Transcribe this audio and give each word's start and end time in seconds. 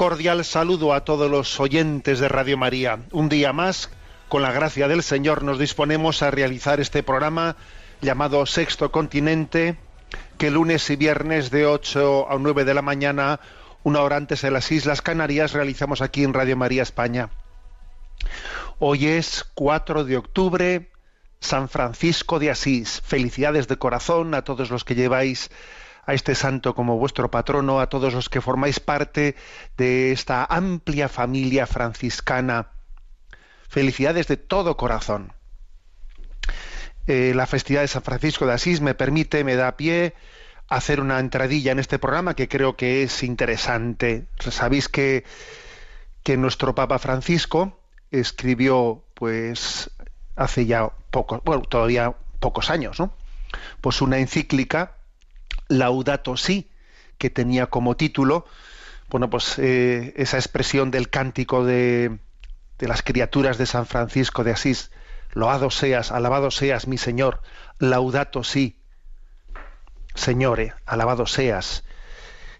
Cordial 0.00 0.46
saludo 0.46 0.94
a 0.94 1.04
todos 1.04 1.30
los 1.30 1.60
oyentes 1.60 2.20
de 2.20 2.28
Radio 2.30 2.56
María. 2.56 3.00
Un 3.12 3.28
día 3.28 3.52
más, 3.52 3.90
con 4.30 4.40
la 4.40 4.50
gracia 4.50 4.88
del 4.88 5.02
Señor, 5.02 5.42
nos 5.42 5.58
disponemos 5.58 6.22
a 6.22 6.30
realizar 6.30 6.80
este 6.80 7.02
programa 7.02 7.56
llamado 8.00 8.46
Sexto 8.46 8.90
Continente, 8.90 9.76
que 10.38 10.50
lunes 10.50 10.88
y 10.88 10.96
viernes 10.96 11.50
de 11.50 11.66
8 11.66 12.30
a 12.30 12.38
9 12.38 12.64
de 12.64 12.72
la 12.72 12.80
mañana, 12.80 13.40
una 13.82 14.00
hora 14.00 14.16
antes 14.16 14.40
de 14.40 14.50
las 14.50 14.72
Islas 14.72 15.02
Canarias, 15.02 15.52
realizamos 15.52 16.00
aquí 16.00 16.24
en 16.24 16.32
Radio 16.32 16.56
María 16.56 16.82
España. 16.82 17.28
Hoy 18.78 19.06
es 19.06 19.44
4 19.52 20.04
de 20.04 20.16
octubre, 20.16 20.88
San 21.40 21.68
Francisco 21.68 22.38
de 22.38 22.50
Asís. 22.50 23.02
Felicidades 23.04 23.68
de 23.68 23.76
corazón 23.76 24.32
a 24.32 24.44
todos 24.44 24.70
los 24.70 24.82
que 24.82 24.94
lleváis 24.94 25.50
a 26.06 26.14
este 26.14 26.34
santo 26.34 26.74
como 26.74 26.98
vuestro 26.98 27.30
patrono, 27.30 27.80
a 27.80 27.88
todos 27.88 28.14
los 28.14 28.28
que 28.28 28.40
formáis 28.40 28.80
parte 28.80 29.36
de 29.76 30.12
esta 30.12 30.44
amplia 30.44 31.08
familia 31.08 31.66
franciscana. 31.66 32.68
Felicidades 33.68 34.26
de 34.26 34.36
todo 34.36 34.76
corazón. 34.76 35.32
Eh, 37.06 37.32
la 37.34 37.46
festividad 37.46 37.82
de 37.82 37.88
San 37.88 38.02
Francisco 38.02 38.46
de 38.46 38.52
Asís 38.54 38.80
me 38.80 38.94
permite, 38.94 39.44
me 39.44 39.56
da 39.56 39.76
pie 39.76 40.14
hacer 40.68 41.00
una 41.00 41.18
entradilla 41.18 41.72
en 41.72 41.80
este 41.80 41.98
programa 41.98 42.34
que 42.34 42.48
creo 42.48 42.76
que 42.76 43.02
es 43.02 43.22
interesante. 43.22 44.26
Sabéis 44.38 44.88
que, 44.88 45.24
que 46.22 46.36
nuestro 46.36 46.74
Papa 46.74 46.98
Francisco 46.98 47.80
escribió, 48.10 49.04
pues, 49.14 49.90
hace 50.36 50.66
ya 50.66 50.88
pocos, 51.10 51.40
bueno, 51.44 51.62
todavía 51.62 52.14
pocos 52.38 52.70
años, 52.70 52.98
¿no? 52.98 53.12
Pues 53.80 54.00
una 54.00 54.18
encíclica, 54.18 54.96
Laudato 55.70 56.36
Si, 56.36 56.68
que 57.16 57.30
tenía 57.30 57.66
como 57.66 57.96
título, 57.96 58.44
bueno, 59.08 59.30
pues 59.30 59.58
eh, 59.58 60.12
esa 60.16 60.36
expresión 60.36 60.90
del 60.90 61.10
cántico 61.10 61.64
de, 61.64 62.18
las 62.78 63.02
criaturas 63.02 63.56
de 63.56 63.66
San 63.66 63.86
Francisco 63.86 64.44
de 64.44 64.52
Asís, 64.52 64.90
loado 65.32 65.70
seas, 65.70 66.12
alabado 66.12 66.50
seas 66.50 66.86
mi 66.86 66.98
Señor, 66.98 67.40
laudato 67.78 68.44
si, 68.44 68.80
Señore, 70.14 70.74
alabado 70.86 71.26
seas. 71.26 71.84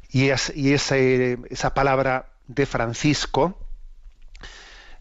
Y, 0.09 0.31
esa 0.31 1.75
palabra 1.75 2.31
de 2.47 2.67
Francisco 2.67 3.59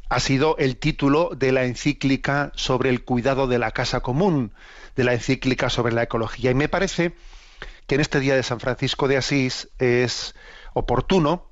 ha 0.10 0.20
sido 0.20 0.58
el 0.58 0.78
título 0.78 1.32
de 1.36 1.52
la 1.52 1.66
encíclica 1.66 2.52
sobre 2.56 2.90
el 2.90 3.04
cuidado 3.04 3.48
de 3.48 3.60
la 3.60 3.72
casa 3.72 4.02
común, 4.02 4.52
de 4.96 5.04
la 5.04 5.14
encíclica 5.14 5.70
sobre 5.70 5.94
la 5.94 6.04
ecología. 6.04 6.52
Y 6.52 6.56
me 6.56 6.70
parece 6.70 7.16
que 7.90 7.96
en 7.96 8.02
este 8.02 8.20
día 8.20 8.36
de 8.36 8.44
San 8.44 8.60
Francisco 8.60 9.08
de 9.08 9.18
Asís 9.18 9.68
es 9.80 10.36
oportuno 10.74 11.50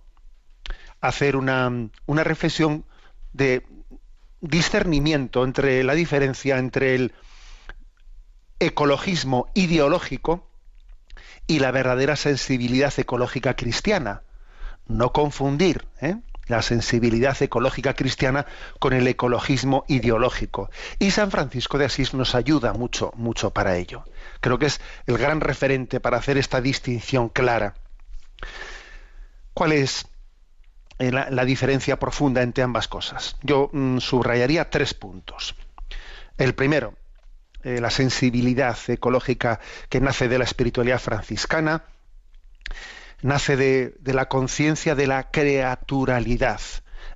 hacer 1.02 1.36
una, 1.36 1.90
reflexión 2.08 2.86
de 3.34 3.66
discernimiento 4.40 5.44
entre 5.44 5.84
la 5.84 5.96
diferencia 5.96 6.60
entre 6.60 6.94
el 6.94 7.14
ecologismo 8.60 9.48
ideológico 9.56 10.48
y 11.48 11.58
la 11.58 11.72
verdadera 11.72 12.16
sensibilidad 12.16 12.94
ecológica 12.98 13.56
cristiana. 13.56 14.22
No 14.86 15.14
confundir 15.14 15.88
¿eh? 16.02 16.18
La 16.48 16.62
sensibilidad 16.62 17.42
ecológica 17.42 17.94
cristiana 17.94 18.46
con 18.80 18.94
el 18.94 19.08
ecologismo 19.08 19.86
ideológico. 19.88 20.70
Y 21.00 21.12
San 21.12 21.32
Francisco 21.32 21.78
de 21.78 21.86
Asís 21.86 22.14
nos 22.14 22.36
ayuda 22.36 22.74
mucho, 22.74 23.12
mucho 23.16 23.52
para 23.52 23.78
ello. 23.78 24.04
Creo 24.42 24.60
que 24.60 24.68
es 24.68 24.82
el 25.06 25.18
gran 25.18 25.42
referente 25.42 26.00
para 26.00 26.18
hacer 26.18 26.38
esta 26.38 26.62
distinción 26.62 27.30
clara. 27.30 27.76
¿Cuál 29.54 29.72
es 29.72 30.08
eh, 31.00 31.12
la, 31.12 31.46
diferencia 31.46 32.00
profunda 32.00 32.44
entre 32.44 32.64
ambas 32.64 32.88
cosas? 32.88 33.36
Yo 33.42 33.70
mm, 33.74 34.00
subrayaría 34.00 34.70
tres 34.70 34.94
puntos. 34.94 35.56
El 36.38 36.54
primero, 36.54 36.94
eh, 37.64 37.82
la 37.82 37.90
sensibilidad 37.90 38.78
ecológica 38.88 39.60
que 39.90 40.00
nace 40.00 40.28
de 40.28 40.38
la 40.38 40.44
espiritualidad 40.44 41.00
franciscana, 41.00 41.86
nace 43.22 43.58
de, 43.58 43.96
de 44.00 44.14
la 44.14 44.28
conciencia 44.28 44.96
de 44.96 45.08
la 45.08 45.32
creaturalidad, 45.32 46.62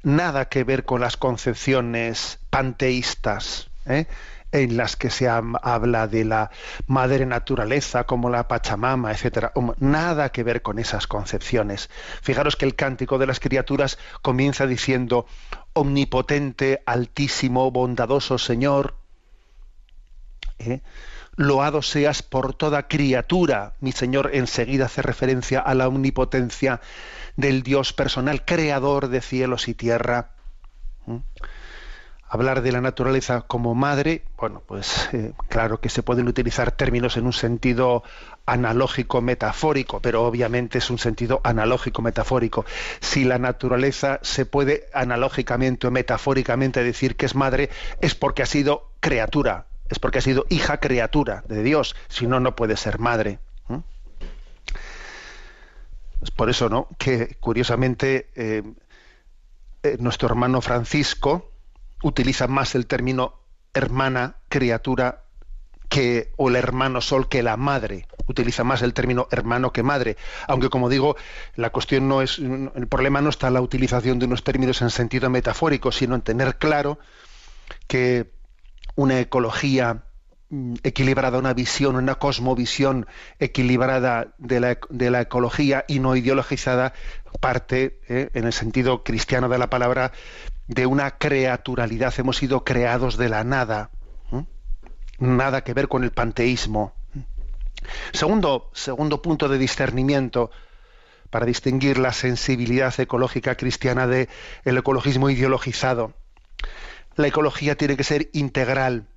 nada 0.03 0.45
que 0.49 0.63
ver 0.63 0.85
con 0.85 1.01
las 1.01 1.17
concepciones 1.17 2.39
panteístas, 2.49 3.69
¿eh? 3.85 4.07
en 4.51 4.75
las 4.75 4.95
que 4.95 5.09
se 5.09 5.29
habla 5.29 6.07
de 6.07 6.25
la 6.25 6.51
madre 6.87 7.25
naturaleza 7.25 8.03
como 8.03 8.29
la 8.29 8.47
Pachamama, 8.47 9.11
etcétera. 9.11 9.53
Nada 9.79 10.29
que 10.29 10.43
ver 10.43 10.61
con 10.61 10.77
esas 10.77 11.07
concepciones. 11.07 11.89
Fijaros 12.21 12.55
que 12.55 12.65
el 12.65 12.75
cántico 12.75 13.17
de 13.17 13.27
las 13.27 13.39
criaturas 13.39 13.97
comienza 14.21 14.67
diciendo 14.67 15.25
omnipotente, 15.73 16.83
altísimo, 16.85 17.71
bondadoso 17.71 18.37
Señor, 18.37 18.95
¿eh? 20.59 20.81
Loado 21.41 21.81
seas 21.81 22.21
por 22.21 22.53
toda 22.53 22.87
criatura. 22.87 23.73
Mi 23.79 23.91
Señor 23.91 24.29
enseguida 24.33 24.85
hace 24.85 25.01
referencia 25.01 25.59
a 25.59 25.73
la 25.73 25.87
omnipotencia 25.87 26.81
del 27.35 27.63
Dios 27.63 27.93
personal, 27.93 28.45
creador 28.45 29.07
de 29.07 29.21
cielos 29.21 29.67
y 29.67 29.73
tierra. 29.73 30.33
¿Mm? 31.07 31.17
Hablar 32.29 32.61
de 32.61 32.71
la 32.71 32.79
naturaleza 32.79 33.41
como 33.41 33.73
madre, 33.73 34.23
bueno, 34.37 34.61
pues 34.67 35.09
eh, 35.13 35.33
claro 35.49 35.81
que 35.81 35.89
se 35.89 36.03
pueden 36.03 36.27
utilizar 36.27 36.73
términos 36.73 37.17
en 37.17 37.25
un 37.25 37.33
sentido 37.33 38.03
analógico, 38.45 39.19
metafórico, 39.21 39.99
pero 39.99 40.23
obviamente 40.23 40.77
es 40.77 40.91
un 40.91 40.99
sentido 40.99 41.41
analógico, 41.43 42.03
metafórico. 42.03 42.65
Si 42.99 43.23
la 43.23 43.39
naturaleza 43.39 44.19
se 44.21 44.45
puede 44.45 44.85
analógicamente 44.93 45.87
o 45.87 45.91
metafóricamente 45.91 46.83
decir 46.83 47.15
que 47.15 47.25
es 47.25 47.33
madre, 47.33 47.71
es 47.99 48.13
porque 48.13 48.43
ha 48.43 48.45
sido 48.45 48.91
criatura, 48.99 49.65
es 49.91 49.99
porque 49.99 50.19
ha 50.19 50.21
sido 50.21 50.45
hija 50.49 50.77
criatura 50.77 51.43
de 51.47 51.63
Dios, 51.63 51.95
si 52.07 52.25
no, 52.25 52.39
no 52.39 52.55
puede 52.55 52.77
ser 52.77 52.97
madre. 52.97 53.39
Es 56.21 56.29
por 56.29 56.49
eso, 56.49 56.69
¿no? 56.69 56.87
Que 56.99 57.35
curiosamente 57.39 58.29
eh, 58.35 58.63
eh, 59.81 59.97
nuestro 59.99 60.29
hermano 60.29 60.61
Francisco 60.61 61.51
utiliza 62.03 62.47
más 62.47 62.75
el 62.75 62.85
término 62.85 63.39
hermana, 63.73 64.35
criatura, 64.49 65.23
que, 65.89 66.31
o 66.37 66.49
el 66.49 66.55
hermano 66.55 67.01
sol 67.01 67.27
que 67.27 67.41
la 67.41 67.57
madre. 67.57 68.07
Utiliza 68.27 68.63
más 68.63 68.83
el 68.83 68.93
término 68.93 69.27
hermano 69.31 69.73
que 69.73 69.83
madre. 69.83 70.15
Aunque, 70.47 70.69
como 70.69 70.89
digo, 70.89 71.17
la 71.55 71.71
cuestión 71.71 72.07
no 72.07 72.21
es. 72.21 72.37
El 72.37 72.87
problema 72.87 73.19
no 73.19 73.29
está 73.29 73.47
en 73.47 73.55
la 73.55 73.61
utilización 73.61 74.19
de 74.19 74.25
unos 74.25 74.43
términos 74.43 74.81
en 74.83 74.91
sentido 74.91 75.29
metafórico, 75.29 75.91
sino 75.91 76.15
en 76.15 76.21
tener 76.21 76.57
claro 76.57 76.99
que 77.87 78.29
una 78.95 79.19
ecología 79.19 80.03
mm, 80.49 80.75
equilibrada, 80.83 81.37
una 81.37 81.53
visión, 81.53 81.95
una 81.95 82.15
cosmovisión 82.15 83.07
equilibrada 83.39 84.33
de 84.37 84.59
la, 84.59 84.77
de 84.89 85.11
la 85.11 85.21
ecología 85.21 85.85
y 85.87 85.99
no 85.99 86.15
ideologizada, 86.15 86.93
parte, 87.39 87.99
eh, 88.07 88.29
en 88.33 88.45
el 88.45 88.53
sentido 88.53 89.03
cristiano 89.03 89.49
de 89.49 89.57
la 89.57 89.69
palabra, 89.69 90.11
de 90.67 90.85
una 90.85 91.17
creaturalidad. 91.17 92.13
Hemos 92.17 92.37
sido 92.37 92.63
creados 92.63 93.17
de 93.17 93.29
la 93.29 93.43
nada. 93.43 93.91
Nada 95.19 95.63
que 95.63 95.75
ver 95.75 95.87
con 95.87 96.03
el 96.03 96.09
panteísmo. 96.11 96.93
Segundo, 98.11 98.71
segundo 98.73 99.21
punto 99.21 99.47
de 99.47 99.59
discernimiento 99.59 100.49
para 101.29 101.45
distinguir 101.45 101.97
la 101.97 102.11
sensibilidad 102.11 102.97
ecológica 102.99 103.55
cristiana 103.55 104.07
del 104.07 104.29
el 104.65 104.77
ecologismo 104.77 105.29
ideologizado. 105.29 106.13
La 107.15 107.27
ecología 107.27 107.75
tiene 107.75 107.97
que 107.97 108.03
ser 108.03 108.29
integral, 108.33 109.07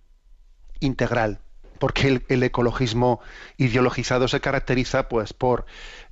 integral, 0.80 1.40
porque 1.78 2.22
el, 2.28 2.42
ecologismo 2.42 3.20
ideologizado 3.56 4.28
se 4.28 4.40
caracteriza, 4.40 5.08
pues, 5.08 5.32
por, 5.32 5.66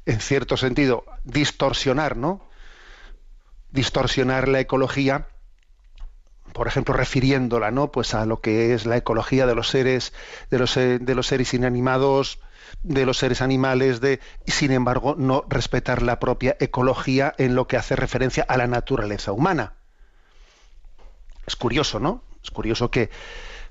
en 0.07 0.21
cierto 0.21 0.57
sentido, 0.57 1.05
distorsionar, 1.25 2.17
¿no? 2.17 2.47
Distorsionar 3.71 4.49
la 4.49 4.61
ecología, 4.61 5.29
por 6.53 6.69
ejemplo, 6.69 6.95
refiriéndola, 6.95 7.71
¿no? 7.71 7.91
Pues 7.91 8.15
a 8.15 8.27
lo 8.27 8.41
que 8.41 8.75
es 8.75 8.87
la 8.87 8.97
ecología 8.97 9.47
de 9.47 9.55
los 9.55 9.69
seres, 9.69 10.13
de 10.51 10.59
los, 10.59 10.75
de 10.75 11.15
los 11.15 11.27
seres 11.27 11.55
inanimados, 11.55 12.39
de 12.83 13.07
los 13.07 13.19
seres 13.19 13.43
animales, 13.43 14.01
de, 14.01 14.21
sin 14.47 14.73
embargo, 14.73 15.15
no 15.17 15.45
respetar 15.49 16.03
la 16.03 16.19
propia 16.19 16.57
ecología 16.61 17.35
en 17.39 17.55
lo 17.55 17.67
que 17.67 17.77
hace 17.77 17.97
referencia 17.97 18.45
a 18.49 18.57
la 18.57 18.67
naturaleza 18.67 19.33
humana. 19.33 19.75
Es 21.53 21.57
curioso, 21.57 22.01
¿no? 22.01 22.23
Es 22.43 22.51
curioso 22.51 22.91
que 22.91 23.11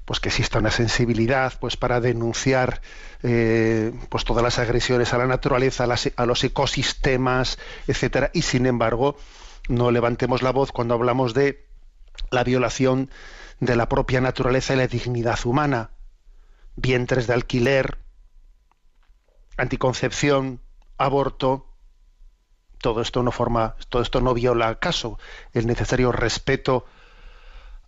pues 0.06 0.20
que 0.20 0.30
exista 0.30 0.60
una 0.60 0.70
sensibilidad 0.70 1.52
pues 1.60 1.78
para 1.78 2.00
denunciar 2.00 2.80
eh, 3.24 3.92
pues 4.10 4.24
todas 4.24 4.44
las 4.44 4.60
agresiones 4.60 5.16
a 5.16 5.18
la 5.18 5.26
naturaleza, 5.26 5.88
a, 6.16 6.26
los 6.28 6.44
ecosistemas, 6.44 7.58
etcétera, 7.88 8.30
y 8.36 8.44
sin 8.44 8.68
embargo 8.68 9.18
no 9.68 9.90
levantemos 9.90 10.44
la 10.44 10.52
voz 10.52 10.72
cuando 10.72 10.94
hablamos 10.94 11.34
de 11.34 11.66
la 12.30 12.44
violación 12.44 13.10
de 13.60 13.76
la 13.76 13.90
propia 13.90 14.22
naturaleza 14.22 14.76
y 14.76 14.78
la 14.78 14.88
dignidad 14.88 15.40
humana, 15.44 15.90
vientres 16.76 17.26
de 17.26 17.34
alquiler, 17.34 17.98
anticoncepción, 19.58 20.62
aborto, 21.00 21.66
todo 22.78 23.02
esto 23.02 23.24
no 23.24 23.32
forma, 23.32 23.76
todo 23.90 24.04
esto 24.04 24.22
no 24.22 24.36
viola 24.36 24.68
acaso 24.68 25.18
el 25.54 25.66
necesario 25.66 26.12
respeto 26.12 26.86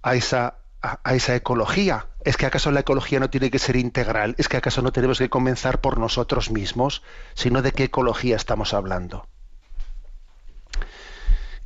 a 0.03 0.15
esa, 0.15 0.57
a, 0.81 1.15
esa 1.15 1.35
ecología. 1.35 2.07
¿Es 2.23 2.37
que 2.37 2.45
acaso 2.45 2.71
la 2.71 2.81
ecología 2.81 3.19
no 3.19 3.29
tiene 3.29 3.49
que 3.49 3.59
ser 3.59 3.75
integral? 3.75 4.35
¿Es 4.37 4.47
que 4.47 4.57
acaso 4.57 4.81
no 4.81 4.91
tenemos 4.91 5.17
que 5.17 5.29
comenzar 5.29 5.81
por 5.81 5.97
nosotros 5.97 6.51
mismos? 6.51 7.01
Sino 7.33 7.61
de 7.61 7.71
qué 7.71 7.85
ecología 7.85 8.35
estamos 8.35 8.73
hablando. 8.73 9.25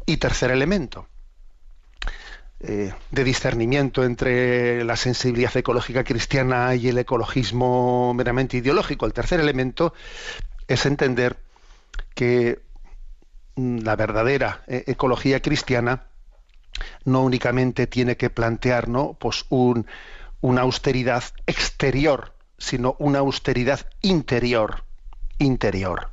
Y 0.06 0.18
tercer 0.18 0.52
elemento 0.52 1.08
eh, 2.60 2.94
de 3.12 3.24
discernimiento 3.24 4.04
entre 4.04 4.84
la 4.84 4.96
sensibilidad 4.96 5.56
ecológica 5.58 6.04
cristiana 6.04 6.74
y 6.76 6.88
el 6.88 6.98
ecologismo 6.98 8.14
meramente 8.14 8.58
ideológico. 8.58 9.06
El 9.06 9.14
tercer 9.14 9.40
elemento 9.40 9.94
es 10.68 10.86
entender 10.86 11.38
que 12.16 12.62
la 13.56 13.96
verdadera 13.96 14.64
eh, 14.68 14.84
ecología 14.88 15.42
cristiana 15.42 16.08
no 17.06 17.22
únicamente 17.22 17.88
tiene 17.88 18.18
que 18.18 18.30
plantear 18.30 18.88
¿no? 18.88 19.16
pues 19.20 19.46
un, 19.50 19.88
una 20.42 20.62
austeridad 20.62 21.24
exterior, 21.46 22.34
sino 22.58 22.96
una 23.00 23.20
austeridad 23.20 23.88
interior, 24.02 24.84
interior, 25.40 26.10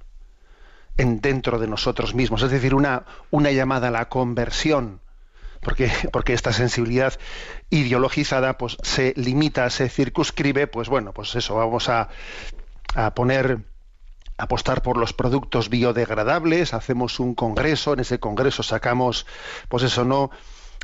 en 0.97 1.21
dentro 1.21 1.59
de 1.59 1.67
nosotros 1.67 2.15
mismos, 2.15 2.43
es 2.43 2.51
decir, 2.51 2.75
una, 2.75 3.05
una 3.31 3.51
llamada 3.51 3.89
a 3.89 3.91
la 3.91 4.09
conversión, 4.09 5.01
porque, 5.61 5.91
porque 6.13 6.35
esta 6.35 6.53
sensibilidad 6.53 7.15
ideologizada 7.71 8.59
pues 8.59 8.77
se 8.83 9.13
limita, 9.17 9.69
se 9.71 9.89
circunscribe, 9.89 10.67
pues 10.67 10.89
bueno, 10.89 11.13
pues 11.13 11.35
eso, 11.35 11.57
vamos 11.57 11.89
a, 11.89 12.09
a 12.95 13.15
poner 13.15 13.59
apostar 14.37 14.83
por 14.83 14.97
los 14.97 15.13
productos 15.13 15.69
biodegradables, 15.71 16.75
hacemos 16.75 17.21
un 17.21 17.35
congreso, 17.35 17.93
en 17.93 18.01
ese 18.01 18.19
congreso 18.19 18.63
sacamos, 18.63 19.27
pues 19.69 19.85
eso 19.85 20.05
no, 20.05 20.31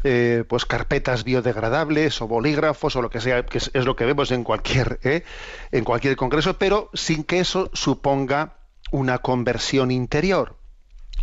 eh, 0.02 0.44
pues 0.48 0.64
carpetas 0.64 1.24
biodegradables 1.24 2.22
o 2.22 2.28
bolígrafos 2.28 2.96
o 2.96 3.02
lo 3.02 3.10
que 3.10 3.20
sea, 3.20 3.44
que 3.44 3.58
es, 3.58 3.70
lo 3.74 3.96
que 3.96 4.06
vemos 4.06 4.30
en 4.30 4.44
cualquier, 4.44 5.00
¿eh? 5.02 5.24
en 5.72 5.84
cualquier 5.84 6.16
congreso, 6.16 6.58
pero 6.58 6.90
sin 6.94 7.24
que 7.24 7.40
eso 7.40 7.70
suponga 7.72 8.56
una 8.92 9.18
conversión 9.18 9.90
interior, 9.90 10.56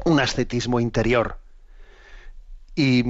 un 0.06 0.20
ascetismo 0.20 0.80
interior. 0.80 1.40
Y, 2.76 3.04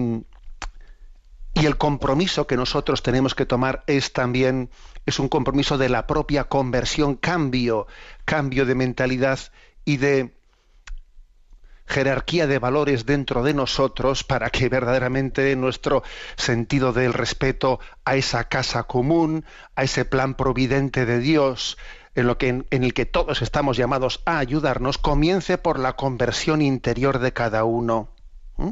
y 1.54 1.66
el 1.66 1.78
compromiso 1.78 2.48
que 2.48 2.56
nosotros 2.56 3.04
tenemos 3.04 3.36
que 3.36 3.46
tomar 3.46 3.84
es 3.88 4.14
también 4.14 4.70
es 5.08 5.20
un 5.20 5.30
compromiso 5.30 5.78
de 5.78 5.90
la 5.90 6.06
propia 6.06 6.44
conversión, 6.44 7.16
cambio, 7.16 7.88
cambio 8.26 8.66
de 8.66 8.76
mentalidad 8.76 9.40
y 9.86 9.98
de 9.98 10.36
jerarquía 11.88 12.46
de 12.46 12.60
valores 12.60 13.06
dentro 13.06 13.42
de 13.42 13.54
nosotros 13.54 14.26
para 14.26 14.50
que 14.50 14.68
verdaderamente 14.68 15.56
nuestro 15.56 16.04
sentido 16.36 16.92
del 16.92 17.14
respeto 17.14 17.80
a 18.04 18.18
esa 18.18 18.50
casa 18.50 18.84
común, 18.84 19.46
a 19.76 19.84
ese 19.84 20.04
plan 20.04 20.36
providente 20.36 21.06
de 21.06 21.20
Dios, 21.20 21.78
en, 22.14 22.28
lo 22.28 22.38
que, 22.38 22.50
en, 22.50 22.84
el 22.84 22.94
que 22.94 23.06
todos 23.06 23.42
estamos 23.42 23.78
llamados 23.78 24.22
a 24.26 24.40
ayudarnos, 24.40 24.98
comience 24.98 25.58
por 25.58 25.80
la 25.80 25.94
conversión 25.94 26.62
interior 26.62 27.20
de 27.20 27.32
cada 27.32 27.64
uno. 27.64 28.10
¿Mm? 28.58 28.72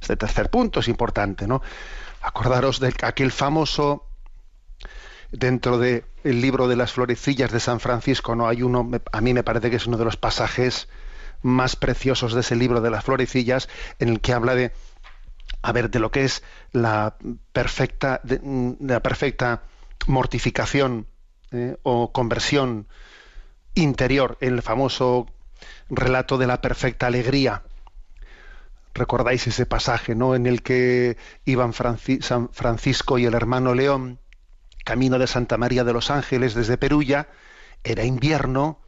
Este 0.00 0.16
tercer 0.16 0.50
punto 0.50 0.78
es 0.78 0.86
importante, 0.86 1.48
¿no? 1.48 1.62
Acordaros 2.22 2.78
de 2.78 2.94
aquel 3.02 3.32
famoso 3.32 4.13
dentro 5.32 5.78
del 5.78 6.04
el 6.24 6.40
libro 6.40 6.68
de 6.68 6.76
las 6.76 6.92
florecillas 6.92 7.52
de 7.52 7.60
San 7.60 7.80
Francisco, 7.80 8.34
¿no? 8.34 8.48
Hay 8.48 8.62
uno, 8.62 8.90
a 9.12 9.20
mí 9.20 9.34
me 9.34 9.42
parece 9.42 9.70
que 9.70 9.76
es 9.76 9.86
uno 9.86 9.98
de 9.98 10.04
los 10.04 10.16
pasajes 10.16 10.88
más 11.42 11.76
preciosos 11.76 12.32
de 12.32 12.40
ese 12.40 12.56
libro 12.56 12.80
de 12.80 12.90
las 12.90 13.04
florecillas, 13.04 13.68
en 13.98 14.08
el 14.08 14.20
que 14.20 14.32
habla 14.32 14.54
de, 14.54 14.72
a 15.62 15.72
ver, 15.72 15.90
de 15.90 15.98
lo 15.98 16.10
que 16.10 16.24
es 16.24 16.42
la 16.72 17.16
perfecta, 17.52 18.20
de, 18.24 18.38
de 18.42 18.94
la 18.94 19.00
perfecta 19.00 19.62
mortificación 20.06 21.06
eh, 21.50 21.76
o 21.82 22.12
conversión 22.12 22.88
interior, 23.74 24.38
el 24.40 24.62
famoso 24.62 25.26
relato 25.88 26.38
de 26.38 26.46
la 26.46 26.60
perfecta 26.60 27.06
alegría. 27.06 27.62
Recordáis 28.94 29.46
ese 29.46 29.66
pasaje, 29.66 30.14
¿no? 30.14 30.34
En 30.34 30.46
el 30.46 30.62
que 30.62 31.16
iban 31.44 31.72
San 31.72 32.48
Francisco 32.52 33.18
y 33.18 33.26
el 33.26 33.34
hermano 33.34 33.74
León, 33.74 34.20
camino 34.84 35.18
de 35.18 35.26
Santa 35.26 35.56
María 35.56 35.82
de 35.82 35.92
los 35.92 36.10
Ángeles 36.10 36.54
desde 36.54 36.78
Perulla, 36.78 37.28
era 37.82 38.04
invierno, 38.04 38.78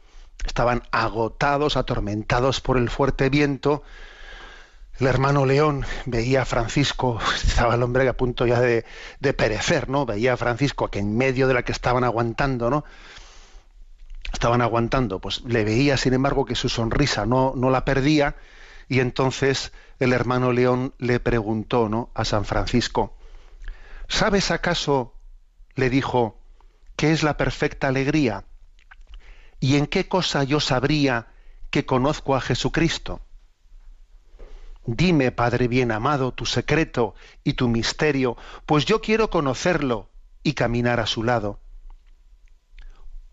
estaban 0.45 0.83
agotados, 0.91 1.77
atormentados 1.77 2.61
por 2.61 2.77
el 2.77 2.89
fuerte 2.89 3.29
viento. 3.29 3.83
El 4.99 5.07
hermano 5.07 5.45
León 5.45 5.85
veía 6.05 6.43
a 6.43 6.45
Francisco, 6.45 7.19
estaba 7.35 7.75
el 7.75 7.83
hombre 7.83 8.07
a 8.07 8.15
punto 8.15 8.45
ya 8.45 8.59
de, 8.59 8.83
perecer, 9.33 9.89
¿no? 9.89 10.05
Veía 10.05 10.33
a 10.33 10.37
Francisco 10.37 10.89
que 10.89 10.99
en 10.99 11.17
medio 11.17 11.47
de 11.47 11.53
la 11.53 11.63
que 11.63 11.71
estaban 11.71 12.03
aguantando, 12.03 12.69
¿no? 12.69 12.85
Estaban 14.33 14.61
aguantando, 14.61 15.19
pues 15.19 15.41
le 15.45 15.63
veía, 15.63 15.97
sin 15.97 16.13
embargo, 16.13 16.45
que 16.45 16.55
su 16.55 16.69
sonrisa 16.69 17.25
no, 17.25 17.53
no 17.55 17.69
la 17.69 17.85
perdía, 17.85 18.35
y 18.89 18.99
entonces 18.99 19.71
el 19.99 20.13
hermano 20.13 20.51
León 20.51 20.93
le 20.97 21.19
preguntó, 21.19 21.89
¿no? 21.89 22.09
A 22.13 22.25
San 22.25 22.45
Francisco, 22.45 23.15
¿sabes 24.07 24.51
acaso, 24.51 25.16
le 25.77 25.89
dijo, 25.89 26.41
qué 26.95 27.11
es 27.11 27.23
la 27.23 27.37
perfecta 27.37 27.87
alegría? 27.87 28.45
¿Y 29.59 29.77
en 29.77 29.87
qué 29.87 30.07
cosa 30.07 30.43
yo 30.43 30.59
sabría 30.59 31.27
que 31.69 31.85
conozco 31.85 32.35
a 32.35 32.41
Jesucristo? 32.41 33.21
Dime, 34.85 35.31
Padre 35.31 35.67
bien 35.67 35.91
amado, 35.91 36.33
tu 36.33 36.45
secreto 36.45 37.13
y 37.43 37.53
tu 37.53 37.67
misterio, 37.67 38.37
pues 38.65 38.85
yo 38.85 39.01
quiero 39.01 39.29
conocerlo 39.29 40.09
y 40.43 40.53
caminar 40.53 40.99
a 40.99 41.05
su 41.05 41.23
lado. 41.23 41.59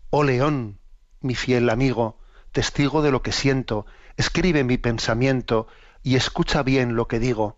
Oh 0.09 0.23
León, 0.23 0.79
mi 1.21 1.33
fiel 1.33 1.69
amigo, 1.69 2.19
testigo 2.51 3.01
de 3.01 3.11
lo 3.11 3.21
que 3.21 3.31
siento, 3.31 3.85
escribe 4.17 4.63
mi 4.63 4.77
pensamiento 4.77 5.67
y 6.03 6.15
escucha 6.15 6.61
bien 6.61 6.95
lo 6.95 7.07
que 7.07 7.19
digo. 7.19 7.57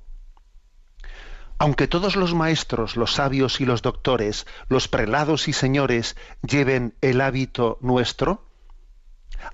Aunque 1.60 1.88
todos 1.88 2.16
los 2.16 2.36
maestros, 2.36 2.96
los 2.96 3.14
sabios 3.14 3.62
y 3.62 3.66
los 3.66 3.82
doctores, 3.82 4.46
los 4.70 4.88
prelados 4.88 5.48
y 5.48 5.54
señores 5.54 6.16
lleven 6.42 6.96
el 7.02 7.20
hábito 7.22 7.80
nuestro, 7.82 8.48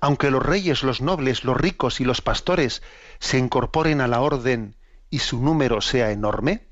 aunque 0.01 0.31
los 0.31 0.45
reyes, 0.45 0.83
los 0.83 1.01
nobles, 1.01 1.43
los 1.43 1.57
ricos 1.57 2.01
y 2.01 2.05
los 2.05 2.21
pastores 2.21 2.81
se 3.19 3.37
incorporen 3.37 4.01
a 4.01 4.07
la 4.07 4.21
orden 4.21 4.75
y 5.09 5.19
su 5.19 5.41
número 5.41 5.81
sea 5.81 6.11
enorme? 6.11 6.67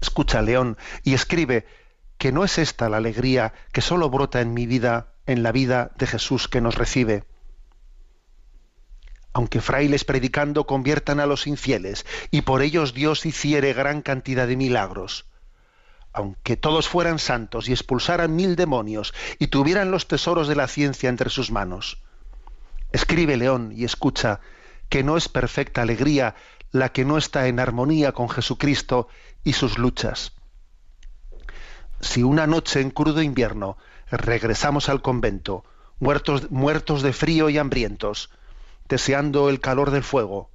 Escucha, 0.00 0.42
León, 0.42 0.78
y 1.04 1.14
escribe 1.14 1.66
que 2.16 2.32
no 2.32 2.44
es 2.44 2.58
esta 2.58 2.88
la 2.88 2.98
alegría 2.98 3.52
que 3.72 3.80
solo 3.80 4.08
brota 4.08 4.40
en 4.40 4.54
mi 4.54 4.66
vida, 4.66 5.14
en 5.26 5.42
la 5.42 5.52
vida 5.52 5.92
de 5.96 6.06
Jesús 6.06 6.48
que 6.48 6.60
nos 6.60 6.76
recibe. 6.76 7.24
Aunque 9.32 9.60
frailes 9.60 10.04
predicando 10.04 10.66
conviertan 10.66 11.20
a 11.20 11.26
los 11.26 11.46
infieles, 11.46 12.04
y 12.30 12.42
por 12.42 12.62
ellos 12.62 12.94
Dios 12.94 13.24
hiciere 13.24 13.72
gran 13.72 14.02
cantidad 14.02 14.46
de 14.46 14.56
milagros. 14.56 15.24
Aunque 16.12 16.56
todos 16.56 16.88
fueran 16.88 17.18
santos 17.18 17.68
y 17.68 17.72
expulsaran 17.72 18.36
mil 18.36 18.56
demonios, 18.56 19.14
y 19.38 19.46
tuvieran 19.46 19.90
los 19.90 20.08
tesoros 20.08 20.48
de 20.48 20.56
la 20.56 20.68
ciencia 20.68 21.08
entre 21.08 21.30
sus 21.30 21.50
manos. 21.50 22.02
Escribe 22.92 23.38
León 23.38 23.72
y 23.74 23.84
escucha 23.84 24.40
que 24.90 25.02
no 25.02 25.16
es 25.16 25.28
perfecta 25.28 25.80
alegría 25.80 26.34
la 26.70 26.90
que 26.90 27.04
no 27.04 27.16
está 27.16 27.48
en 27.48 27.60
armonía 27.60 28.12
con 28.12 28.28
Jesucristo 28.28 29.08
y 29.44 29.54
sus 29.54 29.78
luchas. 29.78 30.32
Si 32.00 32.22
una 32.22 32.46
noche 32.46 32.80
en 32.80 32.90
crudo 32.90 33.22
invierno 33.22 33.78
regresamos 34.10 34.88
al 34.88 35.00
convento, 35.00 35.64
muertos, 36.00 36.50
muertos 36.50 37.02
de 37.02 37.12
frío 37.12 37.48
y 37.48 37.56
hambrientos, 37.56 38.30
deseando 38.92 39.48
el 39.48 39.58
calor 39.58 39.90
del 39.90 40.02
fuego, 40.02 40.50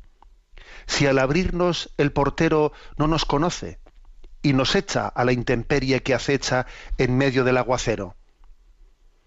si 0.86 1.08
al 1.08 1.18
abrirnos 1.18 1.92
el 1.98 2.12
portero 2.12 2.72
no 2.96 3.08
nos 3.08 3.26
conoce 3.26 3.80
y 4.44 4.54
nos 4.54 4.76
echa 4.76 5.08
a 5.08 5.26
la 5.26 5.32
intemperie 5.32 6.04
que 6.04 6.14
acecha 6.14 6.68
en 7.00 7.18
medio 7.18 7.44
del 7.44 7.58
aguacero, 7.58 8.16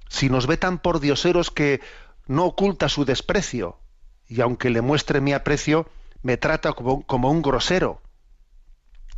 si 0.08 0.30
nos 0.30 0.46
ve 0.46 0.58
tan 0.58 0.78
por 0.78 1.00
dioseros 1.00 1.50
que 1.50 1.80
no 2.28 2.44
oculta 2.44 2.88
su 2.88 3.04
desprecio, 3.04 3.80
y 4.28 4.42
aunque 4.42 4.70
le 4.70 4.80
muestre 4.80 5.20
mi 5.20 5.32
aprecio, 5.32 5.90
me 6.22 6.36
trata 6.36 6.72
como, 6.72 7.04
como 7.04 7.32
un 7.32 7.42
grosero. 7.42 8.00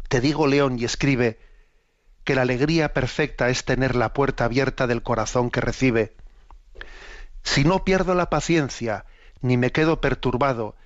Te 0.09 0.23
digo, 0.23 0.47
León, 0.47 0.79
y 0.79 0.87
escribe, 0.87 1.39
que 2.25 2.35
la 2.35 2.43
alegría 2.43 2.95
perfecta 2.95 3.51
es 3.51 3.67
tener 3.67 3.95
la 3.95 4.15
puerta 4.15 4.47
abierta 4.47 4.87
del 4.87 5.03
corazón 5.03 5.51
que 5.51 5.61
recibe. 5.61 6.17
Si 7.43 7.65
no 7.65 7.85
pierdo 7.85 8.15
la 8.15 8.31
paciencia, 8.31 9.05
ni 9.43 9.57
me 9.57 9.73
quedo 9.73 10.01
perturbado, 10.01 10.77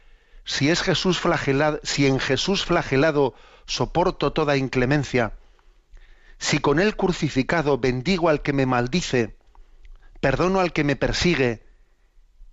si 0.45 0.71
es 0.71 0.83
Jesús 0.83 1.19
flagelado, 1.19 1.81
si 1.83 2.07
en 2.07 2.19
Jesús 2.19 2.65
flagelado 2.65 3.35
soporto 3.67 4.33
toda 4.33 4.57
inclemencia, 4.57 5.35
si 6.39 6.59
con 6.59 6.81
él 6.81 6.97
crucificado 6.97 7.79
bendigo 7.79 8.29
al 8.29 8.43
que 8.43 8.53
me 8.53 8.67
maldice, 8.67 9.37
perdono 10.21 10.61
al 10.61 10.73
que 10.73 10.85
me 10.85 10.97
persigue 10.97 11.65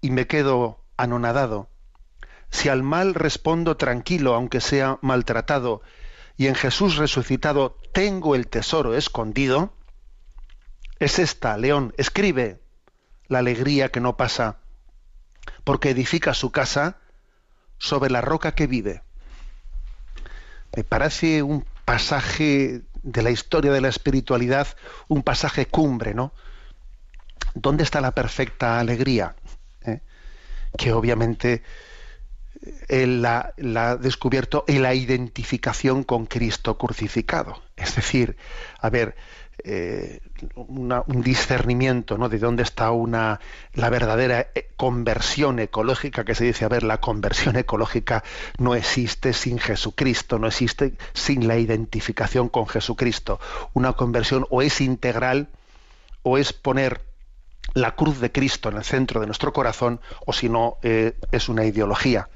y 0.02 0.12
me 0.12 0.28
quedo 0.28 0.84
anonadado, 0.98 1.70
si 2.50 2.70
al 2.70 2.84
mal 2.84 3.14
respondo 3.14 3.78
tranquilo 3.78 4.36
aunque 4.36 4.62
sea 4.62 5.00
maltratado, 5.02 5.82
y 6.36 6.48
en 6.48 6.56
Jesús 6.56 6.98
resucitado 6.98 7.78
tengo 7.94 8.36
el 8.36 8.48
tesoro 8.48 8.96
escondido, 8.96 9.74
es 11.00 11.20
esta, 11.20 11.58
León, 11.58 11.94
escribe 11.98 12.62
la 13.28 13.40
alegría 13.40 13.90
que 13.90 14.00
no 14.00 14.18
pasa, 14.18 14.60
porque 15.64 15.92
edifica 15.92 16.34
su 16.34 16.52
casa 16.52 16.98
sobre 17.78 18.10
la 18.10 18.22
roca 18.22 18.54
que 18.54 18.68
vive. 18.68 19.02
Me 20.76 20.84
parece 20.84 21.44
un 21.44 21.66
pasaje 21.86 22.82
de 23.04 23.22
la 23.22 23.32
historia 23.32 23.72
de 23.72 23.82
la 23.82 23.90
espiritualidad, 23.90 24.68
un 25.08 25.24
pasaje 25.24 25.66
cumbre, 25.66 26.14
¿no? 26.14 26.34
¿Dónde 27.54 27.84
está 27.84 28.02
la 28.02 28.12
perfecta 28.12 28.80
alegría? 28.80 29.36
¿Eh? 29.86 30.00
Que 30.78 30.94
obviamente 30.94 31.62
él 32.88 33.22
la, 33.22 33.54
ha 33.76 33.96
descubierto 33.98 34.64
en 34.68 34.82
la 34.82 34.94
identificación 34.94 36.04
con 36.04 36.26
Cristo 36.26 36.78
crucificado. 36.78 37.62
Es 37.76 37.96
decir, 37.96 38.38
a 38.80 38.90
ver, 38.90 39.16
eh, 39.66 40.20
un 40.56 41.22
discernimiento 41.22 42.18
¿no? 42.18 42.28
de 42.28 42.38
dónde 42.38 42.64
está 42.64 42.92
una, 42.92 43.40
la 43.74 43.90
verdadera 43.90 44.48
eh, 44.56 44.70
conversión 44.76 45.60
ecológica 45.60 46.26
que 46.26 46.36
se 46.36 46.44
dice, 46.44 46.66
a 46.66 46.70
ver, 46.70 46.84
la 46.84 47.00
conversión 47.00 47.56
ecológica 47.56 48.24
no 48.58 48.76
existe 48.76 49.32
sin 49.32 49.60
Jesucristo, 49.60 50.40
no 50.40 50.48
existe 50.48 50.96
sin 51.14 51.48
la 51.48 51.58
identificación 51.58 52.50
con 52.50 52.68
Jesucristo. 52.68 53.40
Una 53.74 53.94
conversión 53.94 54.46
o 54.50 54.62
es 54.62 54.82
integral 54.82 55.48
o 56.24 56.38
es 56.38 56.52
poner 56.52 57.02
la 57.74 57.96
cruz 57.96 58.20
de 58.20 58.32
Cristo 58.32 58.70
en 58.70 58.78
el 58.78 58.84
centro 58.84 59.22
de 59.22 59.28
nuestro 59.28 59.54
corazón 59.54 60.02
o 60.26 60.34
si 60.34 60.50
no 60.50 60.78
eh, 60.84 61.14
es 61.32 61.48
una 61.48 61.64
ideología. 61.64 62.28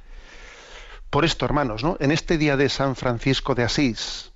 Por 1.10 1.26
esto, 1.26 1.46
hermanos, 1.46 1.84
¿no? 1.84 1.98
en 2.00 2.12
este 2.12 2.38
día 2.38 2.58
de 2.58 2.70
San 2.70 2.96
Francisco 2.96 3.56
de 3.56 3.64
Asís, 3.64 4.32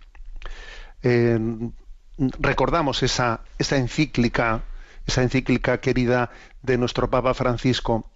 recordamos 2.39 3.03
esa, 3.03 3.41
encíclica, 3.59 4.63
esa 5.07 5.23
encíclica 5.23 5.79
querida 5.79 6.29
de 6.61 6.77
nuestro 6.77 7.09
Papa 7.09 7.33
Francisco, 7.33 8.11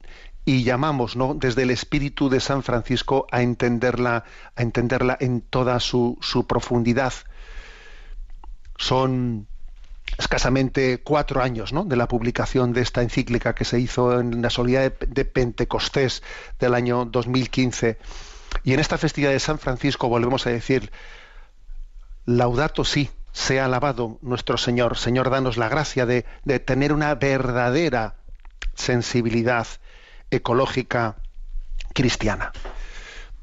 y 0.47 0.63
llamamos 0.63 1.17
desde 1.37 1.63
el 1.63 1.71
espíritu 1.71 2.29
de 2.29 2.39
San 2.39 2.61
Francisco 2.61 3.25
a 3.31 3.41
entenderla, 3.41 4.25
a 4.55 4.61
entenderla 4.61 5.17
en 5.19 5.41
toda 5.41 5.79
su, 5.79 6.19
profundidad. 6.47 7.13
Son 8.77 9.47
escasamente 10.19 11.01
cuatro 11.01 11.41
años 11.41 11.73
de 11.85 11.95
la 11.95 12.07
publicación 12.07 12.73
de 12.73 12.81
esta 12.81 13.01
encíclica 13.01 13.55
que 13.55 13.65
se 13.65 13.79
hizo 13.79 14.19
en 14.19 14.43
la 14.43 14.51
soledad 14.51 14.93
de 14.99 15.25
Pentecostés 15.25 16.21
del 16.59 16.75
año 16.75 17.05
2015 17.05 17.97
y 18.63 18.73
en 18.73 18.79
esta 18.79 18.99
festividad 18.99 19.31
de 19.31 19.39
San 19.39 19.57
Francisco 19.57 20.07
volvemos 20.07 20.45
a 20.45 20.51
decir, 20.51 20.91
laudato 22.25 22.85
sí, 22.85 23.09
sea 23.35 23.65
alabado 23.65 24.17
nuestro 24.21 24.57
Señor. 24.57 24.97
Señor, 24.97 25.29
danos 25.29 25.57
la 25.57 25.67
gracia 25.67 26.05
de, 26.05 26.25
de 26.45 26.59
tener 26.59 26.93
una 26.93 27.13
verdadera 27.15 28.15
sensibilidad 28.75 29.67
ecológica 30.31 31.17
cristiana. 31.93 32.53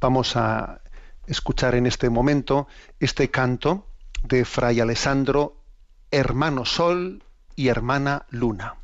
Vamos 0.01 0.35
a 0.37 0.81
escuchar 1.27 1.75
en 1.75 1.87
este 1.87 2.09
momento 2.09 2.69
este 3.01 3.31
canto 3.31 3.87
de 4.23 4.47
Fray 4.47 4.81
Alessandro, 4.81 5.59
hermano 6.11 6.65
Sol 6.65 7.23
y 7.55 7.69
hermana 7.69 8.25
Luna. 8.31 8.77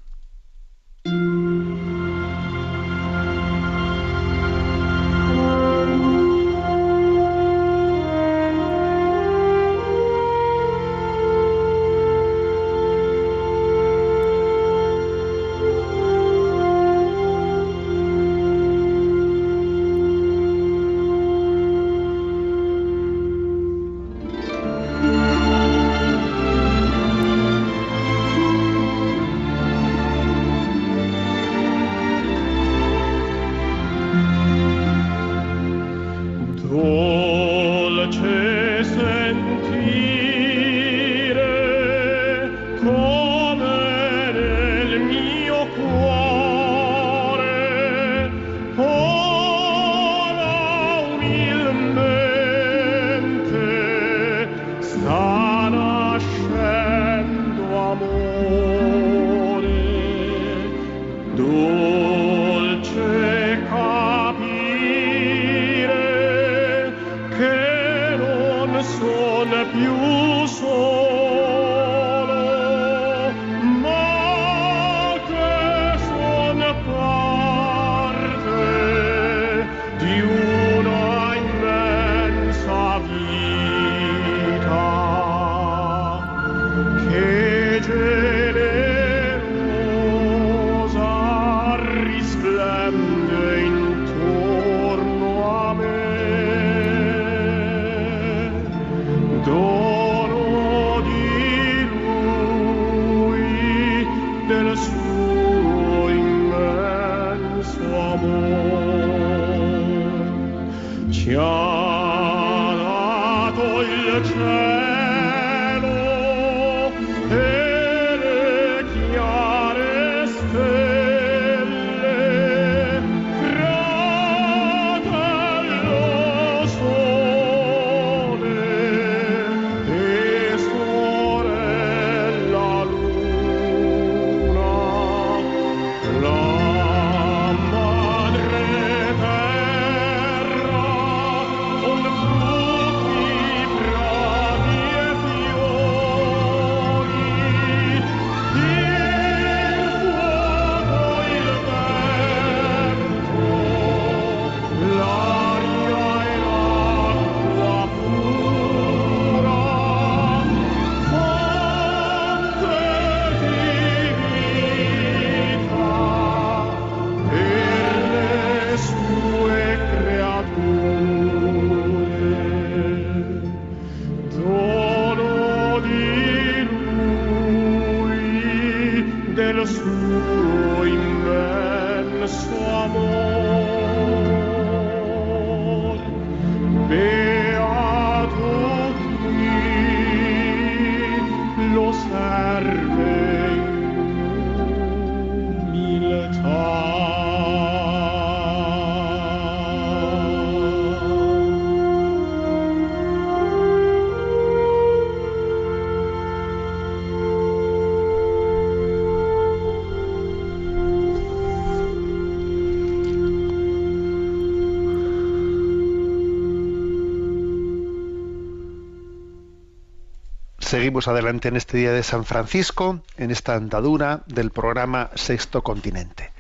Seguimos 220.88 221.06
adelante 221.06 221.48
en 221.48 221.56
este 221.56 221.76
día 221.76 221.92
de 221.92 222.02
San 222.02 222.24
Francisco, 222.24 223.02
en 223.18 223.30
esta 223.30 223.54
andadura 223.54 224.22
del 224.24 224.50
programa 224.50 225.10
Sexto 225.16 225.62
Continente. 225.62 226.32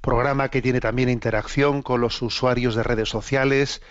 Programa 0.00 0.48
que 0.48 0.60
tiene 0.60 0.80
también 0.80 1.08
interacción 1.08 1.82
con 1.82 2.00
los 2.00 2.20
usuarios 2.20 2.74
de 2.74 2.82
redes 2.82 3.08
sociales, 3.08 3.82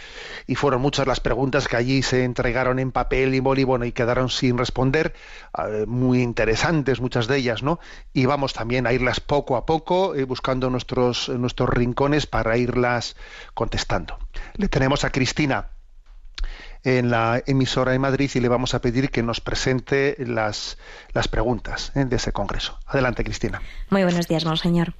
y 0.46 0.54
fueron 0.54 0.80
muchas 0.80 1.06
las 1.06 1.20
preguntas 1.20 1.68
que 1.68 1.76
allí 1.76 2.02
se 2.02 2.24
entregaron 2.24 2.78
en 2.78 2.92
papel 2.92 3.34
y 3.34 3.40
boli 3.40 3.66
y 3.86 3.92
quedaron 3.92 4.30
sin 4.30 4.56
responder, 4.56 5.14
eh, 5.58 5.84
muy 5.86 6.22
interesantes 6.22 7.00
muchas 7.00 7.26
de 7.26 7.36
ellas, 7.36 7.62
¿no? 7.62 7.78
Y 8.14 8.24
vamos 8.24 8.54
también 8.54 8.86
a 8.86 8.92
irlas 8.92 9.20
poco 9.20 9.56
a 9.56 9.66
poco, 9.66 10.14
eh, 10.14 10.24
buscando 10.24 10.70
nuestros, 10.70 11.28
nuestros 11.28 11.68
rincones 11.68 12.26
para 12.26 12.56
irlas 12.56 13.16
contestando. 13.52 14.18
Le 14.54 14.68
tenemos 14.68 15.04
a 15.04 15.10
Cristina 15.10 15.68
en 16.84 17.10
la 17.10 17.42
emisora 17.46 17.92
de 17.92 17.98
Madrid 17.98 18.30
y 18.34 18.40
le 18.40 18.48
vamos 18.48 18.72
a 18.72 18.80
pedir 18.80 19.10
que 19.10 19.22
nos 19.22 19.42
presente 19.42 20.16
las, 20.18 20.78
las 21.12 21.28
preguntas 21.28 21.92
de 21.94 22.16
ese 22.16 22.32
congreso. 22.32 22.78
Adelante, 22.86 23.24
Cristina. 23.24 23.60
Muy 23.90 24.02
buenos 24.04 24.26
días, 24.26 24.46
monseñor. 24.46 24.94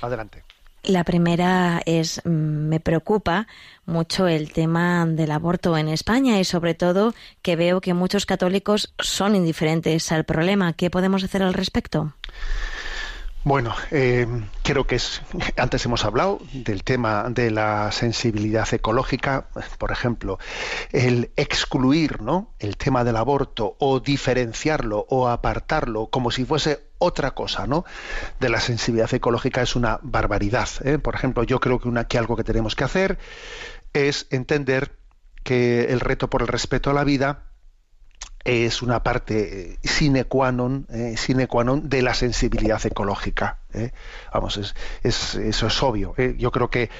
Adelante. 0.00 0.44
La 0.84 1.04
primera 1.04 1.82
es, 1.84 2.22
mm, 2.24 2.28
me 2.30 2.80
preocupa 2.80 3.46
mucho 3.84 4.28
el 4.28 4.52
tema 4.52 5.04
del 5.06 5.32
aborto 5.32 5.76
en 5.76 5.88
España 5.88 6.38
y 6.38 6.44
sobre 6.44 6.74
todo 6.74 7.14
que 7.42 7.56
veo 7.56 7.80
que 7.80 7.94
muchos 7.94 8.26
católicos 8.26 8.94
son 8.98 9.34
indiferentes 9.34 10.10
al 10.12 10.24
problema. 10.24 10.72
¿Qué 10.72 10.88
podemos 10.88 11.24
hacer 11.24 11.42
al 11.42 11.52
respecto? 11.52 12.14
Bueno, 13.48 13.74
eh, 13.92 14.26
creo 14.62 14.86
que 14.86 14.96
es. 14.96 15.22
Antes 15.56 15.82
hemos 15.86 16.04
hablado 16.04 16.38
del 16.52 16.84
tema 16.84 17.30
de 17.30 17.50
la 17.50 17.90
sensibilidad 17.92 18.68
ecológica, 18.74 19.48
por 19.78 19.90
ejemplo, 19.90 20.38
el 20.92 21.30
excluir, 21.34 22.20
¿no? 22.20 22.52
El 22.58 22.76
tema 22.76 23.04
del 23.04 23.16
aborto 23.16 23.74
o 23.78 24.00
diferenciarlo 24.00 25.06
o 25.08 25.28
apartarlo 25.28 26.08
como 26.08 26.30
si 26.30 26.44
fuese 26.44 26.90
otra 26.98 27.30
cosa, 27.30 27.66
¿no? 27.66 27.86
De 28.38 28.50
la 28.50 28.60
sensibilidad 28.60 29.14
ecológica 29.14 29.62
es 29.62 29.76
una 29.76 29.98
barbaridad. 30.02 30.68
¿eh? 30.84 30.98
Por 30.98 31.14
ejemplo, 31.14 31.42
yo 31.42 31.58
creo 31.58 31.78
que, 31.78 31.88
una, 31.88 32.04
que 32.04 32.18
algo 32.18 32.36
que 32.36 32.44
tenemos 32.44 32.76
que 32.76 32.84
hacer 32.84 33.18
es 33.94 34.26
entender 34.28 34.98
que 35.42 35.84
el 35.84 36.00
reto 36.00 36.28
por 36.28 36.42
el 36.42 36.48
respeto 36.48 36.90
a 36.90 36.92
la 36.92 37.04
vida 37.04 37.47
es 38.48 38.82
una 38.82 39.02
parte 39.02 39.72
eh, 39.72 39.78
sine 39.82 40.24
qua 40.24 40.50
non, 40.52 40.86
eh, 40.90 41.16
sine 41.16 41.46
qua 41.46 41.64
non 41.64 41.88
de 41.88 42.02
la 42.02 42.14
sensibilidad 42.14 42.84
ecológica. 42.84 43.58
eh. 43.72 43.92
Vamos, 44.32 44.56
es, 44.56 44.74
es- 45.02 45.34
eso 45.36 45.66
es 45.66 45.82
obvio. 45.82 46.14
Yo 46.36 46.50
creo 46.50 46.70
que 46.70 46.90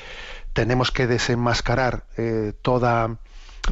tenemos 0.53 0.91
que 0.91 1.07
desenmascarar 1.07 2.05
toda 2.63 3.19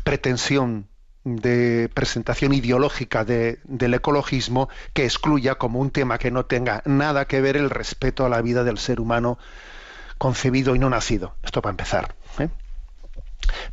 pretensión 0.05 0.89
de 1.25 1.91
presentación 1.93 2.53
ideológica 2.53 3.25
de- 3.25 3.59
del 3.65 3.95
ecologismo 3.95 4.69
que 4.93 5.05
excluya 5.05 5.57
como 5.57 5.81
un 5.81 5.91
tema 5.91 6.19
que 6.19 6.31
no 6.31 6.45
tenga 6.47 6.83
nada 6.87 7.25
que 7.27 7.41
ver 7.41 7.57
el 7.57 7.69
respeto 7.71 8.25
a 8.25 8.29
la 8.29 8.41
vida 8.43 8.63
del 8.63 8.79
ser 8.79 9.01
humano 9.01 9.39
concebido 10.19 10.75
y 10.75 10.79
no 10.79 10.89
nacido. 10.89 11.35
Esto 11.43 11.61
para 11.63 11.73
empezar. 11.73 12.15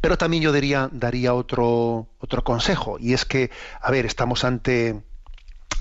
Pero 0.02 0.18
también 0.18 0.44
yo 0.44 0.52
diría, 0.52 0.90
daría 0.92 1.34
otro, 1.34 2.08
otro 2.20 2.44
consejo, 2.44 2.98
y 3.00 3.14
es 3.14 3.26
que, 3.26 3.52
a 3.82 3.92
ver, 3.92 4.06
estamos 4.06 4.44
ante, 4.44 5.02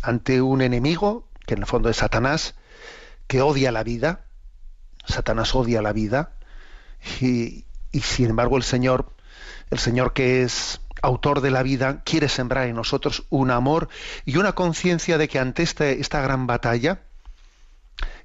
ante 0.02 0.40
un 0.42 0.62
enemigo, 0.62 1.28
que 1.46 1.54
en 1.54 1.60
el 1.60 1.66
fondo 1.66 1.88
es 1.88 1.96
Satanás, 1.98 2.54
que 3.26 3.42
odia 3.42 3.72
la 3.72 3.82
vida, 3.82 4.24
Satanás 5.06 5.54
odia 5.54 5.82
la 5.82 5.92
vida, 5.92 6.32
y, 7.20 7.64
y 7.90 8.00
sin 8.00 8.30
embargo 8.30 8.56
el 8.56 8.62
Señor, 8.62 9.12
el 9.70 9.78
Señor 9.78 10.12
que 10.12 10.42
es 10.42 10.80
autor 11.02 11.40
de 11.40 11.50
la 11.50 11.62
vida, 11.64 12.02
quiere 12.04 12.28
sembrar 12.28 12.68
en 12.68 12.76
nosotros 12.76 13.24
un 13.28 13.50
amor 13.50 13.88
y 14.24 14.36
una 14.36 14.52
conciencia 14.52 15.18
de 15.18 15.26
que 15.28 15.40
ante 15.40 15.64
este- 15.64 16.00
esta 16.00 16.20
gran 16.20 16.46
batalla 16.46 17.00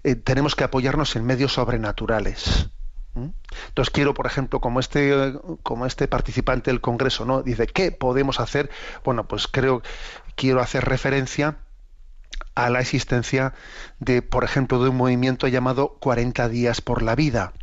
eh, 0.04 0.16
tenemos 0.16 0.56
que 0.56 0.64
apoyarnos 0.64 1.16
en 1.16 1.26
medios 1.26 1.54
sobrenaturales. 1.54 2.70
¿Mm? 3.18 3.30
Entonces 3.70 3.92
quiero, 3.92 4.14
por 4.14 4.28
ejemplo, 4.28 4.62
como 4.62 4.80
este, 4.80 5.34
como 5.64 5.86
este 5.86 6.08
participante 6.08 6.70
del 6.70 6.82
Congreso, 6.82 7.26
¿no? 7.26 7.42
Dice, 7.42 7.66
¿qué 7.68 7.92
podemos 7.92 8.40
hacer? 8.40 8.70
Bueno, 9.04 9.28
pues 9.28 9.48
creo, 9.48 9.82
quiero 10.36 10.62
hacer 10.62 10.86
referencia 10.86 11.58
a 12.54 12.70
la 12.70 12.80
existencia 12.80 13.54
de, 14.00 14.22
por 14.22 14.44
ejemplo, 14.44 14.82
de 14.84 14.90
un 14.90 14.98
movimiento 14.98 15.48
llamado 15.48 15.98
40 16.00 16.48
días 16.50 16.82
por 16.82 17.02
la 17.02 17.16
vida. 17.16 17.54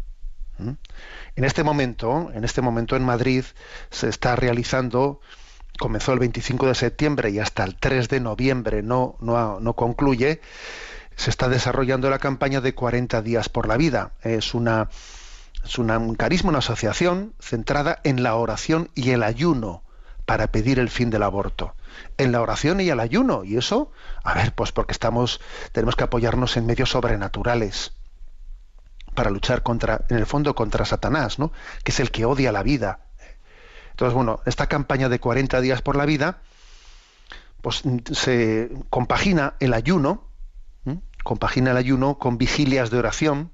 ¿Mm? 0.59 0.71
En 1.37 1.45
este 1.45 1.63
momento, 1.63 2.31
en 2.35 2.45
este 2.45 2.61
momento 2.61 2.97
en 2.97 3.05
Madrid 3.05 3.45
se 3.91 4.09
está 4.09 4.35
realizando, 4.37 5.21
comenzó 5.79 6.13
el 6.13 6.19
25 6.19 6.67
de 6.67 6.75
septiembre 6.75 7.31
y 7.31 7.39
hasta 7.39 7.63
el 7.65 7.77
3 7.77 8.09
de 8.09 8.21
noviembre 8.21 8.83
no, 8.83 9.17
no, 9.21 9.61
no 9.61 9.75
concluye, 9.75 10.41
se 11.17 11.31
está 11.31 11.49
desarrollando 11.49 12.11
la 12.11 12.19
campaña 12.19 12.61
de 12.61 12.75
40 12.75 13.23
días 13.23 13.49
por 13.49 13.69
la 13.69 13.77
vida. 13.77 14.13
Es 14.23 14.53
una- 14.55 14.89
un 15.79 16.15
carisma, 16.15 16.51
una 16.51 16.59
asociación 16.59 17.35
centrada 17.41 18.01
en 18.05 18.23
la 18.23 18.35
oración 18.37 18.91
y 18.95 19.11
el 19.11 19.23
ayuno 19.23 19.83
para 20.27 20.49
pedir 20.49 20.79
el 20.79 20.89
fin 20.89 21.11
del 21.11 21.23
aborto. 21.23 21.75
En 22.17 22.33
la 22.33 22.41
oración 22.41 22.81
y 22.81 22.89
el 22.89 23.01
ayuno. 23.01 23.45
Y 23.45 23.57
eso, 23.57 23.93
a 24.23 24.35
ver, 24.35 24.55
pues 24.55 24.73
porque 24.73 24.93
estamos, 24.93 25.41
tenemos 25.73 25.97
que 25.97 26.05
apoyarnos 26.05 26.57
en 26.57 26.67
medios 26.67 26.91
sobrenaturales 26.91 27.93
para 29.15 29.31
luchar 29.31 29.63
contra, 29.63 30.05
en 30.09 30.17
el 30.17 30.27
fondo, 30.27 30.55
contra 30.55 30.85
Satanás, 30.85 31.39
¿no? 31.39 31.53
Que 31.85 31.93
es 31.93 32.01
el 32.01 32.11
que 32.11 32.25
odia 32.25 32.53
la 32.53 32.63
vida. 32.63 33.01
Entonces, 33.91 34.15
bueno, 34.15 34.41
esta 34.45 34.67
campaña 34.67 35.09
de 35.09 35.21
40 35.21 35.61
días 35.61 35.83
por 35.83 35.97
la 35.97 36.05
vida, 36.05 36.39
pues 37.61 37.85
mm, 37.85 37.99
se 38.13 38.71
compagina 38.91 39.55
el 39.61 39.73
ayuno, 39.73 40.29
compagina 41.23 41.71
el 41.71 41.77
ayuno 41.79 42.19
con 42.19 42.37
vigilias 42.39 42.91
de 42.91 42.99
oración, 42.99 43.51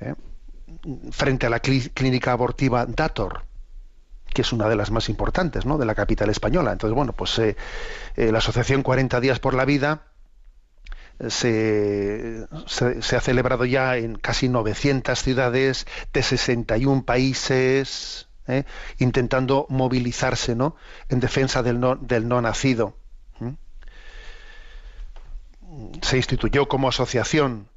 ¿eh? 0.00 0.14
Frente 1.10 1.46
a 1.46 1.50
la 1.50 1.60
clí- 1.60 1.90
clínica 1.94 2.32
abortiva 2.32 2.86
Dator, 2.86 3.42
que 4.32 4.42
es 4.42 4.52
una 4.52 4.68
de 4.68 4.76
las 4.76 4.90
más 4.90 5.08
importantes 5.08 5.66
¿no? 5.66 5.78
de 5.78 5.84
la 5.86 5.94
capital 5.94 6.30
española. 6.30 6.72
Entonces, 6.72 6.94
bueno, 6.94 7.12
pues 7.12 7.38
eh, 7.38 7.56
eh, 8.16 8.32
la 8.32 8.38
Asociación 8.38 8.82
40 8.82 9.20
Días 9.20 9.38
por 9.38 9.54
la 9.54 9.64
Vida 9.64 10.02
eh, 11.20 12.46
se, 12.66 13.16
ha 13.16 13.20
celebrado 13.20 13.64
ya 13.64 13.96
en 13.96 14.16
casi 14.16 14.48
900 14.48 15.18
ciudades 15.18 15.86
de 16.12 16.22
61 16.22 17.04
países. 17.04 18.28
intentando 18.98 19.66
movilizarse 19.68 20.56
¿no? 20.56 20.74
en 21.08 21.20
defensa 21.20 21.62
del 21.62 21.78
no, 21.80 22.40
nacido. 22.42 22.96
¿eh? 23.40 23.54
Se 26.02 26.16
instituyó 26.16 26.66
como 26.68 26.88
asociación, 26.88 27.68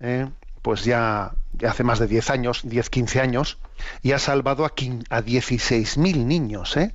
pues 0.62 0.84
ya 0.84 1.34
hace 1.68 1.84
más 1.84 2.00
de 2.00 2.08
10 2.08 2.30
años, 2.30 2.62
10, 2.63 2.89
15 2.89 3.22
años, 3.22 3.58
y 4.02 4.12
ha 4.13 4.20
salvado 4.20 4.65
a, 4.65 4.70
a 4.70 5.22
16.000 5.22 6.26
niños, 6.26 6.78
¿eh? 6.78 6.94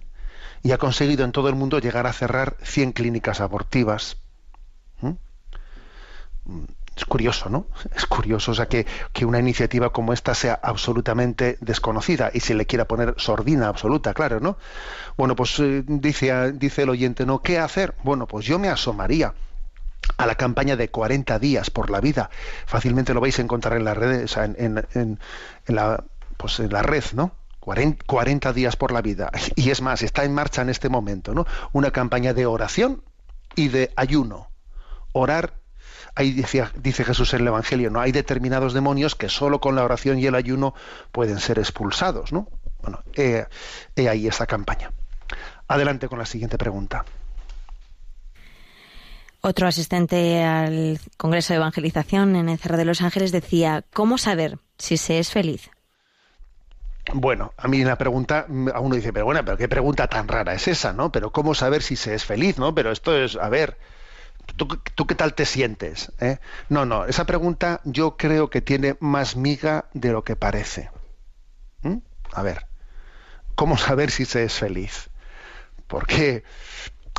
y 0.62 0.72
ha 0.72 0.78
conseguido 0.78 1.24
en 1.24 1.32
todo 1.32 1.48
el 1.48 1.54
mundo 1.54 1.78
llegar 1.78 2.06
a 2.06 2.12
cerrar 2.12 2.56
100 2.62 2.92
clínicas 2.92 3.40
abortivas. 3.40 4.18
¿Mm? 5.00 5.12
Es 6.96 7.04
curioso, 7.04 7.48
¿no? 7.48 7.66
Es 7.96 8.06
curioso, 8.06 8.52
o 8.52 8.54
sea, 8.54 8.66
que, 8.66 8.86
que 9.12 9.24
una 9.24 9.38
iniciativa 9.38 9.90
como 9.90 10.12
esta 10.12 10.34
sea 10.34 10.58
absolutamente 10.62 11.56
desconocida 11.60 12.30
y 12.34 12.40
se 12.40 12.54
le 12.54 12.66
quiera 12.66 12.86
poner 12.86 13.14
sordina 13.16 13.68
absoluta, 13.68 14.12
claro, 14.12 14.40
¿no? 14.40 14.58
Bueno, 15.16 15.34
pues 15.34 15.58
eh, 15.60 15.82
dice, 15.86 16.52
dice 16.52 16.82
el 16.82 16.90
oyente, 16.90 17.24
¿no? 17.24 17.40
¿Qué 17.40 17.58
hacer? 17.58 17.94
Bueno, 18.02 18.26
pues 18.26 18.44
yo 18.44 18.58
me 18.58 18.68
asomaría 18.68 19.34
a 20.16 20.26
la 20.26 20.34
campaña 20.34 20.76
de 20.76 20.90
40 20.90 21.38
días 21.38 21.70
por 21.70 21.90
la 21.90 22.00
vida. 22.00 22.30
Fácilmente 22.66 23.14
lo 23.14 23.20
vais 23.20 23.38
a 23.38 23.42
encontrar 23.42 23.76
en 23.76 23.84
las 23.84 23.96
redes, 23.96 24.36
en, 24.36 24.56
en- 24.58 24.86
en- 24.94 25.18
en 25.66 25.74
la, 25.74 26.04
pues 26.36 26.58
en 26.60 26.72
la 26.72 26.82
red, 26.82 27.04
¿no? 27.14 27.32
40, 27.60 28.04
40 28.06 28.52
días 28.52 28.76
por 28.76 28.92
la 28.92 29.02
vida. 29.02 29.30
Y 29.56 29.70
es 29.70 29.82
más, 29.82 30.02
está 30.02 30.24
en 30.24 30.34
marcha 30.34 30.62
en 30.62 30.70
este 30.70 30.88
momento, 30.88 31.34
¿no? 31.34 31.46
Una 31.72 31.90
campaña 31.90 32.32
de 32.34 32.46
oración 32.46 33.02
y 33.54 33.68
de 33.68 33.92
ayuno. 33.96 34.50
Orar, 35.12 35.54
ahí 36.14 36.32
decía- 36.32 36.72
dice 36.76 37.04
Jesús 37.04 37.34
en 37.34 37.40
el 37.42 37.48
Evangelio, 37.48 37.90
¿no? 37.90 38.00
Hay 38.00 38.12
determinados 38.12 38.72
demonios 38.72 39.14
que 39.14 39.28
solo 39.28 39.60
con 39.60 39.74
la 39.76 39.84
oración 39.84 40.18
y 40.18 40.26
el 40.26 40.34
ayuno 40.34 40.74
pueden 41.12 41.38
ser 41.40 41.58
expulsados, 41.58 42.32
¿no? 42.32 42.48
Bueno, 42.82 43.02
he, 43.14 43.44
he 43.96 44.08
ahí 44.08 44.26
esa 44.26 44.46
campaña. 44.46 44.92
Adelante 45.68 46.08
con 46.08 46.18
la 46.18 46.26
siguiente 46.26 46.56
pregunta. 46.58 47.04
Otro 49.42 49.66
asistente 49.66 50.44
al 50.44 51.00
Congreso 51.16 51.52
de 51.52 51.58
Evangelización 51.58 52.36
en 52.36 52.48
el 52.48 52.58
Cerro 52.58 52.76
de 52.76 52.84
los 52.84 53.00
Ángeles 53.00 53.32
decía, 53.32 53.84
¿cómo 53.92 54.18
saber 54.18 54.58
si 54.78 54.96
se 54.96 55.18
es 55.18 55.30
feliz? 55.30 55.70
Bueno, 57.14 57.52
a 57.56 57.66
mí 57.66 57.82
la 57.82 57.96
pregunta, 57.96 58.44
mm, 58.48 58.68
a 58.68 58.80
uno 58.80 58.94
dice, 58.94 59.12
pero 59.12 59.24
bueno, 59.24 59.44
pero 59.44 59.56
qué 59.56 59.68
pregunta 59.68 60.06
tan 60.08 60.28
rara 60.28 60.52
es 60.54 60.68
esa, 60.68 60.92
¿no? 60.92 61.10
Pero 61.10 61.32
cómo 61.32 61.54
saber 61.54 61.82
si 61.82 61.96
se 61.96 62.14
es 62.14 62.24
feliz, 62.24 62.58
¿no? 62.58 62.74
Pero 62.74 62.92
esto 62.92 63.16
es, 63.16 63.36
a 63.36 63.48
ver, 63.48 63.78
¿tú, 64.56 64.68
tú 64.94 65.06
qué 65.06 65.14
tal 65.14 65.34
te 65.34 65.46
sientes? 65.46 66.12
eh? 66.20 66.38
No, 66.68 66.84
no, 66.84 67.06
esa 67.06 67.24
pregunta 67.24 67.80
yo 67.84 68.16
creo 68.18 68.50
que 68.50 68.60
tiene 68.60 68.96
más 69.00 69.36
miga 69.36 69.86
de 69.94 70.12
lo 70.12 70.22
que 70.22 70.36
parece. 70.36 70.90
A 72.32 72.42
ver, 72.42 72.66
¿cómo 73.56 73.76
saber 73.76 74.12
si 74.12 74.24
se 74.24 74.44
es 74.44 74.54
feliz? 74.54 75.10
¿Por 75.88 76.06
qué? 76.06 76.44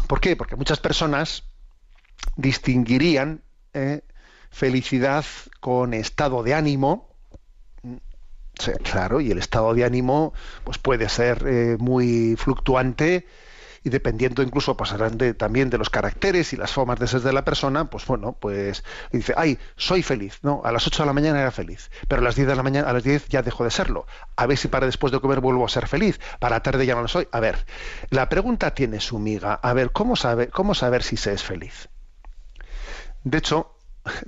¿Por 0.07 0.21
qué? 0.21 0.37
Porque 0.37 0.55
muchas 0.55 0.79
personas 0.79 1.43
distinguirían 2.35 3.43
eh, 3.73 4.01
felicidad 4.49 5.25
con 5.59 5.93
estado 5.93 6.43
de 6.43 6.53
ánimo, 6.53 7.11
Sí, 8.59 8.71
claro, 8.83 9.21
y 9.21 9.31
el 9.31 9.39
estado 9.39 9.73
de 9.73 9.83
ánimo 9.83 10.33
pues 10.63 10.77
puede 10.77 11.09
ser 11.09 11.47
eh, 11.47 11.77
muy 11.79 12.35
fluctuante 12.37 13.25
y 13.83 13.89
dependiendo 13.89 14.43
incluso 14.43 14.77
pasarán 14.77 15.17
de, 15.17 15.33
también 15.33 15.69
de 15.71 15.79
los 15.79 15.89
caracteres 15.89 16.53
y 16.53 16.57
las 16.57 16.71
formas 16.71 16.99
de 16.99 17.07
ser 17.07 17.21
de 17.21 17.33
la 17.33 17.43
persona, 17.43 17.89
pues 17.89 18.05
bueno, 18.05 18.33
pues 18.39 18.83
dice, 19.11 19.33
ay, 19.35 19.57
soy 19.75 20.03
feliz, 20.03 20.39
no, 20.43 20.61
a 20.63 20.71
las 20.71 20.85
8 20.85 21.03
de 21.03 21.07
la 21.07 21.13
mañana 21.13 21.41
era 21.41 21.51
feliz, 21.51 21.89
pero 22.07 22.21
a 22.21 22.23
las 22.23 22.35
10 22.35 22.47
de 22.47 22.55
la 22.55 22.63
mañana, 22.63 22.87
a 22.89 22.93
las 22.93 23.03
10 23.03 23.29
ya 23.29 23.41
dejo 23.41 23.63
de 23.63 23.71
serlo. 23.71 24.05
A 24.35 24.45
ver 24.45 24.57
si 24.57 24.67
para 24.67 24.85
después 24.85 25.11
de 25.11 25.19
comer 25.19 25.39
vuelvo 25.39 25.65
a 25.65 25.69
ser 25.69 25.87
feliz, 25.87 26.19
para 26.39 26.61
tarde 26.61 26.85
ya 26.85 26.93
no 26.93 27.01
lo 27.01 27.07
soy. 27.07 27.27
A 27.31 27.39
ver, 27.39 27.65
la 28.09 28.29
pregunta 28.29 28.75
tiene 28.75 28.99
su 28.99 29.17
miga. 29.17 29.55
A 29.55 29.73
ver, 29.73 29.91
¿cómo 29.91 30.15
sabe, 30.15 30.49
cómo 30.49 30.75
saber 30.75 31.01
si 31.01 31.17
se 31.17 31.33
es 31.33 31.43
feliz? 31.43 31.89
De 33.23 33.37
hecho, 33.37 33.75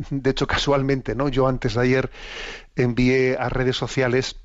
de 0.09 0.29
hecho 0.29 0.47
casualmente, 0.47 1.15
¿no? 1.15 1.29
Yo 1.29 1.47
antes 1.47 1.73
de 1.73 1.81
ayer 1.81 2.11
envié 2.75 3.37
a 3.37 3.49
redes 3.49 3.77
sociales 3.77 4.37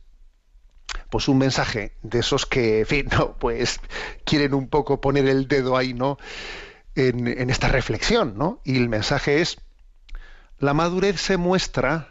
pues 1.10 1.28
un 1.28 1.38
mensaje 1.38 1.96
de 2.02 2.20
esos 2.20 2.46
que, 2.46 2.80
en 2.80 2.86
fin, 2.86 3.08
no, 3.12 3.36
pues 3.36 3.80
quieren 4.24 4.54
un 4.54 4.68
poco 4.68 5.00
poner 5.00 5.26
el 5.26 5.48
dedo 5.48 5.76
ahí, 5.76 5.94
¿no? 5.94 6.18
En, 6.94 7.50
esta 7.50 7.68
reflexión, 7.68 8.36
¿no? 8.36 8.60
Y 8.64 8.76
el 8.76 8.88
mensaje 8.88 9.40
es 9.40 9.58
la 10.58 10.74
madurez 10.74 11.20
se 11.20 11.36
muestra 11.36 12.08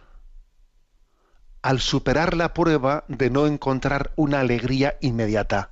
al 1.62 1.82
superar 1.82 2.36
la 2.36 2.54
prueba 2.54 3.04
de 3.10 3.30
no 3.30 3.48
encontrar 3.48 4.14
una 4.16 4.40
alegría 4.40 4.98
inmediata. 5.02 5.72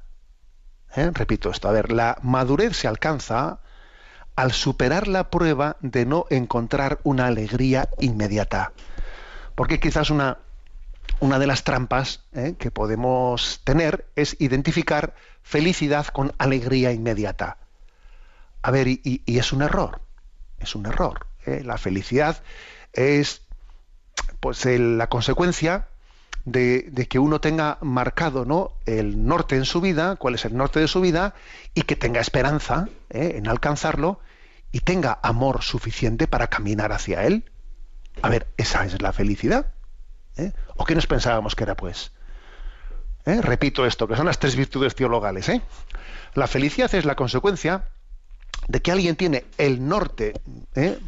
¿Eh? 0.93 1.09
Repito 1.13 1.49
esto, 1.49 1.69
a 1.69 1.71
ver, 1.71 1.93
la 1.93 2.17
madurez 2.21 2.75
se 2.75 2.89
alcanza 2.89 3.61
al 4.35 4.51
superar 4.51 5.07
la 5.07 5.29
prueba 5.29 5.77
de 5.81 6.05
no 6.05 6.25
encontrar 6.29 6.99
una 7.03 7.27
alegría 7.27 7.89
inmediata. 7.99 8.73
Porque 9.55 9.79
quizás 9.79 10.09
una, 10.09 10.39
una 11.19 11.39
de 11.39 11.47
las 11.47 11.63
trampas 11.63 12.23
¿eh? 12.33 12.55
que 12.59 12.71
podemos 12.71 13.61
tener 13.63 14.07
es 14.15 14.35
identificar 14.39 15.15
felicidad 15.41 16.07
con 16.07 16.33
alegría 16.37 16.91
inmediata. 16.91 17.57
A 18.61 18.71
ver, 18.71 18.87
y, 18.87 19.21
es 19.25 19.53
un 19.53 19.61
error, 19.61 20.01
es 20.59 20.75
un 20.75 20.85
error. 20.85 21.27
¿eh? 21.45 21.61
La 21.63 21.77
felicidad 21.77 22.41
es 22.93 23.43
pues 24.39 24.65
la 24.65 25.07
consecuencia 25.07 25.87
de, 26.45 27.07
que 27.09 27.19
uno 27.19 27.41
tenga 27.41 27.77
marcado 27.81 28.45
¿no? 28.45 28.71
el 28.85 29.25
norte 29.25 29.55
en 29.55 29.65
su 29.65 29.81
vida, 29.81 30.15
cuál 30.15 30.35
es 30.35 30.45
el 30.45 30.55
norte 30.55 30.79
de 30.79 30.87
su 30.87 31.01
vida, 31.01 31.33
y 31.73 31.81
que 31.81 31.95
tenga 31.95 32.21
esperanza 32.21 32.87
¿eh? 33.09 33.33
en 33.35 33.47
alcanzarlo 33.47 34.19
y 34.71 34.79
tenga 34.81 35.19
amor 35.23 35.63
suficiente 35.63 36.27
para 36.27 36.47
caminar 36.47 36.91
hacia 36.91 37.23
él. 37.23 37.51
A 38.21 38.29
ver, 38.29 38.47
esa 38.57 38.85
es 38.85 39.01
la 39.01 39.11
felicidad. 39.11 39.73
¿eh? 40.37 40.53
¿O 40.75 40.85
qué 40.85 40.95
nos 40.95 41.07
pensábamos 41.07 41.55
que 41.55 41.63
era, 41.63 41.75
pues? 41.75 42.11
¿Eh? 43.25 43.41
Repito 43.41 43.85
esto, 43.85 44.07
que 44.07 44.15
son 44.15 44.27
las 44.27 44.39
tres 44.39 44.55
virtudes 44.55 44.95
teologales. 44.95 45.49
¿eh? 45.49 45.61
La 46.35 46.47
felicidad 46.47 46.93
es 46.93 47.05
la 47.05 47.15
consecuencia 47.15 47.85
de 48.67 48.81
que 48.81 48.91
alguien 48.91 49.15
tiene 49.15 49.45
el 49.57 49.87
norte, 49.87 50.33
¿eh? 50.75 50.99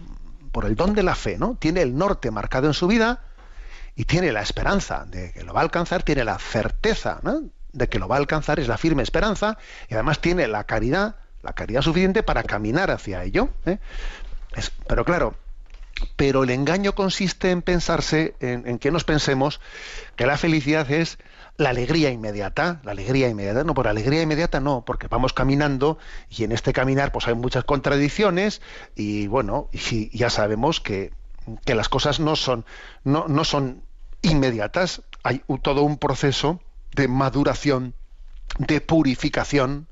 por 0.52 0.66
el 0.66 0.76
don 0.76 0.94
de 0.94 1.04
la 1.04 1.16
fe, 1.16 1.38
¿no? 1.38 1.56
Tiene 1.60 1.82
el 1.82 1.96
norte 1.96 2.32
marcado 2.32 2.68
en 2.68 2.74
su 2.74 2.88
vida 2.88 3.22
y 3.98 4.06
tiene 4.06 4.32
la 4.32 4.42
esperanza 4.42 5.06
de 5.08 5.32
que 5.34 5.44
lo 5.44 5.54
va 5.54 5.62
a 5.62 5.64
alcanzar, 5.64 6.04
tiene 6.04 6.24
la 6.24 6.38
certeza 6.38 7.20
de 7.74 7.90
que 7.90 7.98
lo 7.98 8.08
va 8.08 8.16
a 8.16 8.20
alcanzar, 8.20 8.60
es 8.60 8.68
la 8.68 8.78
firme 8.78 9.02
esperanza, 9.02 9.58
y 9.90 9.96
además 9.96 10.22
tiene 10.22 10.48
la 10.48 10.66
caridad, 10.66 11.16
la 11.42 11.54
caridad 11.54 11.82
suficiente 11.82 12.22
para 12.22 12.44
caminar 12.44 12.92
hacia 12.92 13.24
ello. 13.24 13.50
¿eh? 13.66 13.80
Pero 14.88 15.04
claro, 15.04 15.36
pero 16.16 16.44
el 16.44 16.52
engaño 16.52 16.94
consiste 16.94 17.50
en 17.50 17.64
pensarse, 17.64 18.36
en, 18.40 18.68
en 18.68 18.78
que 18.78 18.92
nos 18.92 19.04
pensemos 19.04 19.60
que 20.16 20.28
la 20.28 20.38
felicidad 20.38 20.90
es 20.92 21.18
la 21.58 21.70
alegría 21.70 22.12
inmediata, 22.12 22.80
la 22.84 22.92
alegría 22.92 23.30
inmediata, 23.30 23.64
no, 23.64 23.74
por 23.74 23.88
alegría 23.88 24.22
inmediata 24.22 24.60
no, 24.60 24.86
porque 24.86 25.08
vamos 25.08 25.34
caminando 25.34 25.98
y 26.30 26.44
en 26.44 26.52
este 26.52 26.72
caminar 26.72 27.12
pues 27.12 27.28
hay 27.28 27.34
muchas 27.34 27.64
contradicciones 27.64 28.62
y 28.96 29.26
bueno, 29.26 29.70
y 29.72 30.16
ya 30.16 30.30
sabemos 30.30 30.82
que, 30.82 31.14
que 31.66 31.74
las 31.74 31.90
cosas 31.90 32.20
no 32.20 32.36
son, 32.36 32.64
no, 33.04 33.28
no 33.28 33.44
son 33.44 33.87
inmediatas, 34.22 35.02
hay 35.24 35.44
todo 35.62 35.84
un 35.84 35.98
proceso 35.98 36.62
de 36.94 37.08
maduración, 37.08 37.96
de 38.58 38.82
purificación, 38.82 39.88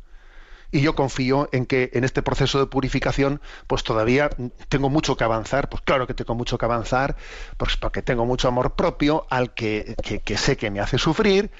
y 0.71 0.81
yo 0.81 0.95
confío 0.95 1.47
en 1.53 1.65
que 1.65 1.89
en 1.93 2.03
este 2.03 2.21
proceso 2.21 2.59
de 2.59 2.65
purificación 2.65 3.39
pues 3.67 3.83
todavía 3.83 4.29
tengo 4.67 4.89
mucho 4.89 5.15
que 5.15 5.23
avanzar. 5.23 5.69
Pues 5.69 5.81
claro 5.83 6.05
que 6.07 6.13
tengo 6.13 6.35
mucho 6.35 6.57
que 6.57 6.65
avanzar 6.65 7.15
pues 7.57 7.77
porque 7.77 8.01
tengo 8.01 8.25
mucho 8.25 8.49
amor 8.49 8.75
propio 8.75 9.25
al 9.29 9.53
que, 9.53 9.95
que- 10.03 10.19
que 10.19 10.37
sé 10.37 10.57
que 10.57 10.71
me 10.71 10.81
hace 10.81 10.97
sufrir 10.97 11.51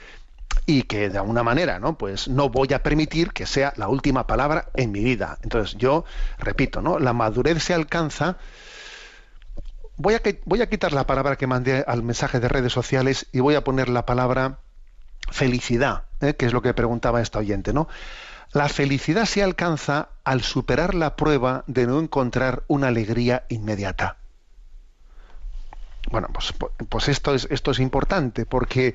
y 0.65 0.84
que 0.84 1.10
de 1.10 1.17
alguna 1.17 1.43
manera 1.43 1.80
no 1.80 1.97
pues 1.97 2.28
no 2.28 2.49
voy 2.49 2.73
a 2.73 2.84
permitir 2.84 3.32
que 3.32 3.45
sea 3.45 3.73
la 3.78 3.88
última 3.88 4.28
palabra 4.28 4.69
en 4.75 4.91
mi 4.91 5.04
vida. 5.04 5.39
Entonces 5.43 5.78
yo 5.78 6.06
repito 6.39 6.82
no 6.82 6.99
la 6.99 7.13
madurez 7.13 7.63
se 7.63 7.73
alcanza 7.73 8.38
voy 9.97 10.15
a, 10.15 10.69
quitar 10.69 10.93
la 10.93 11.08
palabra 11.08 11.38
que 11.38 11.47
mandé 11.47 11.84
al 11.88 12.03
mensaje 12.03 12.39
de 12.39 12.47
redes 12.47 12.73
sociales 12.73 13.27
y 13.31 13.39
voy 13.39 13.55
a 13.55 13.63
poner 13.63 13.89
la 13.89 14.05
palabra 14.05 14.60
felicidad, 15.31 16.03
¿eh? 16.21 16.36
que 16.36 16.45
es 16.45 16.53
lo 16.53 16.62
que 16.62 16.73
preguntaba 16.73 17.21
esta 17.21 17.39
oyente, 17.39 17.73
¿no? 17.73 17.88
La 18.51 18.69
felicidad 18.69 19.25
se 19.25 19.43
alcanza 19.43 20.10
al 20.23 20.41
superar 20.41 20.95
la 20.95 21.15
prueba 21.15 21.63
de 21.67 21.88
no 21.88 21.99
encontrar 21.99 22.63
una 22.67 22.88
alegría 22.88 23.45
inmediata. 23.49 24.17
Bueno, 26.10 26.29
pues, 26.31 26.53
pues 26.88 27.10
esto 27.10 27.34
es 27.34 27.47
esto 27.49 27.71
es 27.71 27.79
importante 27.79 28.45
porque 28.45 28.93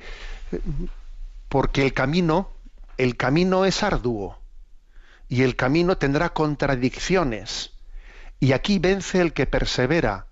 porque 1.49 1.83
el 1.83 1.93
camino 1.93 2.51
el 2.97 3.17
camino 3.17 3.65
es 3.65 3.83
arduo 3.83 4.39
y 5.27 5.43
el 5.43 5.55
camino 5.55 5.97
tendrá 5.97 6.29
contradicciones 6.29 7.71
y 8.39 8.53
aquí 8.53 8.79
vence 8.79 9.19
el 9.19 9.33
que 9.33 9.45
persevera 9.45 10.27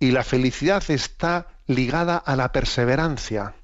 y 0.00 0.10
la 0.10 0.24
felicidad 0.24 0.82
está 0.88 1.46
ligada 1.66 2.16
a 2.16 2.34
la 2.34 2.50
perseverancia. 2.50 3.54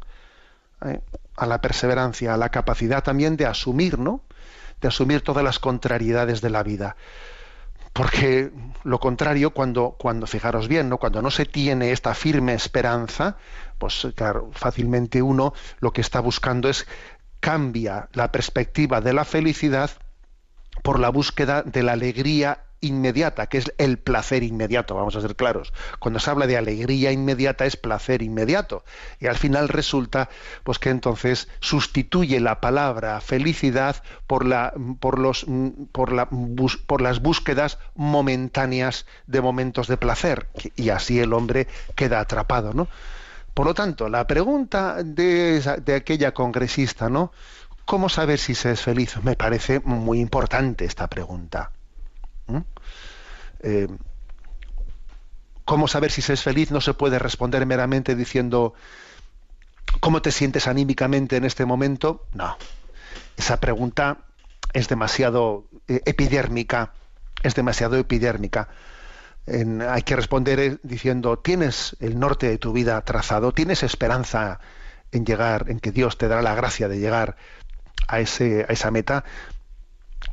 ¿eh? 0.85 1.01
a 1.37 1.47
la 1.47 1.61
perseverancia, 1.61 2.35
a 2.35 2.37
la 2.37 2.49
capacidad 2.49 3.03
también 3.03 3.37
de 3.37 3.47
asumir, 3.47 3.99
¿no? 3.99 4.23
De 4.81 4.89
asumir 4.89 5.23
todas 5.23 5.45
las 5.45 5.59
contrariedades 5.59 6.41
de 6.41 6.51
la 6.51 6.63
vida. 6.63 6.97
Porque 7.93 8.51
lo 8.85 9.01
contrario, 9.01 9.53
cuando, 9.53 9.97
cuando, 9.99 10.27
fijaros 10.27 10.69
bien, 10.69 10.89
¿no? 10.89 10.99
cuando 10.99 11.23
no 11.23 11.31
se 11.31 11.47
tiene 11.47 11.93
esta 11.93 12.15
firme 12.15 12.53
esperanza, 12.53 13.37
pues 13.79 14.09
claro, 14.15 14.51
fácilmente 14.53 15.23
uno 15.23 15.55
lo 15.81 15.93
que 15.93 16.03
está 16.03 16.21
buscando 16.21 16.69
es 16.69 16.87
cambia 17.41 18.09
la 18.13 18.33
perspectiva 18.33 19.01
de 19.01 19.15
la 19.15 19.25
felicidad 19.25 19.91
por 20.83 21.01
la 21.01 21.09
búsqueda 21.09 21.63
de 21.63 21.83
la 21.83 21.93
alegría 21.93 22.65
inmediata, 22.87 23.47
que 23.49 23.59
es 23.59 23.73
el 23.79 23.99
placer 23.99 24.43
inmediato, 24.43 24.95
vamos 24.95 25.15
a 25.17 25.21
ser 25.21 25.37
claros. 25.37 25.73
Cuando 25.99 26.19
se 26.21 26.31
habla 26.31 26.47
de 26.47 26.57
alegría 26.57 27.13
inmediata 27.13 27.67
es 27.67 27.77
placer 27.77 28.23
inmediato. 28.23 28.85
Y 29.21 29.27
al 29.27 29.37
final 29.37 29.69
resulta 29.69 30.31
pues 30.65 30.79
que 30.79 30.91
entonces 30.91 31.49
sustituye 31.61 32.41
la 32.41 32.61
palabra 32.61 33.21
felicidad 33.21 34.03
por 34.27 34.47
la 34.47 34.73
por 35.01 35.19
los 35.19 35.45
por 35.93 36.13
la 36.13 36.29
por 36.87 37.01
las 37.03 37.21
búsquedas 37.21 37.79
momentáneas 37.95 39.07
de 39.27 39.41
momentos 39.41 39.89
de 39.89 39.97
placer 39.97 40.49
y 40.77 40.89
así 40.91 41.21
el 41.21 41.33
hombre 41.33 41.67
queda 41.95 42.21
atrapado, 42.21 42.73
¿no? 42.73 42.89
Por 43.55 43.67
lo 43.67 43.75
tanto, 43.75 44.09
la 44.09 44.27
pregunta 44.27 45.03
de, 45.03 45.57
esa- 45.57 45.77
de 45.79 45.95
aquella 45.95 46.33
congresista, 46.33 47.09
¿no? 47.09 47.33
¿Cómo 47.87 48.09
saber 48.09 48.39
si 48.39 48.55
se 48.55 48.73
es 48.73 48.83
feliz? 48.83 49.17
Me 49.23 49.37
parece 49.37 49.81
muy 49.85 50.21
importante 50.21 50.85
esta 50.85 51.07
pregunta. 51.07 51.71
Eh, 53.63 53.89
¿Cómo 55.65 55.89
saber 55.89 56.13
si 56.13 56.23
se 56.23 56.35
es 56.35 56.43
feliz? 56.43 56.71
No 56.71 56.81
se 56.81 56.95
puede 56.95 57.19
responder 57.19 57.67
meramente 57.67 58.15
diciendo 58.15 58.75
¿cómo 60.01 60.23
te 60.23 60.31
sientes 60.31 60.69
anímicamente 60.69 61.37
en 61.37 61.45
este 61.45 61.65
momento? 61.65 62.27
No. 62.33 62.57
Esa 63.37 63.59
pregunta 63.59 64.19
es 64.73 64.89
demasiado 64.89 65.69
eh, 65.89 66.03
epidérmica, 66.07 66.93
es 67.43 67.55
demasiado 67.55 67.97
epidérmica. 67.97 68.69
Hay 69.47 70.03
que 70.03 70.17
responder 70.17 70.59
eh, 70.61 70.79
diciendo 70.83 71.39
¿tienes 71.39 71.97
el 72.01 72.19
norte 72.19 72.49
de 72.49 72.59
tu 72.59 72.73
vida 72.73 73.01
trazado? 73.03 73.53
¿Tienes 73.53 73.83
esperanza 73.83 74.61
en 75.13 75.25
llegar, 75.25 75.67
en 75.69 75.81
que 75.81 75.93
Dios 75.93 76.19
te 76.19 76.29
dará 76.29 76.43
la 76.43 76.55
gracia 76.55 76.89
de 76.89 76.99
llegar 76.99 77.37
a, 78.09 78.21
ese, 78.21 78.67
a 78.69 78.73
esa 78.73 78.91
meta? 78.91 79.25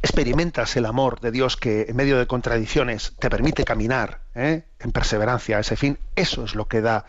Experimentas 0.01 0.75
el 0.75 0.85
amor 0.85 1.19
de 1.19 1.31
Dios 1.31 1.57
que 1.57 1.85
en 1.89 1.95
medio 1.95 2.17
de 2.17 2.27
contradicciones 2.27 3.13
te 3.19 3.29
permite 3.29 3.65
caminar 3.65 4.21
¿eh? 4.35 4.63
en 4.79 4.91
perseverancia 4.91 5.57
a 5.57 5.59
ese 5.61 5.75
fin, 5.75 5.97
eso 6.15 6.43
es 6.43 6.55
lo 6.55 6.67
que 6.67 6.81
da, 6.81 7.05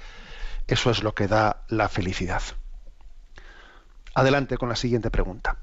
eso 0.67 0.91
es 0.91 1.03
lo 1.03 1.15
que 1.15 1.29
da 1.29 1.65
la 1.69 1.89
felicidad. 1.89 2.43
Adelante 4.15 4.57
con 4.57 4.69
la 4.69 4.77
siguiente 4.77 5.11
pregunta. 5.11 5.57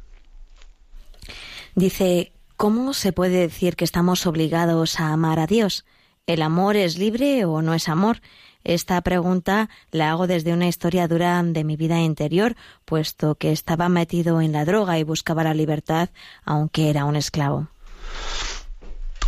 Dice, 1.73 2.33
¿cómo 2.57 2.93
se 2.93 3.13
puede 3.13 3.39
decir 3.39 3.75
que 3.75 3.85
estamos 3.85 4.27
obligados 4.27 4.99
a 4.99 5.13
amar 5.13 5.39
a 5.39 5.47
Dios? 5.47 5.85
¿El 6.27 6.41
amor 6.41 6.75
es 6.75 6.97
libre 6.97 7.45
o 7.45 7.61
no 7.61 7.73
es 7.73 7.87
amor? 7.87 8.21
Esta 8.63 9.01
pregunta 9.01 9.69
la 9.91 10.11
hago 10.11 10.27
desde 10.27 10.53
una 10.53 10.67
historia 10.67 11.07
dura 11.07 11.41
de 11.43 11.63
mi 11.63 11.75
vida 11.75 11.99
interior, 11.99 12.55
puesto 12.85 13.35
que 13.35 13.51
estaba 13.51 13.89
metido 13.89 14.41
en 14.41 14.51
la 14.51 14.65
droga 14.65 14.99
y 14.99 15.03
buscaba 15.03 15.43
la 15.43 15.53
libertad, 15.53 16.09
aunque 16.45 16.89
era 16.89 17.05
un 17.05 17.15
esclavo. 17.15 17.67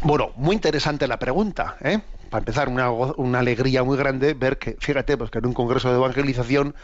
Bueno, 0.01 0.31
muy 0.35 0.55
interesante 0.55 1.07
la 1.07 1.17
pregunta, 1.17 1.77
¿eh? 1.81 2.01
Para 2.29 2.41
empezar, 2.41 2.67
una, 2.67 2.89
una 2.89 3.39
alegría 3.39 3.83
muy 3.83 3.95
grande 3.95 4.33
ver 4.33 4.57
que, 4.57 4.75
fíjate, 4.79 5.17
pues 5.17 5.29
que 5.29 5.37
en 5.37 5.45
un 5.45 5.53
congreso 5.53 5.89
de 5.89 5.95
evangelización 5.95 6.75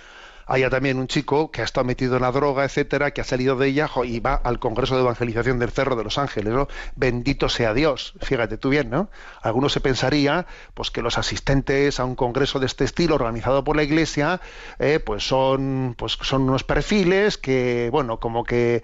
haya 0.50 0.70
también 0.70 0.98
un 1.00 1.08
chico 1.08 1.52
que 1.52 1.62
ha 1.62 1.66
estado 1.66 1.86
metido 1.86 2.16
en 2.18 2.24
la 2.24 2.32
droga, 2.32 2.66
etcétera, 2.66 3.12
que 3.12 3.22
ha 3.22 3.24
salido 3.24 3.56
de 3.56 3.68
ella 3.68 3.90
y 4.04 4.20
va 4.20 4.34
al 4.34 4.60
congreso 4.60 4.96
de 4.96 5.02
evangelización 5.02 5.60
del 5.60 5.70
Cerro 5.72 5.96
de 5.96 6.04
los 6.04 6.18
Ángeles, 6.18 6.54
¿no? 6.54 6.68
Bendito 6.96 7.50
sea 7.50 7.74
Dios, 7.74 8.14
fíjate 8.22 8.58
tú 8.58 8.70
bien, 8.70 8.90
¿no? 8.90 9.10
Algunos 9.42 9.72
se 9.74 9.80
pensaría, 9.82 10.48
pues 10.74 10.92
que 10.92 11.02
los 11.02 11.18
asistentes 11.18 12.00
a 12.00 12.06
un 12.06 12.16
congreso 12.16 12.60
de 12.60 12.66
este 12.66 12.84
estilo 12.84 13.16
organizado 13.16 13.64
por 13.64 13.76
la 13.76 13.84
Iglesia, 13.84 14.42
eh, 14.80 15.00
pues 15.00 15.28
son, 15.28 15.96
pues 15.98 16.18
son 16.22 16.44
unos 16.44 16.64
perfiles 16.64 17.38
que, 17.38 17.90
bueno, 17.92 18.20
como 18.20 18.44
que 18.44 18.84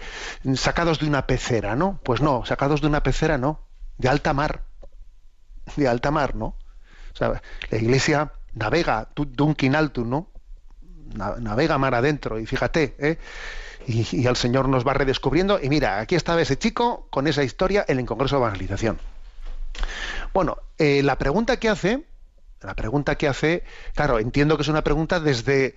sacados 0.56 1.00
de 1.00 1.08
una 1.08 1.28
pecera, 1.28 1.76
¿no? 1.76 2.00
Pues 2.04 2.22
no, 2.22 2.46
sacados 2.46 2.82
de 2.82 2.88
una 2.88 3.04
pecera 3.04 3.38
no, 3.38 3.60
de 3.98 4.10
alta 4.10 4.34
mar, 4.34 4.64
de 5.76 5.88
alta 5.88 6.12
mar, 6.12 6.36
¿no? 6.36 6.46
O 7.14 7.18
sea, 7.18 7.42
la 7.70 7.78
Iglesia 7.78 8.34
navega, 8.54 9.10
tu- 9.14 9.26
Dunkin 9.26 9.76
altum, 9.76 10.10
¿no? 10.10 10.32
Na- 11.16 11.36
navega 11.40 11.78
mar 11.78 11.96
adentro 11.96 12.40
y 12.40 12.46
fíjate, 12.46 12.96
¿eh? 13.00 13.18
y, 13.88 14.06
y 14.12 14.28
el 14.28 14.36
Señor 14.36 14.68
nos 14.70 14.86
va 14.86 14.94
redescubriendo 14.94 15.60
y 15.62 15.70
mira, 15.70 16.00
aquí 16.00 16.16
estaba 16.16 16.42
ese 16.42 16.58
chico 16.58 17.08
con 17.10 17.28
esa 17.28 17.44
historia 17.44 17.86
en 17.88 18.00
el 18.00 18.06
Congreso 18.06 18.36
de 18.36 18.42
Evangelización. 18.42 19.00
Bueno, 20.34 20.58
eh, 20.78 21.02
la 21.04 21.18
pregunta 21.18 21.58
que 21.58 21.70
hace, 21.70 22.04
la 22.62 22.74
pregunta 22.74 23.16
que 23.16 23.28
hace, 23.28 23.64
claro, 23.94 24.20
entiendo 24.20 24.58
que 24.58 24.64
es 24.64 24.68
una 24.70 24.84
pregunta 24.84 25.20
desde 25.20 25.76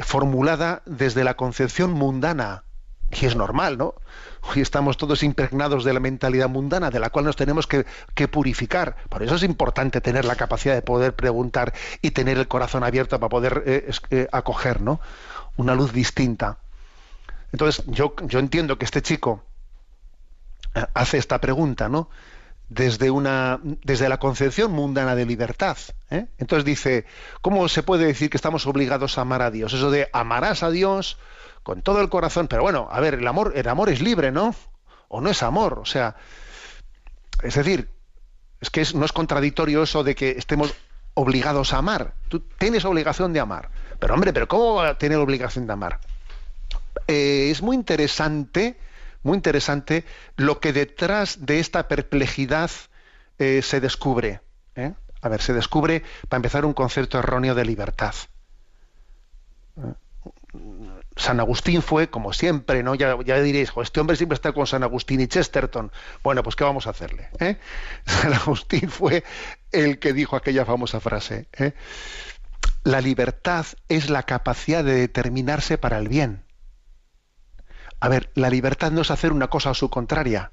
formulada 0.00 0.82
desde 0.86 1.24
la 1.24 1.34
concepción 1.34 1.92
mundana 1.92 2.64
y 3.10 3.26
es 3.26 3.36
normal, 3.36 3.78
¿no? 3.78 3.94
Hoy 4.42 4.60
estamos 4.60 4.96
todos 4.96 5.22
impregnados 5.22 5.84
de 5.84 5.92
la 5.92 6.00
mentalidad 6.00 6.48
mundana, 6.48 6.90
de 6.90 6.98
la 6.98 7.10
cual 7.10 7.24
nos 7.24 7.36
tenemos 7.36 7.66
que, 7.66 7.84
purificar. 8.28 8.96
Por 9.08 9.22
eso 9.22 9.36
es 9.36 9.44
importante 9.44 10.00
tener 10.00 10.24
la 10.24 10.34
capacidad 10.34 10.74
de 10.74 10.82
poder 10.82 11.14
preguntar 11.14 11.72
y 12.00 12.10
tener 12.10 12.38
el 12.38 12.48
corazón 12.48 12.82
abierto 12.82 13.18
para 13.20 13.30
poder 13.30 13.62
eh, 13.66 13.90
eh, 14.10 14.28
acoger, 14.32 14.80
¿no? 14.80 15.00
Una 15.56 15.74
luz 15.74 15.92
distinta. 15.92 16.58
Entonces, 17.52 17.84
yo, 17.86 18.14
yo 18.26 18.40
entiendo 18.40 18.78
que 18.78 18.84
este 18.84 19.00
chico 19.00 19.44
eh, 20.74 20.84
hace 20.94 21.18
esta 21.18 21.40
pregunta, 21.40 21.88
¿no? 21.88 22.08
Desde 22.68 23.10
una, 23.10 23.60
desde 23.62 24.08
la 24.08 24.18
concepción 24.18 24.72
mundana 24.72 25.14
de 25.14 25.26
libertad. 25.26 25.76
¿eh? 26.10 26.26
Entonces 26.38 26.64
dice, 26.64 27.04
¿cómo 27.42 27.68
se 27.68 27.82
puede 27.82 28.06
decir 28.06 28.30
que 28.30 28.38
estamos 28.38 28.66
obligados 28.66 29.18
a 29.18 29.22
amar 29.22 29.42
a 29.42 29.50
Dios? 29.50 29.72
Eso 29.74 29.90
de 29.90 30.08
amarás 30.12 30.62
a 30.62 30.70
Dios 30.70 31.18
con 31.62 31.82
todo 31.82 32.00
el 32.00 32.08
corazón, 32.08 32.48
pero 32.48 32.62
bueno, 32.62 32.88
a 32.90 32.98
ver, 33.00 33.14
el 33.14 33.26
amor, 33.26 33.52
el 33.56 33.68
amor 33.68 33.90
es 33.90 34.00
libre, 34.00 34.32
¿no? 34.32 34.54
O 35.08 35.20
no 35.20 35.28
es 35.28 35.42
amor, 35.42 35.78
o 35.80 35.84
sea, 35.84 36.16
es 37.42 37.54
decir, 37.54 37.90
es 38.60 38.70
que 38.70 38.80
es- 38.80 38.94
no 38.94 39.04
es 39.04 39.12
contradictorio 39.12 39.82
eso 39.82 40.02
de 40.02 40.14
que 40.14 40.30
estemos 40.30 40.72
obligados 41.14 41.74
a 41.74 41.78
amar. 41.78 42.14
Tú 42.28 42.40
tienes 42.40 42.84
obligación 42.86 43.32
de 43.34 43.40
amar. 43.40 43.68
Pero 43.98 44.14
hombre, 44.14 44.32
pero 44.32 44.48
¿cómo 44.48 44.82
tener 44.96 45.18
obligación 45.18 45.66
de 45.66 45.72
amar? 45.74 46.00
Eh, 47.06 47.48
es 47.50 47.60
muy 47.62 47.76
interesante, 47.76 48.78
muy 49.22 49.36
interesante 49.36 50.04
lo 50.36 50.60
que 50.60 50.72
detrás 50.72 51.44
de 51.46 51.60
esta 51.60 51.88
perplejidad 51.88 52.70
eh, 53.38 53.62
se 53.62 53.80
descubre. 53.80 54.40
¿eh? 54.76 54.92
A 55.20 55.28
ver, 55.28 55.40
se 55.40 55.52
descubre, 55.52 56.02
para 56.28 56.38
empezar, 56.38 56.64
un 56.64 56.74
concepto 56.74 57.18
erróneo 57.18 57.54
de 57.54 57.64
libertad. 57.64 58.14
San 61.16 61.40
Agustín 61.40 61.82
fue, 61.82 62.08
como 62.08 62.32
siempre, 62.32 62.82
¿no? 62.82 62.94
Ya, 62.94 63.14
diréis, 63.40 63.70
"Jo, 63.70 63.82
este 63.82 64.00
hombre 64.00 64.16
siempre 64.16 64.34
está 64.34 64.52
con 64.52 64.66
San 64.66 64.82
Agustín 64.82 65.20
y 65.20 65.26
Chesterton. 65.28 65.92
Bueno, 66.22 66.42
pues 66.42 66.56
¿qué 66.56 66.64
vamos 66.64 66.86
a 66.86 66.90
hacerle? 66.90 67.28
eh? 67.38 67.58
San 68.06 68.32
Agustín 68.32 68.88
fue 68.90 69.22
el 69.72 69.98
que 69.98 70.12
dijo 70.12 70.36
aquella 70.36 70.64
famosa 70.64 71.00
frase. 71.00 71.46
¿eh? 71.58 71.72
La 72.84 73.00
libertad 73.00 73.66
es 73.88 74.10
la 74.10 74.24
capacidad 74.24 74.82
de 74.82 74.94
determinarse 74.94 75.78
para 75.78 75.98
el 75.98 76.08
bien. 76.08 76.44
A 78.04 78.08
ver, 78.10 78.30
la 78.34 78.50
libertad 78.50 78.92
no 78.92 79.00
es 79.00 79.10
hacer 79.10 79.32
una 79.32 79.48
cosa 79.48 79.70
a 79.70 79.74
su 79.74 79.88
contraria. 79.88 80.52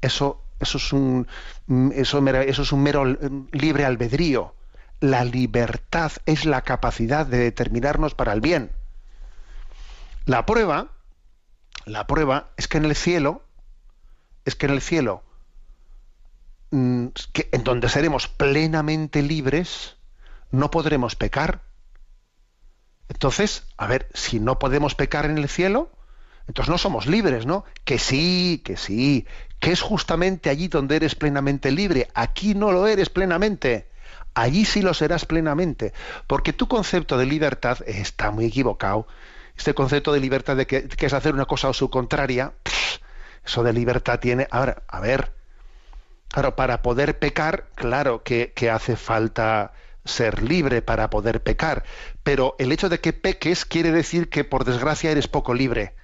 Eso, 0.00 0.42
eso, 0.60 0.78
es, 0.78 0.92
un, 0.92 1.26
mera- 2.20 2.42
eso 2.42 2.62
es 2.62 2.72
un 2.72 2.82
mero 2.82 3.08
eh, 3.08 3.16
libre 3.52 3.84
albedrío. 3.84 4.54
La 5.00 5.24
libertad 5.24 6.12
es 6.26 6.44
la 6.44 6.62
capacidad 6.62 7.26
de 7.26 7.38
determinarnos 7.38 8.14
para 8.14 8.32
el 8.32 8.40
bien. 8.40 8.72
La 10.24 10.46
prueba, 10.46 10.88
la 11.86 12.06
prueba 12.06 12.50
es 12.56 12.68
que 12.68 12.78
en 12.78 12.86
el 12.86 12.96
cielo, 12.96 13.42
es 14.44 14.54
que 14.56 14.66
en 14.66 14.72
el 14.72 14.80
cielo, 14.82 15.24
mm, 16.70 17.06
en 17.52 17.64
donde 17.64 17.88
seremos 17.88 18.28
plenamente 18.28 19.22
libres, 19.22 19.96
no 20.50 20.70
podremos 20.70 21.14
pecar. 21.16 21.62
Entonces, 23.08 23.64
a 23.76 23.86
ver, 23.86 24.08
si 24.14 24.40
no 24.40 24.58
podemos 24.58 24.94
pecar 24.94 25.26
en 25.26 25.38
el 25.38 25.48
cielo, 25.48 25.90
entonces 26.48 26.70
no 26.70 26.78
somos 26.78 27.06
libres, 27.06 27.46
¿no? 27.46 27.64
Que 27.84 27.98
sí, 27.98 28.62
que 28.64 28.76
sí, 28.76 29.26
que 29.60 29.72
es 29.72 29.80
justamente 29.80 30.50
allí 30.50 30.68
donde 30.68 30.96
eres 30.96 31.14
plenamente 31.14 31.70
libre. 31.70 32.08
Aquí 32.14 32.54
no 32.54 32.72
lo 32.72 32.86
eres 32.86 33.10
plenamente. 33.10 33.88
Allí 34.34 34.64
sí 34.64 34.82
lo 34.82 34.94
serás 34.94 35.24
plenamente. 35.24 35.92
Porque 36.26 36.52
tu 36.52 36.66
concepto 36.68 37.16
de 37.16 37.26
libertad 37.26 37.78
está 37.86 38.30
muy 38.30 38.46
equivocado. 38.46 39.06
Este 39.56 39.74
concepto 39.74 40.12
de 40.12 40.20
libertad 40.20 40.56
de 40.56 40.66
que, 40.66 40.88
es 40.98 41.12
hacer 41.12 41.34
una 41.34 41.44
cosa 41.44 41.68
o 41.68 41.74
su 41.74 41.90
contraria, 41.90 42.52
eso 43.44 43.62
de 43.62 43.72
libertad 43.72 44.18
tiene. 44.18 44.48
Ahora, 44.50 44.82
a 44.88 45.00
ver, 45.00 45.32
claro, 46.28 46.56
para 46.56 46.82
poder 46.82 47.18
pecar, 47.18 47.66
claro 47.74 48.22
que, 48.22 48.52
que 48.56 48.70
hace 48.70 48.96
falta 48.96 49.72
ser 50.04 50.42
libre 50.42 50.82
para 50.82 51.10
poder 51.10 51.42
pecar, 51.42 51.84
pero 52.24 52.56
el 52.58 52.72
hecho 52.72 52.88
de 52.88 52.98
que 52.98 53.12
peques 53.12 53.64
quiere 53.64 53.92
decir 53.92 54.28
que 54.28 54.42
por 54.42 54.64
desgracia 54.64 55.12
eres 55.12 55.28
poco 55.28 55.54
libre. 55.54 55.94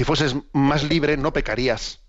Si 0.00 0.04
fueses 0.04 0.34
más 0.54 0.82
libre 0.82 1.18
no 1.18 1.34
pecarías. 1.34 2.00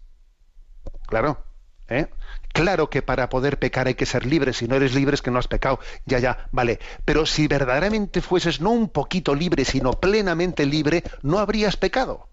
Claro, 1.08 1.44
¿eh? 1.90 2.08
Claro 2.54 2.90
que 2.90 3.02
para 3.02 3.28
poder 3.28 3.60
pecar 3.60 3.88
hay 3.88 3.96
que 3.96 4.06
ser 4.06 4.26
libre, 4.26 4.54
si 4.54 4.66
no 4.66 4.78
eres 4.78 4.96
libre 4.96 5.14
es 5.14 5.22
que 5.22 5.30
no 5.30 5.40
has 5.40 5.50
pecado. 5.50 5.78
Ya, 6.06 6.20
ya, 6.20 6.48
vale. 6.54 6.80
Pero 7.04 7.26
si 7.26 7.50
verdaderamente 7.50 8.22
fueses 8.22 8.62
no 8.62 8.70
un 8.70 8.88
poquito 8.88 9.36
libre, 9.36 9.66
sino 9.66 9.92
plenamente 9.92 10.66
libre, 10.66 11.04
no 11.22 11.40
habrías 11.40 11.76
pecado. 11.76 12.30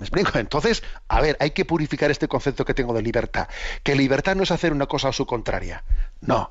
¿Me 0.00 0.06
explico? 0.06 0.40
Entonces, 0.40 0.82
a 1.06 1.20
ver, 1.20 1.36
hay 1.38 1.52
que 1.52 1.64
purificar 1.64 2.10
este 2.10 2.26
concepto 2.26 2.64
que 2.64 2.74
tengo 2.74 2.94
de 2.94 3.02
libertad. 3.02 3.48
Que 3.84 3.94
libertad 3.94 4.34
no 4.34 4.42
es 4.42 4.50
hacer 4.50 4.72
una 4.72 4.86
cosa 4.86 5.10
a 5.10 5.12
su 5.12 5.24
contraria. 5.24 5.84
No. 6.20 6.50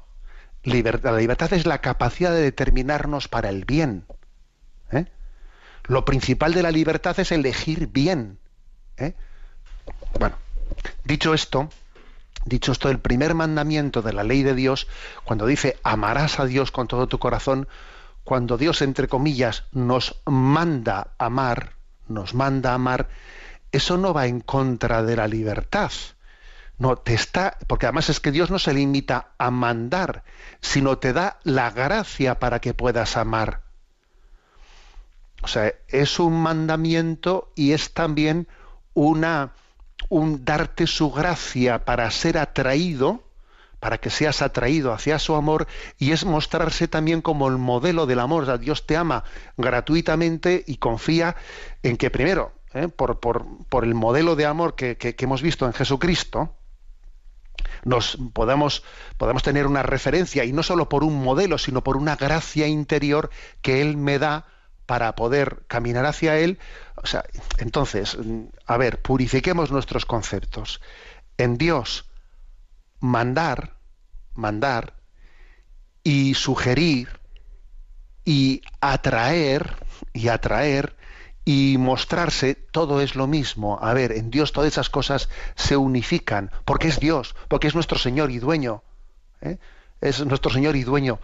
La 0.63 1.11
libertad 1.17 1.51
es 1.51 1.65
la 1.65 1.81
capacidad 1.81 2.31
de 2.31 2.41
determinarnos 2.41 3.27
para 3.27 3.49
el 3.49 3.65
bien. 3.65 4.05
Lo 5.83 6.05
principal 6.05 6.53
de 6.53 6.63
la 6.63 6.71
libertad 6.71 7.19
es 7.19 7.31
elegir 7.31 7.87
bien. 7.87 8.39
¿eh? 8.97 9.13
Bueno, 10.19 10.35
dicho 11.03 11.33
esto, 11.33 11.69
dicho 12.45 12.71
esto, 12.71 12.89
el 12.89 12.99
primer 12.99 13.33
mandamiento 13.33 14.01
de 14.01 14.13
la 14.13 14.23
ley 14.23 14.43
de 14.43 14.55
Dios, 14.55 14.87
cuando 15.23 15.45
dice 15.45 15.77
amarás 15.83 16.39
a 16.39 16.45
Dios 16.45 16.71
con 16.71 16.87
todo 16.87 17.07
tu 17.07 17.19
corazón, 17.19 17.67
cuando 18.23 18.57
Dios, 18.57 18.81
entre 18.81 19.07
comillas, 19.07 19.65
nos 19.73 20.21
manda 20.25 21.13
amar, 21.17 21.73
nos 22.07 22.33
manda 22.33 22.73
amar, 22.73 23.09
eso 23.71 23.97
no 23.97 24.13
va 24.13 24.27
en 24.27 24.39
contra 24.39 25.03
de 25.03 25.15
la 25.17 25.27
libertad. 25.27 25.91
No, 26.77 26.95
te 26.95 27.13
está, 27.13 27.57
porque 27.67 27.85
además 27.85 28.09
es 28.09 28.19
que 28.19 28.31
Dios 28.31 28.49
no 28.49 28.59
se 28.59 28.73
limita 28.73 29.33
a 29.37 29.51
mandar, 29.51 30.23
sino 30.61 30.97
te 30.97 31.13
da 31.13 31.39
la 31.43 31.69
gracia 31.71 32.39
para 32.39 32.59
que 32.59 32.73
puedas 32.73 33.17
amar. 33.17 33.62
O 35.43 35.47
sea, 35.47 35.73
es 35.89 36.19
un 36.19 36.41
mandamiento 36.41 37.51
y 37.53 37.73
es 37.73 37.93
también 37.93 38.47
una, 38.93 39.51
un 40.07 40.45
darte 40.45 40.87
su 40.87 41.11
gracia 41.11 41.83
para 41.83 42.09
ser 42.11 42.37
atraído, 42.37 43.23
para 43.81 43.97
que 43.97 44.09
seas 44.09 44.41
atraído 44.41 44.93
hacia 44.93 45.19
su 45.19 45.35
amor, 45.35 45.67
y 45.99 46.13
es 46.13 46.23
mostrarse 46.23 46.87
también 46.87 47.21
como 47.21 47.49
el 47.49 47.57
modelo 47.57 48.05
del 48.05 48.21
amor. 48.21 48.43
O 48.43 48.45
sea, 48.45 48.57
Dios 48.57 48.87
te 48.87 48.95
ama 48.95 49.25
gratuitamente 49.57 50.63
y 50.65 50.77
confía 50.77 51.35
en 51.83 51.97
que 51.97 52.09
primero, 52.09 52.53
¿eh? 52.73 52.87
por, 52.87 53.19
por, 53.19 53.45
por, 53.67 53.83
el 53.83 53.95
modelo 53.95 54.37
de 54.37 54.45
amor 54.45 54.75
que, 54.75 54.95
que, 54.95 55.15
que 55.15 55.25
hemos 55.25 55.41
visto 55.41 55.65
en 55.65 55.73
Jesucristo, 55.73 56.55
nos 57.83 58.17
podemos, 58.31 58.81
podemos 59.17 59.43
tener 59.43 59.67
una 59.67 59.83
referencia, 59.83 60.45
y 60.45 60.53
no 60.53 60.63
solo 60.63 60.87
por 60.87 61.03
un 61.03 61.21
modelo, 61.21 61.57
sino 61.57 61.83
por 61.83 61.97
una 61.97 62.15
gracia 62.15 62.65
interior 62.67 63.29
que 63.61 63.81
Él 63.81 63.97
me 63.97 64.19
da 64.19 64.45
para 64.85 65.15
poder 65.15 65.63
caminar 65.67 66.05
hacia 66.05 66.37
Él. 66.37 66.59
O 66.95 67.07
sea, 67.07 67.23
entonces, 67.57 68.17
a 68.65 68.77
ver, 68.77 69.01
purifiquemos 69.01 69.71
nuestros 69.71 70.05
conceptos. 70.05 70.81
En 71.37 71.57
Dios, 71.57 72.09
mandar, 72.99 73.77
mandar 74.33 74.93
y 76.03 76.33
sugerir 76.33 77.09
y 78.25 78.61
atraer 78.81 79.75
y 80.13 80.27
atraer 80.27 80.95
y 81.45 81.75
mostrarse, 81.77 82.55
todo 82.55 83.01
es 83.01 83.15
lo 83.15 83.27
mismo. 83.27 83.77
A 83.81 83.93
ver, 83.93 84.13
en 84.13 84.31
Dios 84.31 84.53
todas 84.53 84.71
esas 84.71 84.89
cosas 84.89 85.29
se 85.55 85.75
unifican, 85.75 86.51
porque 86.63 86.87
es 86.87 86.99
Dios, 86.99 87.35
porque 87.49 87.67
es 87.67 87.75
nuestro 87.75 87.97
Señor 87.97 88.31
y 88.31 88.39
dueño. 88.39 88.83
¿eh? 89.41 89.57
Es 90.03 90.25
nuestro 90.25 90.51
Señor 90.51 90.75
y 90.75 90.83
dueño. 90.83 91.19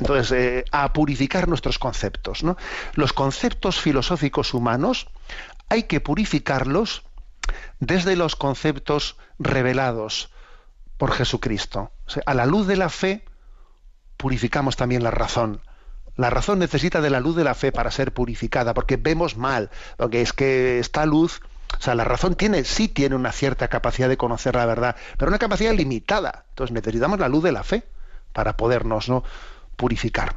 Entonces, 0.00 0.32
eh, 0.32 0.64
a 0.72 0.92
purificar 0.92 1.48
nuestros 1.48 1.78
conceptos. 1.78 2.42
¿no? 2.42 2.56
Los 2.94 3.12
conceptos 3.12 3.78
filosóficos 3.78 4.54
humanos 4.54 5.08
hay 5.68 5.82
que 5.82 6.00
purificarlos 6.00 7.02
desde 7.78 8.16
los 8.16 8.36
conceptos 8.36 9.16
revelados 9.38 10.30
por 10.96 11.12
Jesucristo. 11.12 11.92
A 12.24 12.34
la 12.34 12.46
luz 12.46 12.66
de 12.66 12.76
la 12.76 12.88
fe, 12.88 13.24
purificamos 14.16 14.76
también 14.76 15.02
la 15.02 15.10
razón. 15.10 15.60
La 16.16 16.30
razón 16.30 16.58
necesita 16.58 17.00
de 17.00 17.10
la 17.10 17.20
luz 17.20 17.36
de 17.36 17.44
la 17.44 17.54
fe 17.54 17.70
para 17.70 17.90
ser 17.90 18.12
purificada, 18.12 18.74
porque 18.74 18.96
vemos 18.96 19.36
mal, 19.36 19.70
porque 19.96 20.22
es 20.22 20.32
que 20.32 20.78
esta 20.78 21.06
luz, 21.06 21.40
o 21.78 21.82
sea, 21.82 21.94
la 21.94 22.04
razón 22.04 22.34
tiene, 22.34 22.64
sí 22.64 22.88
tiene 22.88 23.14
una 23.16 23.32
cierta 23.32 23.68
capacidad 23.68 24.08
de 24.08 24.16
conocer 24.16 24.54
la 24.54 24.66
verdad, 24.66 24.96
pero 25.16 25.30
una 25.30 25.38
capacidad 25.38 25.72
limitada. 25.72 26.44
Entonces 26.50 26.74
necesitamos 26.74 27.18
la 27.18 27.28
luz 27.28 27.42
de 27.42 27.52
la 27.52 27.62
fe 27.62 27.84
para 28.32 28.56
podernos 28.56 29.08
¿no? 29.08 29.24
purificar. 29.76 30.36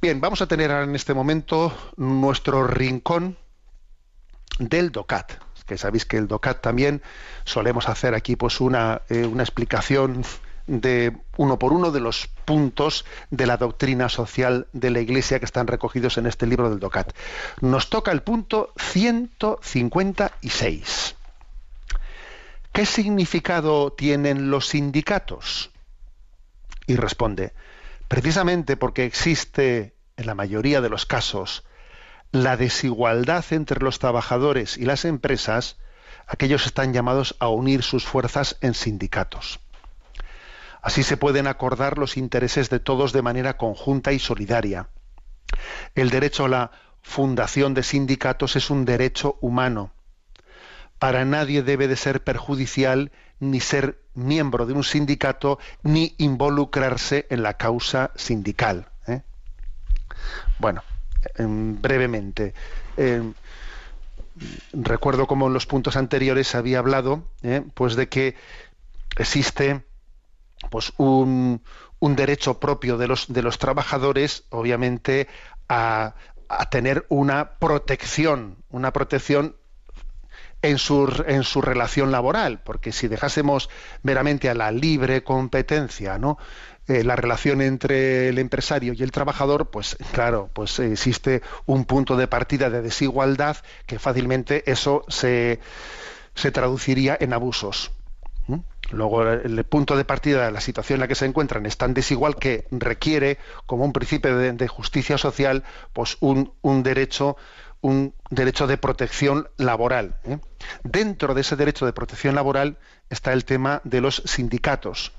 Bien, 0.00 0.20
vamos 0.20 0.42
a 0.42 0.46
tener 0.46 0.70
en 0.70 0.94
este 0.94 1.14
momento 1.14 1.76
nuestro 1.96 2.66
rincón 2.66 3.36
del 4.58 4.92
DOCAT. 4.92 5.32
Que 5.66 5.78
sabéis 5.78 6.04
que 6.04 6.16
el 6.16 6.28
DOCAT 6.28 6.60
también 6.60 7.02
solemos 7.44 7.88
hacer 7.88 8.14
aquí 8.14 8.36
pues 8.36 8.60
una, 8.60 9.02
eh, 9.08 9.26
una 9.26 9.42
explicación 9.42 10.24
de 10.66 11.16
uno 11.36 11.58
por 11.58 11.72
uno 11.72 11.90
de 11.90 12.00
los 12.00 12.28
puntos 12.44 13.04
de 13.30 13.46
la 13.46 13.56
doctrina 13.56 14.08
social 14.08 14.66
de 14.72 14.90
la 14.90 15.00
Iglesia 15.00 15.38
que 15.38 15.44
están 15.44 15.66
recogidos 15.66 16.18
en 16.18 16.26
este 16.26 16.46
libro 16.46 16.70
del 16.70 16.80
DOCAT. 16.80 17.12
Nos 17.60 17.90
toca 17.90 18.12
el 18.12 18.22
punto 18.22 18.72
156. 18.76 21.16
¿Qué 22.72 22.86
significado 22.86 23.92
tienen 23.92 24.50
los 24.50 24.68
sindicatos? 24.68 25.70
Y 26.86 26.96
responde, 26.96 27.52
precisamente 28.08 28.76
porque 28.76 29.04
existe 29.04 29.94
en 30.16 30.26
la 30.26 30.34
mayoría 30.34 30.80
de 30.80 30.88
los 30.88 31.06
casos 31.06 31.64
la 32.32 32.56
desigualdad 32.56 33.44
entre 33.50 33.80
los 33.80 33.98
trabajadores 33.98 34.76
y 34.76 34.84
las 34.84 35.04
empresas, 35.04 35.76
aquellos 36.26 36.66
están 36.66 36.92
llamados 36.92 37.36
a 37.38 37.48
unir 37.48 37.82
sus 37.82 38.04
fuerzas 38.04 38.56
en 38.60 38.74
sindicatos. 38.74 39.60
Así 40.86 41.02
se 41.02 41.16
pueden 41.16 41.48
acordar 41.48 41.98
los 41.98 42.16
intereses 42.16 42.70
de 42.70 42.78
todos 42.78 43.12
de 43.12 43.20
manera 43.20 43.56
conjunta 43.56 44.12
y 44.12 44.20
solidaria. 44.20 44.88
El 45.96 46.10
derecho 46.10 46.44
a 46.44 46.48
la 46.48 46.70
fundación 47.02 47.74
de 47.74 47.82
sindicatos 47.82 48.54
es 48.54 48.70
un 48.70 48.84
derecho 48.84 49.36
humano. 49.40 49.90
Para 51.00 51.24
nadie 51.24 51.64
debe 51.64 51.88
de 51.88 51.96
ser 51.96 52.22
perjudicial 52.22 53.10
ni 53.40 53.58
ser 53.58 54.00
miembro 54.14 54.64
de 54.64 54.74
un 54.74 54.84
sindicato 54.84 55.58
ni 55.82 56.14
involucrarse 56.18 57.26
en 57.30 57.42
la 57.42 57.54
causa 57.54 58.12
sindical. 58.14 58.88
¿eh? 59.08 59.22
Bueno, 60.60 60.84
brevemente. 61.36 62.54
Eh, 62.96 63.32
recuerdo 64.72 65.26
como 65.26 65.48
en 65.48 65.52
los 65.52 65.66
puntos 65.66 65.96
anteriores 65.96 66.54
había 66.54 66.78
hablado, 66.78 67.24
¿eh? 67.42 67.64
pues 67.74 67.96
de 67.96 68.08
que 68.08 68.36
existe 69.18 69.82
pues 70.70 70.92
un, 70.96 71.62
derecho 72.00 72.60
propio 72.60 72.96
de 72.96 73.08
los, 73.08 73.32
de 73.32 73.42
los 73.42 73.58
trabajadores, 73.58 74.44
obviamente, 74.50 75.28
a, 75.68 76.14
a 76.48 76.70
tener 76.70 77.04
una 77.08 77.58
protección, 77.58 78.56
una 78.70 78.92
protección 78.92 79.56
en 80.62 80.78
su, 80.78 81.24
en 81.26 81.44
su 81.44 81.60
relación 81.60 82.10
laboral, 82.10 82.60
porque 82.62 82.92
si 82.92 83.08
dejásemos 83.08 83.68
meramente 84.02 84.48
a 84.48 84.54
la 84.54 84.70
libre 84.70 85.22
competencia, 85.22 86.18
¿no? 86.18 86.38
Eh, 86.88 87.02
la 87.02 87.16
relación 87.16 87.62
entre 87.62 88.28
el 88.28 88.38
empresario 88.38 88.92
y 88.92 89.02
el 89.02 89.10
trabajador, 89.10 89.70
pues 89.70 89.96
claro, 90.12 90.50
pues 90.52 90.78
existe 90.78 91.42
un 91.66 91.84
punto 91.84 92.16
de 92.16 92.28
partida 92.28 92.70
de 92.70 92.80
desigualdad 92.80 93.56
que 93.86 93.98
fácilmente 93.98 94.62
eso 94.70 95.04
se, 95.08 95.58
se 96.34 96.52
traduciría 96.52 97.16
en 97.18 97.32
abusos. 97.32 97.90
Luego, 98.90 99.22
el 99.28 99.64
punto 99.64 99.96
de 99.96 100.04
partida 100.04 100.44
de 100.44 100.52
la 100.52 100.60
situación 100.60 100.96
en 100.96 101.00
la 101.00 101.08
que 101.08 101.16
se 101.16 101.26
encuentran 101.26 101.66
es 101.66 101.76
tan 101.76 101.92
desigual 101.92 102.36
que 102.36 102.66
requiere, 102.70 103.38
como 103.66 103.84
un 103.84 103.92
principio 103.92 104.36
de, 104.36 104.68
justicia 104.68 105.18
social, 105.18 105.64
pues 105.92 106.16
un, 106.20 106.52
un, 106.62 106.82
derecho 106.82 107.36
un 107.80 108.14
derecho 108.30 108.66
de 108.66 108.78
protección 108.78 109.48
laboral. 109.56 110.16
¿eh? 110.24 110.38
Dentro 110.82 111.34
de 111.34 111.42
ese 111.42 111.56
derecho 111.56 111.86
de 111.86 111.92
protección 111.92 112.34
laboral 112.34 112.78
está 113.10 113.32
el 113.32 113.44
tema 113.44 113.80
de 113.84 114.00
los 114.00 114.22
sindicatos, 114.24 115.12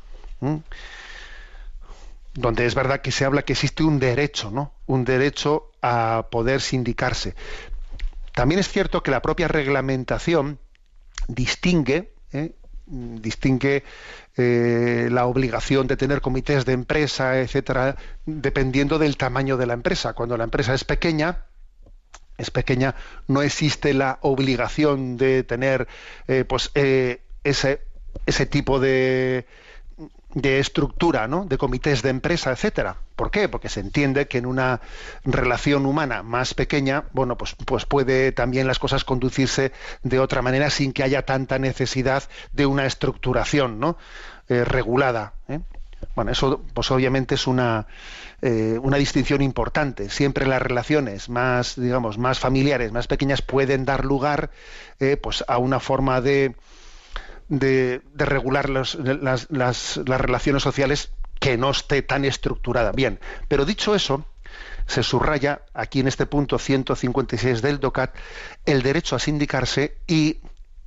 donde 2.34 2.66
es 2.66 2.76
verdad 2.76 3.02
que 3.02 3.12
se 3.12 3.26
habla 3.26 3.44
que 3.44 3.54
existe 3.54 3.84
un 3.84 4.00
derecho, 4.00 4.52
¿no? 4.52 4.74
Un 4.86 5.06
derecho 5.06 5.72
a 5.82 6.28
poder 6.30 6.62
sindicarse. 6.62 7.36
También 8.34 8.60
es 8.60 8.68
cierto 8.68 9.02
que 9.02 9.12
la 9.12 9.22
propia 9.22 9.48
reglamentación 9.48 10.60
distingue 11.28 12.14
¿eh? 12.32 12.54
Distingue 12.88 13.84
eh, 14.38 15.10
la 15.12 15.26
obligación 15.26 15.88
de 15.88 15.98
tener 15.98 16.22
comités 16.22 16.66
de 16.66 16.74
empresa, 16.74 17.40
etcétera, 17.40 17.96
dependiendo 18.26 18.98
del 19.00 19.18
tamaño 19.18 19.58
de 19.58 19.68
la 19.68 19.74
empresa. 19.74 20.14
Cuando 20.14 20.38
la 20.38 20.46
empresa 20.46 20.74
es 20.74 20.84
pequeña, 20.84 21.46
es 22.38 22.52
pequeña, 22.52 22.96
no 23.28 23.42
existe 23.42 23.94
la 23.94 24.20
obligación 24.22 25.18
de 25.18 25.44
tener 25.44 25.88
eh, 26.28 26.46
pues, 26.46 26.72
eh, 26.76 27.22
ese 27.44 27.82
ese 28.26 28.46
tipo 28.46 28.80
de, 28.80 29.46
de 30.34 30.60
estructura, 30.60 31.28
¿no? 31.28 31.46
de 31.46 31.58
comités 31.58 32.02
de 32.02 32.10
empresa, 32.10 32.52
etcétera. 32.52 32.98
¿Por 33.16 33.32
qué? 33.32 33.50
Porque 33.50 33.70
se 33.70 33.80
entiende 33.80 34.28
que 34.28 34.38
en 34.38 34.46
una 34.46 34.82
relación 35.24 35.86
humana 35.86 36.22
más 36.22 36.54
pequeña, 36.54 37.06
bueno, 37.14 37.38
pues, 37.38 37.56
pues 37.66 37.86
puede 37.86 38.32
también 38.32 38.68
las 38.68 38.78
cosas 38.78 39.04
conducirse 39.04 39.72
de 40.04 40.20
otra 40.20 40.42
manera 40.42 40.70
sin 40.70 40.94
que 40.94 41.04
haya 41.04 41.24
tanta 41.24 41.60
necesidad 41.60 42.24
de 42.52 42.66
una 42.66 42.86
estructuración 42.86 43.80
¿no? 43.80 43.98
Eh, 44.50 44.64
regulada. 44.66 45.34
¿eh? 45.48 45.62
Bueno, 46.16 46.32
eso 46.32 46.62
pues 46.74 46.92
obviamente 46.92 47.36
es 47.36 47.48
una, 47.48 47.88
eh, 48.42 48.78
una 48.82 48.98
distinción 48.98 49.42
importante. 49.42 50.10
Siempre 50.10 50.46
las 50.46 50.62
relaciones 50.62 51.30
más, 51.30 51.80
digamos, 51.80 52.18
más 52.18 52.38
familiares, 52.38 52.92
más 52.92 53.08
pequeñas, 53.08 53.42
pueden 53.42 53.86
dar 53.86 54.06
lugar 54.06 54.52
pues 55.22 55.44
a 55.48 55.60
una 55.60 55.80
forma 55.80 56.22
de, 56.22 56.56
de, 57.48 58.02
regular 58.16 58.70
los- 58.70 58.96
las, 58.96 59.48
las- 59.52 59.98
las 60.06 60.22
relaciones 60.22 60.64
sociales 60.64 61.12
que 61.40 61.58
no 61.58 61.70
esté 61.72 62.02
tan 62.02 62.26
estructurada. 62.26 62.92
Bien, 62.92 63.20
pero 63.48 63.66
dicho 63.66 63.96
eso, 63.96 64.26
se 64.88 65.04
subraya 65.04 65.62
aquí 65.74 66.00
en 66.00 66.08
este 66.08 66.26
punto 66.26 66.58
156 66.58 67.62
del 67.62 67.80
DOCAT 67.80 68.16
el 68.66 68.82
derecho 68.82 69.16
a 69.16 69.20
sindicarse 69.20 69.98
y, 70.08 70.40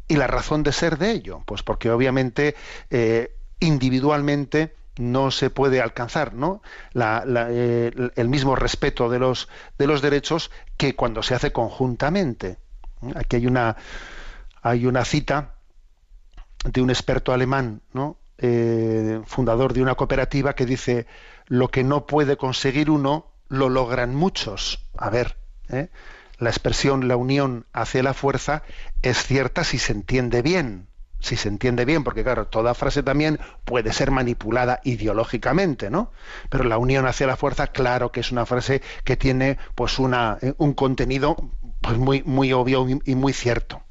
y 0.09 0.17
la 0.17 0.27
razón 0.27 0.63
de 0.63 0.73
ser 0.73 0.99
de 0.99 1.11
ello. 1.13 1.43
Pues 1.47 1.63
porque 1.63 1.91
obviamente 1.91 2.57
eh, 2.91 3.37
individualmente 3.61 4.75
no 4.99 5.31
se 5.31 5.49
puede 5.51 5.81
alcanzar 5.81 6.35
¿no? 6.35 6.63
La- 6.93 7.25
la, 7.27 7.47
eh, 7.51 7.91
el 8.17 8.29
mismo 8.29 8.57
respeto 8.57 9.09
de 9.09 9.19
los, 9.19 9.49
de 9.79 9.87
los 9.87 10.03
derechos 10.03 10.51
que 10.77 10.95
cuando 10.97 11.23
se 11.23 11.35
hace 11.35 11.53
conjuntamente. 11.53 12.59
Aquí 13.15 13.37
hay 13.37 13.47
una, 13.47 13.77
hay 14.63 14.87
una 14.87 15.05
cita 15.05 15.55
de 16.65 16.83
un 16.83 16.91
experto 16.91 17.33
alemán, 17.33 17.83
¿no? 17.93 18.19
Eh, 18.39 19.21
fundador 19.27 19.73
de 19.73 19.83
una 19.83 19.95
cooperativa, 19.95 20.55
que 20.55 20.67
dice, 20.67 21.07
lo 21.47 21.69
que 21.69 21.85
no 21.85 22.07
puede 22.07 22.37
conseguir 22.37 22.91
uno, 22.91 23.27
lo 23.49 23.69
logran 23.69 24.15
muchos. 24.15 24.87
A 24.97 25.11
ver, 25.11 25.39
¿eh? 25.69 25.89
la 26.39 26.49
expresión 26.51 27.07
la 27.09 27.17
unión 27.17 27.67
hace 27.73 28.03
la 28.03 28.15
fuerza 28.15 28.63
es 29.03 29.23
cierta 29.25 29.65
si 29.65 29.79
se 29.79 29.93
entiende 29.93 30.43
bien. 30.43 30.87
Si 31.23 31.37
se 31.37 31.49
entiende 31.49 31.85
bien, 31.85 32.03
porque 32.03 32.23
claro, 32.25 32.47
toda 32.47 32.73
frase 32.73 33.03
también 33.03 33.39
puede 33.67 33.93
ser 33.93 34.11
manipulada 34.11 34.81
ideológicamente, 34.85 35.91
¿no? 35.91 36.13
Pero 36.49 36.65
la 36.65 36.79
unión 36.79 37.05
hacia 37.07 37.27
la 37.27 37.37
fuerza, 37.37 37.67
claro 37.67 38.11
que 38.11 38.21
es 38.21 38.33
una 38.33 38.47
frase 38.47 38.81
que 39.05 39.19
tiene 39.19 39.59
pues 39.75 39.99
una, 39.99 40.39
eh, 40.41 40.55
un 40.57 40.73
contenido 40.73 41.37
pues 41.83 41.99
muy, 41.99 42.23
muy 42.25 42.55
obvio 42.55 42.87
y- 43.05 43.15
muy 43.15 43.35
cierto. 43.35 43.83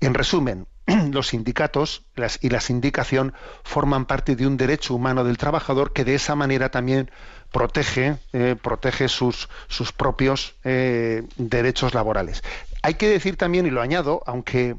En 0.00 0.14
resumen, 0.14 0.66
los 1.12 1.28
sindicatos 1.28 2.04
y 2.40 2.48
la 2.48 2.60
sindicación 2.60 3.34
forman 3.62 4.06
parte 4.06 4.36
de 4.36 4.46
un 4.46 4.56
derecho 4.56 4.94
humano 4.94 5.24
del 5.24 5.38
trabajador 5.38 5.92
que 5.92 6.04
de 6.04 6.14
esa 6.14 6.34
manera 6.34 6.70
también 6.70 7.10
protege, 7.52 8.16
eh, 8.32 8.56
protege 8.60 9.08
sus, 9.08 9.48
sus 9.68 9.92
propios 9.92 10.54
eh, 10.64 11.24
derechos 11.36 11.94
laborales. 11.94 12.42
Hay 12.82 12.94
que 12.94 13.08
decir 13.08 13.36
también, 13.36 13.66
y 13.66 13.70
lo 13.70 13.80
añado, 13.80 14.22
aunque 14.26 14.76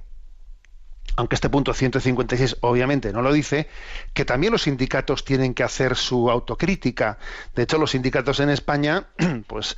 aunque 1.15 1.35
este 1.35 1.49
punto 1.49 1.73
156 1.73 2.57
obviamente 2.61 3.11
no 3.11 3.21
lo 3.21 3.33
dice, 3.33 3.67
que 4.13 4.23
también 4.23 4.53
los 4.53 4.61
sindicatos 4.61 5.25
tienen 5.25 5.53
que 5.53 5.63
hacer 5.63 5.97
su 5.97 6.31
autocrítica. 6.31 7.17
De 7.55 7.63
hecho, 7.63 7.77
los 7.77 7.91
sindicatos 7.91 8.39
en 8.39 8.49
España, 8.49 9.07
pues 9.47 9.75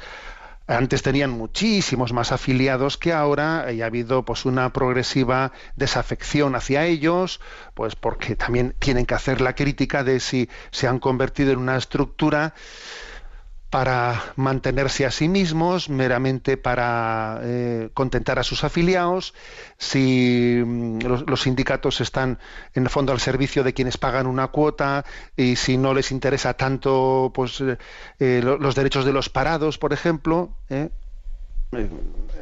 antes 0.72 1.04
tenían 1.04 1.32
muchísimos 1.32 2.14
más 2.14 2.32
afiliados 2.32 2.98
que 2.98 3.12
ahora 3.12 3.72
y 3.72 3.82
ha 3.82 3.88
habido 3.88 4.24
pues 4.24 4.46
una 4.46 4.72
progresiva 4.72 5.52
desafección 5.76 6.56
hacia 6.56 6.86
ellos, 6.86 7.42
pues 7.74 7.96
porque 7.96 8.36
también 8.36 8.74
tienen 8.80 9.06
que 9.06 9.16
hacer 9.16 9.42
la 9.42 9.54
crítica 9.54 10.04
de 10.04 10.20
si 10.20 10.50
se 10.72 10.88
han 10.88 11.00
convertido 11.00 11.52
en 11.52 11.60
una 11.60 11.76
estructura 11.76 12.54
para 13.72 14.34
mantenerse 14.36 15.06
a 15.06 15.12
sí 15.12 15.30
mismos, 15.30 15.90
meramente 15.90 16.58
para 16.58 17.40
eh, 17.42 17.90
contentar 17.94 18.38
a 18.38 18.44
sus 18.44 18.64
afiliados, 18.66 19.34
si 19.78 20.62
mm, 20.64 21.00
los, 21.26 21.42
sindicatos 21.42 22.02
están 22.02 22.38
en 22.76 22.84
el 22.84 22.90
fondo 22.90 23.14
al 23.14 23.22
servicio 23.22 23.64
de 23.64 23.74
quienes 23.74 23.98
pagan 23.98 24.28
una 24.28 24.50
cuota 24.50 25.06
y 25.38 25.56
si 25.56 25.78
no 25.78 25.94
les 25.94 26.12
interesa 26.12 26.54
tanto 26.54 27.32
pues 27.34 27.62
eh, 27.62 27.78
eh, 28.20 28.42
lo- 28.44 28.58
los 28.58 28.76
derechos 28.76 29.06
de 29.06 29.14
los 29.14 29.30
parados, 29.30 29.78
por 29.78 29.94
ejemplo, 29.94 30.50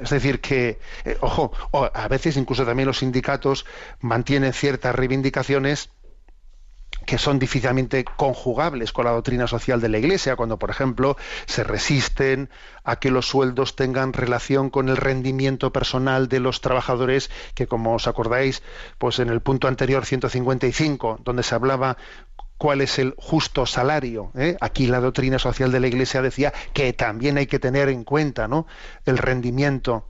Es 0.01 0.09
decir, 0.09 0.41
que, 0.41 0.79
ojo, 1.19 1.51
a 1.93 2.07
veces 2.07 2.35
incluso 2.37 2.65
también 2.65 2.87
los 2.87 2.97
sindicatos 2.99 3.65
mantienen 4.01 4.53
ciertas 4.53 4.95
reivindicaciones 4.95 5.91
que 7.09 7.17
son 7.17 7.39
difícilmente 7.39 8.05
conjugables 8.05 8.93
con 8.93 9.05
la 9.05 9.11
doctrina 9.11 9.47
social 9.47 9.81
de 9.81 9.89
la 9.89 9.97
Iglesia, 9.97 10.35
cuando, 10.35 10.59
por 10.59 10.69
ejemplo, 10.69 11.17
se 11.47 11.63
resisten 11.63 12.51
a 12.83 12.97
que 12.97 13.09
los 13.09 13.25
sueldos 13.27 13.75
tengan 13.75 14.13
relación 14.13 14.69
con 14.69 14.89
el 14.89 14.95
rendimiento 14.95 15.73
personal 15.73 16.29
de 16.29 16.39
los 16.39 16.61
trabajadores, 16.61 17.31
que 17.55 17.65
como 17.65 17.95
os 17.95 18.05
acordáis, 18.05 18.61
pues 18.99 19.17
en 19.17 19.29
el 19.29 19.41
punto 19.41 19.67
anterior 19.67 20.05
155, 20.05 21.21
donde 21.23 21.41
se 21.41 21.55
hablaba 21.55 21.97
cuál 22.59 22.81
es 22.81 22.99
el 22.99 23.15
justo 23.17 23.65
salario. 23.65 24.31
¿eh? 24.35 24.55
Aquí 24.61 24.85
la 24.85 24.99
doctrina 24.99 25.39
social 25.39 25.71
de 25.71 25.79
la 25.79 25.87
Iglesia 25.87 26.21
decía 26.21 26.53
que 26.73 26.93
también 26.93 27.39
hay 27.39 27.47
que 27.47 27.57
tener 27.57 27.89
en 27.89 28.03
cuenta 28.03 28.47
¿no? 28.47 28.67
el 29.07 29.17
rendimiento 29.17 30.05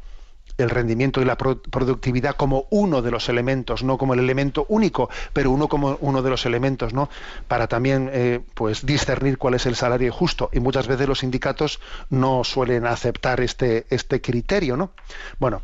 el 0.60 0.70
rendimiento 0.70 1.22
y 1.22 1.26
la 1.26 1.38
pro- 1.38 1.62
productividad 1.62 2.36
como 2.36 2.68
uno 2.70 3.02
de 3.02 3.12
los 3.12 3.30
elementos, 3.30 3.84
no 3.84 3.98
como 3.98 4.14
el 4.14 4.20
elemento 4.20 4.66
único, 4.70 5.10
pero 5.34 5.52
uno 5.52 5.68
como 5.68 5.98
uno 6.02 6.22
de 6.22 6.30
los 6.30 6.46
elementos, 6.46 6.94
¿no? 6.94 7.10
Para 7.48 7.68
también 7.68 8.10
eh, 8.14 8.42
pues 8.54 8.86
discernir 8.86 9.38
cuál 9.38 9.56
es 9.56 9.66
el 9.66 9.76
salario 9.76 10.12
justo. 10.14 10.50
Y 10.54 10.60
muchas 10.60 10.88
veces 10.88 11.08
los 11.08 11.20
sindicatos 11.20 11.80
no 12.10 12.44
suelen 12.44 12.86
aceptar 12.86 13.42
este, 13.42 13.86
este 13.90 14.22
criterio, 14.22 14.78
¿no? 14.78 14.92
Bueno, 15.40 15.62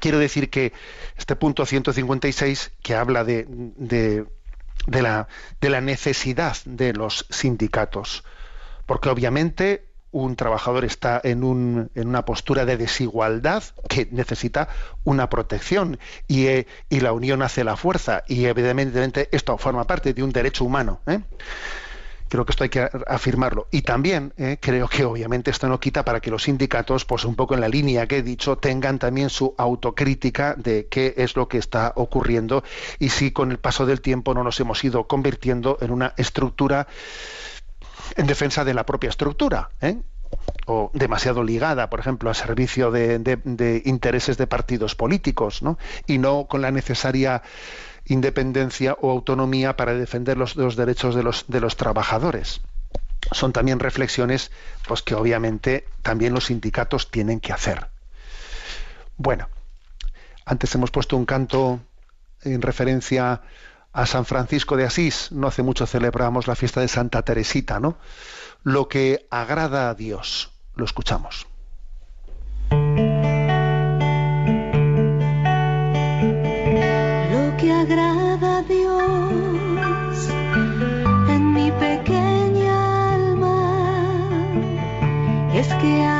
quiero 0.00 0.18
decir 0.18 0.50
que 0.50 0.72
este 1.16 1.36
punto 1.36 1.64
156 1.64 2.72
que 2.82 2.94
habla 2.94 3.24
de, 3.24 3.46
de 3.48 5.02
la, 5.02 5.28
de 5.60 5.70
la 5.70 5.80
necesidad 5.80 6.56
de 6.64 6.92
los 6.92 7.26
sindicatos, 7.30 8.24
porque 8.86 9.08
obviamente 9.08 9.87
un 10.10 10.36
trabajador 10.36 10.84
está 10.84 11.20
en, 11.22 11.44
un, 11.44 11.90
en 11.94 12.08
una 12.08 12.24
postura 12.24 12.64
de 12.64 12.76
desigualdad 12.76 13.62
que 13.88 14.08
necesita 14.10 14.68
una 15.04 15.28
protección 15.28 15.98
y, 16.26 16.46
eh, 16.46 16.66
y 16.88 17.00
la 17.00 17.12
unión 17.12 17.42
hace 17.42 17.64
la 17.64 17.76
fuerza 17.76 18.24
y 18.26 18.46
evidentemente 18.46 19.28
esto 19.32 19.58
forma 19.58 19.84
parte 19.84 20.14
de 20.14 20.22
un 20.22 20.32
derecho 20.32 20.64
humano. 20.64 21.00
¿eh? 21.06 21.20
Creo 22.28 22.44
que 22.44 22.52
esto 22.52 22.64
hay 22.64 22.70
que 22.70 22.88
afirmarlo. 23.06 23.68
Y 23.70 23.82
también 23.82 24.34
eh, 24.36 24.58
creo 24.60 24.86
que 24.88 25.04
obviamente 25.04 25.50
esto 25.50 25.66
no 25.66 25.80
quita 25.80 26.04
para 26.04 26.20
que 26.20 26.30
los 26.30 26.42
sindicatos, 26.42 27.06
pues 27.06 27.24
un 27.24 27.34
poco 27.34 27.54
en 27.54 27.60
la 27.60 27.68
línea 27.68 28.06
que 28.06 28.18
he 28.18 28.22
dicho, 28.22 28.56
tengan 28.58 28.98
también 28.98 29.30
su 29.30 29.54
autocrítica 29.56 30.54
de 30.54 30.88
qué 30.88 31.14
es 31.16 31.36
lo 31.36 31.48
que 31.48 31.56
está 31.56 31.92
ocurriendo 31.96 32.62
y 32.98 33.08
si 33.08 33.30
con 33.30 33.50
el 33.50 33.58
paso 33.58 33.86
del 33.86 34.02
tiempo 34.02 34.34
no 34.34 34.44
nos 34.44 34.60
hemos 34.60 34.84
ido 34.84 35.06
convirtiendo 35.06 35.78
en 35.80 35.90
una 35.90 36.12
estructura 36.18 36.86
en 38.16 38.26
defensa 38.26 38.64
de 38.64 38.74
la 38.74 38.84
propia 38.84 39.10
estructura. 39.10 39.70
¿eh? 39.80 39.98
o 40.66 40.90
demasiado 40.92 41.42
ligada, 41.42 41.88
por 41.88 42.00
ejemplo, 42.00 42.28
al 42.28 42.36
servicio 42.36 42.90
de, 42.90 43.82
intereses 43.84 44.36
de 44.36 44.46
partidos 44.46 44.94
políticos, 44.94 45.62
¿no? 45.62 45.78
y 46.06 46.18
no 46.18 46.46
con 46.46 46.60
la 46.60 46.70
necesaria 46.70 47.42
independencia 48.04 48.96
o 49.00 49.10
autonomía 49.10 49.76
para 49.76 49.94
defender 49.94 50.36
los, 50.36 50.54
derechos 50.76 51.14
de 51.14 51.60
los, 51.60 51.76
trabajadores. 51.76 52.60
Son 53.32 53.52
también 53.52 53.78
reflexiones 53.78 54.50
pues, 54.86 55.02
que 55.02 55.14
obviamente 55.14 55.86
también 56.02 56.34
los 56.34 56.46
sindicatos 56.46 57.10
tienen 57.10 57.40
que 57.40 57.52
hacer. 57.52 57.88
Bueno, 59.16 59.48
antes 60.44 60.74
hemos 60.74 60.90
puesto 60.90 61.16
un 61.16 61.26
canto 61.26 61.80
en 62.42 62.62
referencia 62.62 63.32
a 63.32 63.42
San 64.06 64.24
Francisco 64.24 64.76
de 64.76 64.84
Asís. 64.84 65.32
No 65.32 65.46
hace 65.46 65.62
mucho 65.62 65.86
celebramos 65.86 66.46
la 66.46 66.54
fiesta 66.54 66.80
de 66.80 66.88
Santa 66.88 67.22
Teresita, 67.22 67.80
¿no? 67.80 67.96
Lo 68.62 68.88
que 68.88 69.26
agrada 69.30 69.90
a 69.90 69.94
Dios. 69.94 70.50
Lo 70.74 70.84
escuchamos. 70.84 71.46
Lo 72.70 72.76
que 77.56 77.72
agrada 77.72 78.58
a 78.58 78.62
Dios 78.62 80.28
en 81.28 81.52
mi 81.52 81.70
pequeña 81.72 83.14
alma 83.14 84.50
es 85.54 85.66
que 85.74 86.17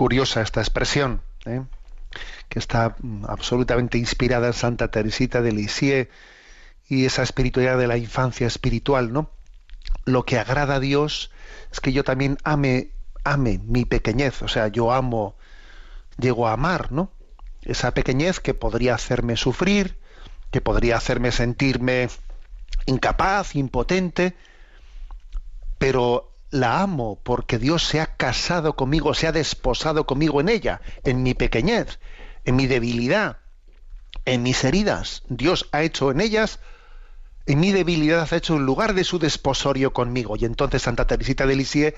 Curiosa 0.00 0.40
esta 0.40 0.62
expresión, 0.62 1.20
¿eh? 1.44 1.60
que 2.48 2.58
está 2.58 2.96
mm, 3.02 3.26
absolutamente 3.28 3.98
inspirada 3.98 4.46
en 4.46 4.54
Santa 4.54 4.90
Teresita 4.90 5.42
de 5.42 5.52
Lisieux 5.52 6.08
y 6.88 7.04
esa 7.04 7.22
espiritualidad 7.22 7.76
de 7.76 7.86
la 7.86 7.98
infancia 7.98 8.46
espiritual, 8.46 9.12
¿no? 9.12 9.28
Lo 10.06 10.24
que 10.24 10.38
agrada 10.38 10.76
a 10.76 10.80
Dios 10.80 11.30
es 11.70 11.80
que 11.80 11.92
yo 11.92 12.02
también 12.02 12.38
ame, 12.44 12.92
ame 13.24 13.60
mi 13.62 13.84
pequeñez, 13.84 14.40
o 14.40 14.48
sea, 14.48 14.68
yo 14.68 14.90
amo, 14.90 15.36
llego 16.18 16.48
a 16.48 16.54
amar, 16.54 16.92
¿no? 16.92 17.12
Esa 17.60 17.92
pequeñez 17.92 18.40
que 18.40 18.54
podría 18.54 18.94
hacerme 18.94 19.36
sufrir, 19.36 19.98
que 20.50 20.62
podría 20.62 20.96
hacerme 20.96 21.30
sentirme 21.30 22.08
incapaz, 22.86 23.54
impotente, 23.54 24.34
pero 25.76 26.29
la 26.50 26.82
amo 26.82 27.20
porque 27.22 27.58
Dios 27.58 27.84
se 27.84 28.00
ha 28.00 28.16
casado 28.16 28.76
conmigo, 28.76 29.14
se 29.14 29.26
ha 29.26 29.32
desposado 29.32 30.06
conmigo 30.06 30.40
en 30.40 30.48
ella, 30.48 30.80
en 31.04 31.22
mi 31.22 31.34
pequeñez, 31.34 31.98
en 32.44 32.56
mi 32.56 32.66
debilidad, 32.66 33.38
en 34.24 34.42
mis 34.42 34.64
heridas. 34.64 35.22
Dios 35.28 35.68
ha 35.72 35.82
hecho 35.82 36.10
en 36.10 36.20
ellas, 36.20 36.58
en 37.46 37.60
mi 37.60 37.72
debilidad 37.72 38.28
ha 38.30 38.36
hecho 38.36 38.54
un 38.54 38.66
lugar 38.66 38.94
de 38.94 39.04
su 39.04 39.18
desposorio 39.18 39.92
conmigo. 39.92 40.36
Y 40.36 40.44
entonces 40.44 40.82
Santa 40.82 41.06
Teresita 41.06 41.46
de 41.46 41.56
Lisieux, 41.56 41.94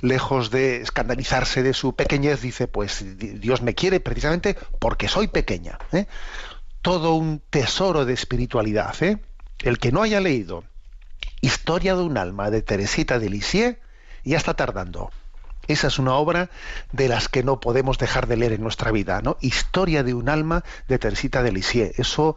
lejos 0.00 0.50
de 0.50 0.82
escandalizarse 0.82 1.62
de 1.62 1.74
su 1.74 1.94
pequeñez, 1.94 2.40
dice, 2.40 2.68
pues 2.68 3.04
Dios 3.18 3.62
me 3.62 3.74
quiere 3.74 4.00
precisamente 4.00 4.56
porque 4.78 5.08
soy 5.08 5.28
pequeña. 5.28 5.78
¿eh? 5.92 6.06
Todo 6.82 7.14
un 7.14 7.40
tesoro 7.50 8.04
de 8.04 8.14
espiritualidad. 8.14 8.94
¿eh? 9.02 9.18
El 9.60 9.78
que 9.78 9.90
no 9.90 10.02
haya 10.02 10.20
leído 10.20 10.64
Historia 11.40 11.94
de 11.94 12.02
un 12.02 12.16
alma 12.16 12.50
de 12.50 12.62
Teresita 12.62 13.18
de 13.18 13.28
Lisieux, 13.28 13.76
ya 14.30 14.36
está 14.36 14.54
tardando. 14.54 15.10
Esa 15.68 15.88
es 15.88 15.98
una 15.98 16.14
obra 16.14 16.50
de 16.92 17.08
las 17.08 17.28
que 17.28 17.42
no 17.42 17.58
podemos 17.60 17.98
dejar 17.98 18.26
de 18.26 18.36
leer 18.36 18.52
en 18.52 18.62
nuestra 18.62 18.92
vida, 18.92 19.20
¿no? 19.22 19.36
Historia 19.40 20.04
de 20.04 20.14
un 20.14 20.28
alma 20.28 20.64
de 20.86 20.98
Teresita 20.98 21.42
de 21.42 21.52
Lisieux. 21.52 21.98
Eso, 21.98 22.36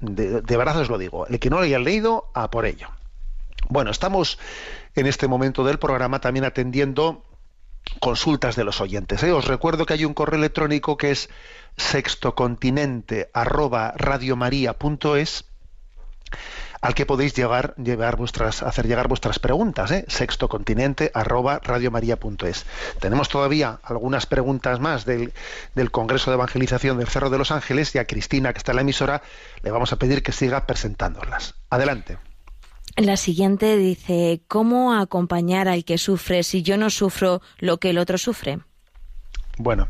de, 0.00 0.40
de 0.42 0.56
lo 0.56 0.98
digo. 0.98 1.26
El 1.26 1.38
que 1.38 1.50
no 1.50 1.56
lo 1.56 1.62
haya 1.62 1.78
leído, 1.78 2.30
a 2.34 2.50
por 2.50 2.66
ello. 2.66 2.88
Bueno, 3.68 3.90
estamos 3.90 4.38
en 4.94 5.06
este 5.06 5.28
momento 5.28 5.64
del 5.64 5.78
programa 5.78 6.20
también 6.20 6.44
atendiendo 6.44 7.24
consultas 8.00 8.56
de 8.56 8.64
los 8.64 8.80
oyentes. 8.80 9.22
¿eh? 9.22 9.32
Os 9.32 9.46
recuerdo 9.46 9.86
que 9.86 9.94
hay 9.94 10.04
un 10.04 10.14
correo 10.14 10.38
electrónico 10.38 10.96
que 10.96 11.12
es 11.12 11.28
sextocontinente 11.76 13.30
arroba 13.32 13.92
radiomaria.es 13.96 15.44
al 16.80 16.94
que 16.94 17.06
podéis 17.06 17.34
llegar, 17.34 17.74
llevar 17.76 18.16
vuestras, 18.16 18.62
hacer 18.62 18.86
llegar 18.86 19.08
vuestras 19.08 19.38
preguntas, 19.38 19.90
¿eh? 19.90 20.04
sextocontinente 20.08 21.10
arroba 21.14 21.60
radiomaria.es. 21.62 22.66
Tenemos 23.00 23.28
todavía 23.28 23.80
algunas 23.82 24.26
preguntas 24.26 24.80
más 24.80 25.04
del, 25.04 25.32
del 25.74 25.90
Congreso 25.90 26.30
de 26.30 26.34
Evangelización 26.34 26.98
del 26.98 27.08
Cerro 27.08 27.30
de 27.30 27.38
los 27.38 27.50
Ángeles 27.50 27.94
y 27.94 27.98
a 27.98 28.06
Cristina, 28.06 28.52
que 28.52 28.58
está 28.58 28.72
en 28.72 28.76
la 28.76 28.82
emisora, 28.82 29.22
le 29.62 29.70
vamos 29.70 29.92
a 29.92 29.96
pedir 29.96 30.22
que 30.22 30.32
siga 30.32 30.66
presentándolas. 30.66 31.54
Adelante. 31.70 32.18
La 32.96 33.16
siguiente 33.16 33.76
dice, 33.76 34.40
¿cómo 34.48 34.94
acompañar 34.94 35.68
al 35.68 35.84
que 35.84 35.98
sufre 35.98 36.42
si 36.42 36.62
yo 36.62 36.78
no 36.78 36.88
sufro 36.88 37.42
lo 37.58 37.78
que 37.78 37.90
el 37.90 37.98
otro 37.98 38.16
sufre? 38.16 38.60
Bueno, 39.58 39.88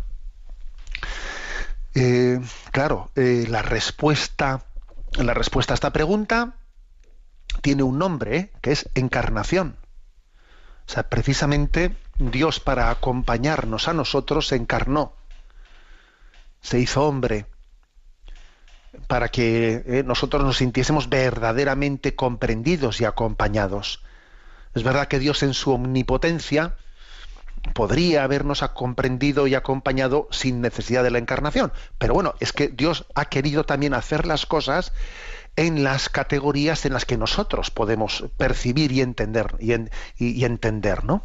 eh, 1.94 2.40
claro, 2.72 3.10
eh, 3.14 3.46
la 3.48 3.62
respuesta, 3.62 4.64
la 5.18 5.34
respuesta 5.34 5.72
a 5.72 5.76
esta 5.76 5.92
pregunta 5.92 6.54
tiene 7.62 7.82
un 7.82 7.98
nombre 7.98 8.52
que 8.60 8.72
es 8.72 8.88
encarnación. 8.94 9.76
O 10.86 10.92
sea, 10.92 11.08
precisamente 11.08 11.96
Dios 12.18 12.60
para 12.60 12.90
acompañarnos 12.90 13.88
a 13.88 13.92
nosotros 13.92 14.48
se 14.48 14.56
encarnó, 14.56 15.14
se 16.60 16.78
hizo 16.78 17.04
hombre, 17.04 17.46
para 19.08 19.28
que 19.28 19.82
eh, 19.86 20.02
nosotros 20.04 20.42
nos 20.44 20.58
sintiésemos 20.58 21.08
verdaderamente 21.08 22.14
comprendidos 22.14 23.00
y 23.00 23.04
acompañados. 23.04 24.02
Es 24.74 24.82
verdad 24.82 25.08
que 25.08 25.18
Dios 25.18 25.42
en 25.42 25.54
su 25.54 25.72
omnipotencia 25.72 26.76
podría 27.74 28.24
habernos 28.24 28.62
comprendido 28.74 29.46
y 29.46 29.54
acompañado 29.54 30.28
sin 30.30 30.60
necesidad 30.60 31.02
de 31.02 31.10
la 31.10 31.18
encarnación. 31.18 31.72
Pero 31.98 32.14
bueno, 32.14 32.34
es 32.40 32.52
que 32.52 32.68
Dios 32.68 33.06
ha 33.14 33.26
querido 33.26 33.64
también 33.64 33.94
hacer 33.94 34.26
las 34.26 34.46
cosas 34.46 34.92
en 35.56 35.82
las 35.84 36.08
categorías 36.08 36.84
en 36.84 36.92
las 36.92 37.04
que 37.04 37.16
nosotros 37.16 37.70
podemos 37.70 38.24
percibir 38.36 38.92
y 38.92 39.00
entender 39.00 39.56
y, 39.58 39.72
en- 39.72 39.90
y- 40.18 40.30
y 40.32 40.44
entender, 40.44 41.04
¿no? 41.04 41.24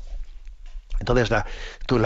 Entonces 0.99 1.31
la, 1.31 1.45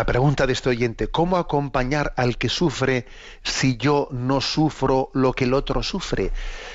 pregunta 0.05 0.47
de 0.47 0.53
este 0.53 0.69
oyente, 0.69 1.09
¿cómo 1.09 1.35
acompañar 1.37 2.13
al 2.15 2.37
que 2.37 2.47
sufre 2.47 3.05
si 3.43 3.75
yo 3.75 4.07
no 4.11 4.39
sufro 4.39 5.09
lo 5.13 5.33
que 5.33 5.43
el 5.43 5.53
otro 5.53 5.83
sufre? 5.83 6.31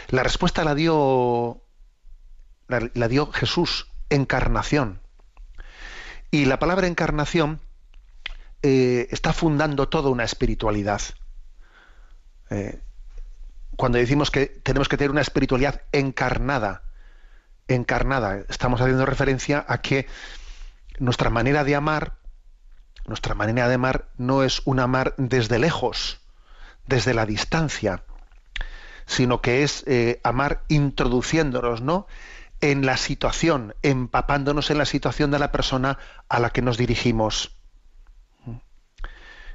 La 0.09 0.23
respuesta 0.23 0.63
la 0.63 0.75
dio 0.75 1.63
la, 2.69 2.91
la 2.93 3.09
dio 3.09 3.33
Jesús, 3.33 3.89
encarnación. 4.11 5.01
Y 6.31 6.45
la 6.45 6.59
palabra 6.59 6.87
encarnación 6.87 7.61
eh, 8.63 9.09
está 9.11 9.33
fundando 9.33 9.89
toda 9.89 10.11
una 10.11 10.25
espiritualidad. 10.25 11.01
Eh, 12.51 12.81
cuando 13.81 13.97
decimos 13.97 14.31
que 14.31 14.45
tenemos 14.45 14.91
que 14.91 14.99
tener 14.99 15.11
una 15.11 15.23
espiritualidad 15.23 15.81
encarnada, 15.93 16.83
encarnada, 17.67 18.45
estamos 18.51 18.79
haciendo 18.79 19.07
referencia 19.07 19.65
a 19.67 19.81
que 19.81 20.07
nuestra 20.99 21.31
manera 21.31 21.65
de 21.65 21.77
amar, 21.77 22.19
nuestra 23.07 23.35
manera 23.35 23.69
de 23.69 23.77
amar 23.77 24.11
no 24.19 24.43
es 24.43 24.61
un 24.67 24.81
amar 24.81 25.15
desde 25.17 25.59
lejos, 25.59 26.21
desde 26.87 27.15
la 27.15 27.25
distancia, 27.25 28.03
sino 29.07 29.41
que 29.41 29.63
es 29.63 29.83
eh, 29.87 30.21
amar 30.25 30.63
introduciéndonos, 30.69 31.81
¿no? 31.81 32.07
en 32.61 32.85
la 32.85 32.99
situación, 32.99 33.75
empapándonos 33.81 34.71
en 34.71 34.77
la 34.77 34.85
situación 34.85 35.31
de 35.31 35.39
la 35.39 35.53
persona 35.53 35.97
a 36.29 36.39
la 36.39 36.51
que 36.51 36.61
nos 36.61 36.77
dirigimos. 36.77 37.57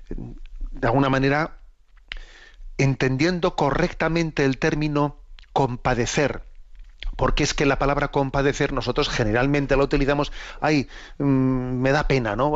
De 0.10 0.88
alguna 0.88 1.10
manera, 1.10 1.60
entendiendo 2.78 3.56
correctamente 3.56 4.46
el 4.46 4.58
término 4.58 5.18
compadecer, 5.54 6.44
porque 7.16 7.44
es 7.44 7.54
que 7.54 7.66
la 7.66 7.80
palabra 7.80 8.10
compadecer 8.10 8.74
nosotros 8.74 9.10
generalmente 9.10 9.78
la 9.78 9.84
utilizamos, 9.84 10.32
ay, 10.60 10.90
mm, 11.18 11.24
me 11.24 11.92
da 11.92 12.08
pena, 12.08 12.36
¿no? 12.36 12.54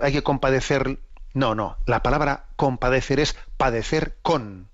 Hay 0.00 0.12
que 0.12 0.22
compadecer. 0.22 1.00
No, 1.34 1.54
no, 1.54 1.76
la 1.86 2.02
palabra 2.02 2.46
compadecer 2.56 3.20
es 3.20 3.36
padecer 3.56 4.16
con. 4.22 4.68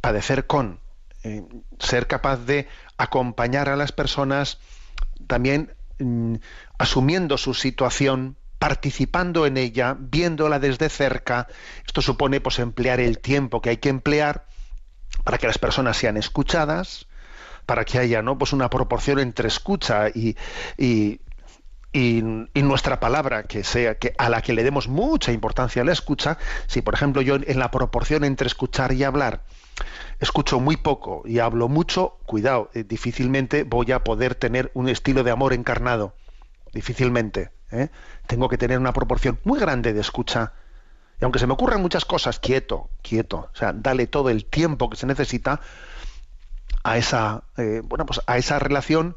Padecer 0.00 0.46
con. 0.46 0.80
Eh, 1.24 1.42
ser 1.78 2.08
capaz 2.08 2.38
de 2.38 2.68
acompañar 2.96 3.68
a 3.68 3.76
las 3.76 3.92
personas 3.92 4.58
también 5.28 5.74
mm, 6.00 6.36
asumiendo 6.78 7.38
su 7.38 7.54
situación, 7.54 8.36
participando 8.62 9.44
en 9.44 9.56
ella, 9.56 9.96
viéndola 9.98 10.60
desde 10.60 10.88
cerca. 10.88 11.48
Esto 11.84 12.00
supone 12.00 12.40
pues 12.40 12.60
emplear 12.60 13.00
el 13.00 13.18
tiempo 13.18 13.60
que 13.60 13.70
hay 13.70 13.78
que 13.78 13.88
emplear 13.88 14.46
para 15.24 15.36
que 15.36 15.48
las 15.48 15.58
personas 15.58 15.96
sean 15.96 16.16
escuchadas, 16.16 17.08
para 17.66 17.84
que 17.84 17.98
haya 17.98 18.22
¿no? 18.22 18.38
pues 18.38 18.52
una 18.52 18.70
proporción 18.70 19.18
entre 19.18 19.48
escucha 19.48 20.10
y, 20.10 20.36
y, 20.78 21.20
y, 21.92 22.22
nuestra 22.62 23.00
palabra 23.00 23.42
que 23.42 23.64
sea 23.64 23.98
que 23.98 24.14
a 24.16 24.28
la 24.28 24.42
que 24.42 24.52
le 24.52 24.62
demos 24.62 24.86
mucha 24.86 25.32
importancia 25.32 25.82
la 25.82 25.90
escucha 25.90 26.38
si 26.68 26.82
por 26.82 26.94
ejemplo 26.94 27.20
yo 27.20 27.34
en 27.34 27.58
la 27.58 27.72
proporción 27.72 28.22
entre 28.22 28.46
escuchar 28.46 28.92
y 28.92 29.02
hablar 29.02 29.42
escucho 30.20 30.60
muy 30.60 30.76
poco 30.76 31.22
y 31.26 31.40
hablo 31.40 31.68
mucho 31.68 32.18
cuidado 32.26 32.70
eh, 32.74 32.84
difícilmente 32.84 33.64
voy 33.64 33.90
a 33.90 34.04
poder 34.04 34.36
tener 34.36 34.70
un 34.72 34.88
estilo 34.88 35.24
de 35.24 35.32
amor 35.32 35.52
encarnado 35.52 36.14
difícilmente 36.72 37.50
¿eh? 37.72 37.88
tengo 38.26 38.48
que 38.48 38.58
tener 38.58 38.78
una 38.78 38.92
proporción 38.92 39.38
muy 39.44 39.58
grande 39.58 39.92
de 39.92 40.00
escucha. 40.00 40.52
Y 41.20 41.24
aunque 41.24 41.38
se 41.38 41.46
me 41.46 41.54
ocurran 41.54 41.80
muchas 41.80 42.04
cosas 42.04 42.38
quieto 42.38 42.88
quieto. 43.02 43.48
O 43.52 43.56
sea 43.56 43.72
dale 43.72 44.06
todo 44.06 44.30
el 44.30 44.44
tiempo 44.44 44.90
que 44.90 44.96
se 44.96 45.06
necesita 45.06 45.60
a 46.84 46.98
esa 46.98 47.44
eh, 47.56 47.82
bueno 47.84 48.06
pues 48.06 48.20
a 48.26 48.38
esa 48.38 48.58
relación 48.58 49.16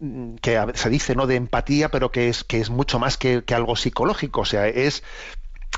mm, 0.00 0.36
que 0.36 0.64
se 0.74 0.90
dice 0.90 1.14
no 1.14 1.26
de 1.26 1.36
empatía 1.36 1.90
pero 1.90 2.10
que 2.10 2.28
es 2.28 2.44
que 2.44 2.60
es 2.60 2.70
mucho 2.70 2.98
más 2.98 3.16
que, 3.16 3.44
que 3.44 3.54
algo 3.54 3.76
psicológico. 3.76 4.42
O 4.42 4.44
sea 4.44 4.66
es 4.68 5.02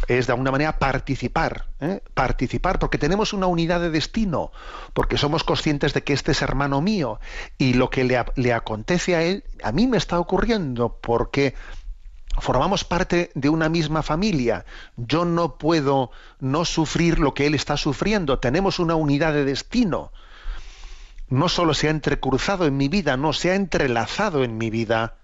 es 0.06 0.26
de 0.26 0.32
alguna 0.32 0.52
manera 0.52 0.78
participar 0.78 1.66
¿eh? 1.80 2.02
participar 2.14 2.78
porque 2.78 2.98
tenemos 2.98 3.32
una 3.32 3.46
unidad 3.46 3.80
de 3.80 3.90
destino 3.90 4.52
porque 4.92 5.16
somos 5.16 5.42
conscientes 5.44 5.92
de 5.92 6.02
que 6.02 6.12
este 6.12 6.32
es 6.32 6.42
hermano 6.42 6.80
mío. 6.80 7.20
Y 7.56 7.74
lo 7.74 7.90
que 7.90 8.04
le, 8.04 8.24
le 8.36 8.52
acontece 8.52 9.16
a 9.16 9.22
él 9.22 9.44
a 9.62 9.72
mí 9.72 9.86
me 9.86 9.96
está 9.96 10.18
ocurriendo 10.18 10.98
porque 11.00 11.54
formamos 12.40 12.84
parte 12.84 13.30
de 13.34 13.48
una 13.48 13.68
misma 13.68 14.02
familia. 14.02 14.64
Yo 14.96 15.24
no 15.24 15.56
puedo 15.58 16.10
no 16.40 16.64
sufrir 16.64 17.18
lo 17.18 17.34
que 17.34 17.46
él 17.46 17.54
está 17.54 17.76
sufriendo. 17.76 18.38
Tenemos 18.38 18.78
una 18.78 18.94
unidad 18.94 19.32
de 19.32 19.44
destino. 19.44 20.12
No 21.28 21.48
solo 21.48 21.74
se 21.74 21.88
ha 21.88 21.90
entrecruzado 21.90 22.66
en 22.66 22.76
mi 22.76 22.88
vida, 22.88 23.16
no, 23.16 23.32
se 23.32 23.50
ha 23.50 23.54
entrelazado 23.54 24.44
en 24.44 24.56
mi 24.58 24.70
vida. 24.70 25.16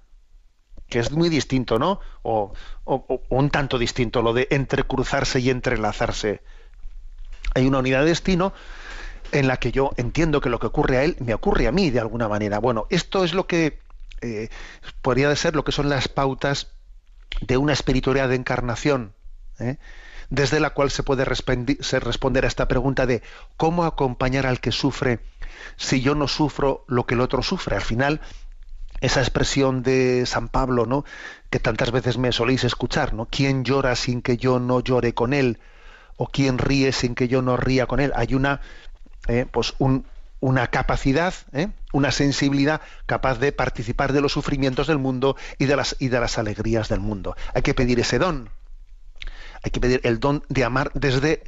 Que 0.88 0.98
es 0.98 1.10
muy 1.12 1.30
distinto, 1.30 1.78
¿no? 1.78 2.00
O, 2.22 2.52
o- 2.84 3.22
un 3.30 3.48
tanto 3.50 3.78
distinto 3.78 4.20
lo 4.20 4.34
de 4.34 4.48
entrecruzarse 4.50 5.40
y 5.40 5.48
entrelazarse. 5.50 6.42
Hay 7.54 7.66
una 7.66 7.78
unidad 7.78 8.00
de 8.00 8.06
destino 8.10 8.52
en 9.32 9.48
la 9.48 9.56
que 9.56 9.72
yo 9.72 9.92
entiendo 9.96 10.40
que 10.40 10.50
lo 10.50 10.58
que 10.58 10.66
ocurre 10.66 10.98
a 10.98 11.04
él 11.04 11.16
me 11.20 11.34
ocurre 11.34 11.66
a 11.66 11.72
mí 11.72 11.90
de 11.90 12.00
alguna 12.00 12.28
manera. 12.28 12.58
Bueno, 12.58 12.86
esto 12.90 13.24
es 13.24 13.32
lo 13.32 13.46
que 13.46 13.80
eh, 14.20 14.48
podría 15.02 15.34
ser 15.36 15.56
lo 15.56 15.64
que 15.64 15.72
son 15.72 15.88
las 15.88 16.08
pautas 16.08 16.72
de 17.40 17.56
una 17.56 17.72
espiritualidad 17.72 18.28
de 18.28 18.36
encarnación, 18.36 19.14
¿eh? 19.58 19.78
desde 20.30 20.60
la 20.60 20.70
cual 20.70 20.90
se 20.90 21.02
puede 21.02 21.24
responder 21.24 22.44
a 22.44 22.48
esta 22.48 22.68
pregunta 22.68 23.06
de 23.06 23.22
cómo 23.56 23.84
acompañar 23.84 24.46
al 24.46 24.60
que 24.60 24.72
sufre 24.72 25.20
si 25.76 26.00
yo 26.00 26.14
no 26.14 26.28
sufro 26.28 26.84
lo 26.88 27.06
que 27.06 27.14
el 27.14 27.20
otro 27.20 27.42
sufre. 27.42 27.76
Al 27.76 27.82
final, 27.82 28.20
esa 29.00 29.20
expresión 29.20 29.82
de 29.82 30.24
San 30.26 30.48
Pablo, 30.48 30.86
¿no? 30.86 31.04
que 31.50 31.60
tantas 31.60 31.90
veces 31.92 32.18
me 32.18 32.32
soléis 32.32 32.64
escuchar, 32.64 33.14
¿no? 33.14 33.26
¿Quién 33.30 33.64
llora 33.64 33.96
sin 33.96 34.22
que 34.22 34.36
yo 34.36 34.58
no 34.60 34.80
llore 34.80 35.14
con 35.14 35.32
él? 35.34 35.60
¿O 36.16 36.28
quién 36.28 36.58
ríe 36.58 36.92
sin 36.92 37.14
que 37.14 37.28
yo 37.28 37.42
no 37.42 37.56
ría 37.56 37.86
con 37.86 38.00
él? 38.00 38.12
Hay 38.16 38.34
una, 38.34 38.60
eh, 39.28 39.46
pues 39.50 39.74
un- 39.78 40.06
una 40.44 40.66
capacidad, 40.66 41.32
¿eh? 41.54 41.68
una 41.94 42.10
sensibilidad 42.10 42.82
capaz 43.06 43.38
de 43.38 43.50
participar 43.50 44.12
de 44.12 44.20
los 44.20 44.32
sufrimientos 44.32 44.86
del 44.86 44.98
mundo 44.98 45.36
y 45.58 45.64
de 45.64 45.74
las 45.74 45.96
y 45.98 46.08
de 46.08 46.20
las 46.20 46.36
alegrías 46.36 46.90
del 46.90 47.00
mundo. 47.00 47.34
Hay 47.54 47.62
que 47.62 47.72
pedir 47.72 47.98
ese 47.98 48.18
don. 48.18 48.50
Hay 49.62 49.70
que 49.70 49.80
pedir 49.80 50.02
el 50.04 50.20
don 50.20 50.44
de 50.50 50.64
amar 50.64 50.90
desde, 50.92 51.44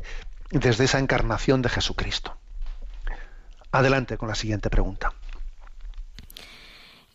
desde 0.51 0.85
esa 0.85 0.99
encarnación 0.99 1.61
de 1.61 1.69
Jesucristo. 1.69 2.39
Adelante 3.71 4.17
con 4.17 4.31
la 4.31 4.35
siguiente 4.35 4.71
pregunta. 4.71 5.13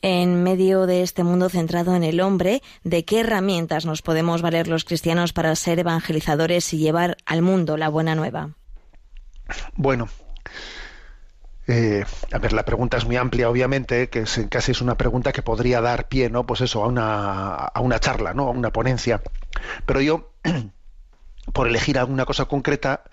En 0.04 0.44
medio 0.44 0.86
de 0.86 1.02
este 1.02 1.24
mundo 1.24 1.50
centrado 1.50 1.96
en 1.96 2.04
el 2.04 2.22
hombre, 2.22 2.62
¿de 2.84 3.06
qué 3.06 3.22
herramientas 3.22 3.88
nos 3.88 4.04
podemos 4.04 4.44
valer 4.44 4.68
los 4.68 4.84
cristianos 4.84 5.34
para 5.34 5.56
ser 5.56 5.80
evangelizadores 5.80 6.72
y 6.74 6.78
llevar 6.78 7.18
al 7.26 7.42
mundo 7.42 7.76
la 7.76 7.90
buena 7.90 8.14
nueva? 8.14 8.52
Bueno, 9.76 10.10
eh, 11.72 12.06
a 12.34 12.38
ver, 12.38 12.52
la 12.52 12.66
pregunta 12.66 12.98
es 12.98 13.06
muy 13.06 13.16
amplia, 13.16 13.50
obviamente, 13.50 14.10
que 14.10 14.20
es, 14.20 14.42
casi 14.50 14.72
es 14.72 14.82
una 14.82 14.96
pregunta 14.96 15.32
que 15.32 15.42
podría 15.42 15.80
dar 15.80 16.10
pie, 16.10 16.30
¿no? 16.30 16.46
Pues 16.46 16.60
eso, 16.62 16.84
a 16.84 16.88
una, 16.88 17.56
a 17.56 17.80
una 17.80 18.00
charla, 18.00 18.34
¿no? 18.34 18.48
A 18.48 18.52
una 18.52 18.72
ponencia. 18.72 19.22
Pero 19.86 20.02
yo, 20.02 20.34
por 21.54 21.68
elegir 21.68 21.98
alguna 21.98 22.26
cosa 22.26 22.46
concreta, 22.46 23.04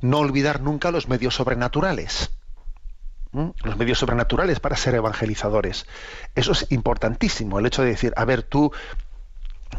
no 0.00 0.18
olvidar 0.18 0.60
nunca 0.60 0.90
los 0.90 1.08
medios 1.08 1.36
sobrenaturales. 1.36 2.30
Los 3.32 3.78
medios 3.78 3.98
sobrenaturales 3.98 4.60
para 4.60 4.76
ser 4.76 4.94
evangelizadores. 4.96 5.86
Eso 6.34 6.52
es 6.52 6.66
importantísimo, 6.70 7.58
el 7.58 7.66
hecho 7.66 7.82
de 7.82 7.88
decir, 7.88 8.12
a 8.16 8.26
ver, 8.26 8.42
tú 8.42 8.72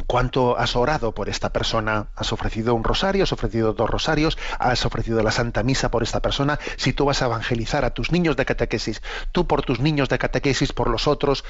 cuánto 0.07 0.57
has 0.57 0.75
orado 0.75 1.13
por 1.13 1.29
esta 1.29 1.51
persona, 1.51 2.07
has 2.15 2.33
ofrecido 2.33 2.75
un 2.75 2.83
rosario, 2.83 3.23
has 3.23 3.31
ofrecido 3.31 3.73
dos 3.73 3.89
rosarios, 3.89 4.37
has 4.59 4.85
ofrecido 4.85 5.21
la 5.23 5.31
Santa 5.31 5.63
Misa 5.63 5.91
por 5.91 6.03
esta 6.03 6.21
persona, 6.21 6.59
si 6.77 6.93
tú 6.93 7.05
vas 7.05 7.21
a 7.21 7.25
evangelizar 7.25 7.85
a 7.85 7.93
tus 7.93 8.11
niños 8.11 8.35
de 8.35 8.45
catequesis, 8.45 9.01
tú 9.31 9.47
por 9.47 9.63
tus 9.63 9.79
niños 9.79 10.09
de 10.09 10.17
catequesis, 10.17 10.73
por 10.73 10.89
los 10.89 11.07
otros, 11.07 11.43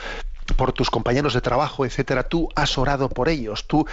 por 0.56 0.74
tus 0.74 0.90
compañeros 0.90 1.34
de 1.34 1.42
trabajo, 1.42 1.86
etcétera, 1.86 2.24
tú 2.24 2.50
has 2.56 2.78
orado 2.78 3.10
por 3.10 3.30
ellos, 3.30 3.66
tú 3.68 3.88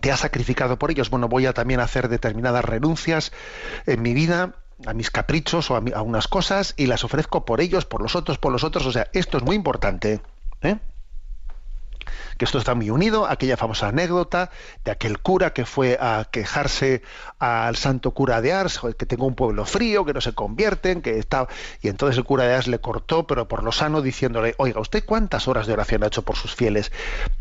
te 0.00 0.10
has 0.10 0.20
sacrificado 0.20 0.78
por 0.78 0.90
ellos. 0.90 1.10
Bueno, 1.10 1.28
voy 1.28 1.46
a 1.46 1.52
también 1.52 1.80
hacer 1.80 2.08
determinadas 2.08 2.64
renuncias 2.64 3.32
en 3.86 4.02
mi 4.02 4.12
vida 4.14 4.54
a 4.86 4.92
mis 4.92 5.10
caprichos 5.10 5.70
o 5.70 5.76
a, 5.76 6.02
unas 6.02 6.26
cosas 6.26 6.74
y 6.76 6.86
las 6.86 7.04
ofrezco 7.04 7.44
por 7.44 7.60
ellos, 7.60 7.84
por 7.84 8.02
los 8.02 8.16
otros, 8.16 8.38
por 8.38 8.52
los 8.52 8.64
otros. 8.64 8.86
O 8.86 8.92
sea, 8.92 9.08
esto 9.12 9.38
es 9.38 9.44
muy 9.44 9.56
importante. 9.56 10.20
¿eh? 10.62 10.78
Que 12.38 12.44
esto 12.44 12.58
está 12.58 12.74
muy 12.74 12.90
unido 12.90 13.26
a 13.26 13.32
aquella 13.32 13.56
famosa 13.56 13.88
anécdota 13.88 14.50
de 14.84 14.90
aquel 14.90 15.18
cura 15.20 15.52
que 15.52 15.64
fue 15.64 15.98
a 16.00 16.26
quejarse 16.30 17.02
al 17.38 17.76
santo 17.76 18.12
cura 18.12 18.40
de 18.40 18.52
Ars, 18.52 18.78
"Joder, 18.78 18.96
que 18.96 19.06
tengo 19.06 19.26
un 19.26 19.34
pueblo 19.34 19.64
frío, 19.64 20.04
que 20.04 20.12
no 20.12 20.20
se 20.20 20.32
convierten, 20.32 21.02
que 21.02 21.18
está... 21.18 21.46
Y 21.82 21.88
entonces 21.88 22.16
el 22.18 22.24
cura 22.24 22.44
de 22.44 22.54
Ars 22.54 22.66
le 22.66 22.78
cortó, 22.80 23.26
pero 23.26 23.48
por 23.48 23.62
lo 23.62 23.72
sano, 23.72 24.02
diciéndole, 24.02 24.54
oiga, 24.58 24.80
¿usted 24.80 25.04
cuántas 25.04 25.48
horas 25.48 25.66
de 25.66 25.72
oración 25.74 26.02
ha 26.04 26.08
hecho 26.08 26.22
por 26.22 26.36
sus 26.36 26.54
fieles? 26.54 26.92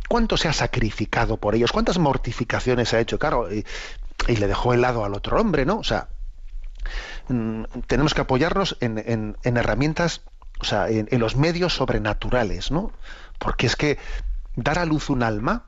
cuánto 0.09 0.37
se 0.37 0.47
ha 0.47 0.53
sacrificado 0.53 1.37
por 1.37 1.55
ellos, 1.55 1.71
cuántas 1.71 1.97
mortificaciones 1.97 2.93
ha 2.93 2.99
hecho, 2.99 3.17
claro, 3.17 3.51
y, 3.51 3.65
le 4.27 4.47
dejó 4.47 4.73
helado 4.73 5.03
al 5.05 5.15
otro 5.15 5.39
hombre, 5.41 5.65
¿no? 5.65 5.79
O 5.79 5.83
sea, 5.83 6.07
mm, 7.29 7.63
tenemos 7.87 8.13
que 8.13 8.21
apoyarnos 8.21 8.77
en, 8.79 8.97
en- 8.99 9.37
en 9.43 9.57
herramientas, 9.57 10.21
o 10.59 10.65
sea, 10.65 10.89
en 10.89 11.07
los 11.19 11.35
medios 11.35 11.73
sobrenaturales, 11.73 12.69
¿no? 12.71 12.91
Porque 13.39 13.65
es 13.65 13.75
que 13.75 13.97
dar 14.55 14.79
a 14.79 14.85
luz 14.85 15.09
un 15.09 15.23
alma, 15.23 15.65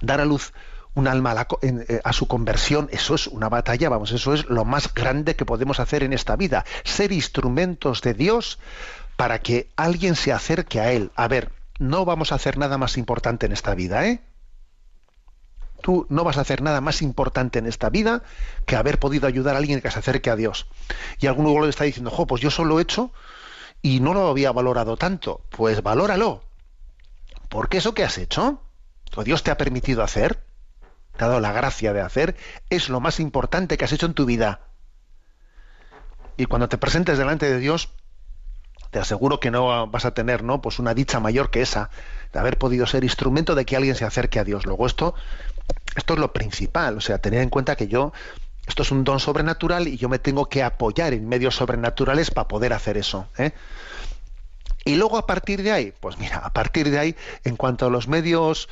dar 0.00 0.20
a 0.20 0.24
luz 0.24 0.52
un 0.94 1.08
alma 1.08 1.46
eh, 1.60 2.00
a 2.02 2.12
su 2.12 2.26
conversión, 2.26 2.88
eso 2.90 3.14
es 3.14 3.26
una 3.26 3.50
batalla, 3.50 3.90
vamos, 3.90 4.12
eso 4.12 4.32
es 4.32 4.46
lo 4.46 4.64
más 4.64 4.92
grande 4.94 5.36
que 5.36 5.44
podemos 5.44 5.78
hacer 5.78 6.02
en 6.02 6.14
esta 6.14 6.36
vida, 6.36 6.64
ser 6.84 7.12
instrumentos 7.12 8.00
de 8.00 8.14
Dios 8.14 8.58
para 9.16 9.40
que 9.40 9.70
alguien 9.76 10.16
se 10.16 10.32
acerque 10.32 10.80
a 10.80 10.92
Él. 10.92 11.10
A 11.14 11.28
ver, 11.28 11.52
no 11.78 12.06
vamos 12.06 12.32
a 12.32 12.36
hacer 12.36 12.56
nada 12.56 12.78
más 12.78 12.96
importante 12.96 13.44
en 13.44 13.52
esta 13.52 13.74
vida, 13.74 14.06
¿eh? 14.06 14.22
Tú 15.82 16.06
no 16.08 16.24
vas 16.24 16.38
a 16.38 16.40
hacer 16.40 16.62
nada 16.62 16.80
más 16.80 17.02
importante 17.02 17.58
en 17.58 17.66
esta 17.66 17.90
vida 17.90 18.22
que 18.64 18.76
haber 18.76 18.98
podido 18.98 19.28
ayudar 19.28 19.54
a 19.54 19.58
alguien 19.58 19.82
que 19.82 19.90
se 19.90 19.98
acerque 19.98 20.30
a 20.30 20.36
Dios. 20.36 20.66
Y 21.20 21.26
alguno 21.26 21.62
le 21.62 21.68
está 21.68 21.84
diciendo, 21.84 22.10
jo, 22.10 22.26
pues 22.26 22.40
yo 22.40 22.50
solo 22.50 22.70
lo 22.70 22.78
he 22.78 22.82
hecho 22.82 23.12
y 23.82 24.00
no 24.00 24.14
lo 24.14 24.28
había 24.28 24.50
valorado 24.52 24.96
tanto. 24.96 25.42
Pues 25.50 25.82
valóralo. 25.82 26.45
Porque 27.48 27.78
eso 27.78 27.94
que 27.94 28.04
has 28.04 28.18
hecho, 28.18 28.60
o 29.14 29.24
Dios 29.24 29.42
te 29.42 29.50
ha 29.50 29.56
permitido 29.56 30.02
hacer, 30.02 30.44
te 31.16 31.24
ha 31.24 31.28
dado 31.28 31.40
la 31.40 31.52
gracia 31.52 31.92
de 31.92 32.00
hacer, 32.00 32.36
es 32.70 32.88
lo 32.88 33.00
más 33.00 33.20
importante 33.20 33.76
que 33.76 33.84
has 33.84 33.92
hecho 33.92 34.06
en 34.06 34.14
tu 34.14 34.26
vida. 34.26 34.60
Y 36.36 36.46
cuando 36.46 36.68
te 36.68 36.78
presentes 36.78 37.18
delante 37.18 37.50
de 37.50 37.58
Dios, 37.58 37.90
te 38.90 38.98
aseguro 38.98 39.40
que 39.40 39.50
no 39.50 39.86
vas 39.88 40.04
a 40.04 40.12
tener 40.12 40.42
¿no? 40.42 40.60
pues 40.60 40.78
una 40.78 40.94
dicha 40.94 41.20
mayor 41.20 41.50
que 41.50 41.62
esa, 41.62 41.90
de 42.32 42.38
haber 42.38 42.58
podido 42.58 42.86
ser 42.86 43.04
instrumento 43.04 43.54
de 43.54 43.64
que 43.64 43.76
alguien 43.76 43.94
se 43.94 44.04
acerque 44.04 44.38
a 44.38 44.44
Dios. 44.44 44.66
Luego 44.66 44.86
esto, 44.86 45.14
esto 45.96 46.14
es 46.14 46.20
lo 46.20 46.32
principal, 46.32 46.98
o 46.98 47.00
sea, 47.00 47.18
tener 47.18 47.42
en 47.42 47.50
cuenta 47.50 47.76
que 47.76 47.88
yo, 47.88 48.12
esto 48.66 48.82
es 48.82 48.90
un 48.90 49.04
don 49.04 49.20
sobrenatural 49.20 49.88
y 49.88 49.96
yo 49.96 50.08
me 50.08 50.18
tengo 50.18 50.48
que 50.48 50.62
apoyar 50.62 51.14
en 51.14 51.28
medios 51.28 51.56
sobrenaturales 51.56 52.30
para 52.30 52.48
poder 52.48 52.72
hacer 52.72 52.96
eso. 52.96 53.28
¿eh? 53.38 53.52
Y 54.86 54.94
luego 54.94 55.18
a 55.18 55.26
partir 55.26 55.62
de 55.62 55.72
ahí, 55.72 55.92
pues 56.00 56.16
mira, 56.16 56.38
a 56.38 56.52
partir 56.52 56.90
de 56.90 56.98
ahí, 56.98 57.16
en 57.44 57.56
cuanto 57.56 57.86
a 57.86 57.90
los 57.90 58.08
medios, 58.08 58.68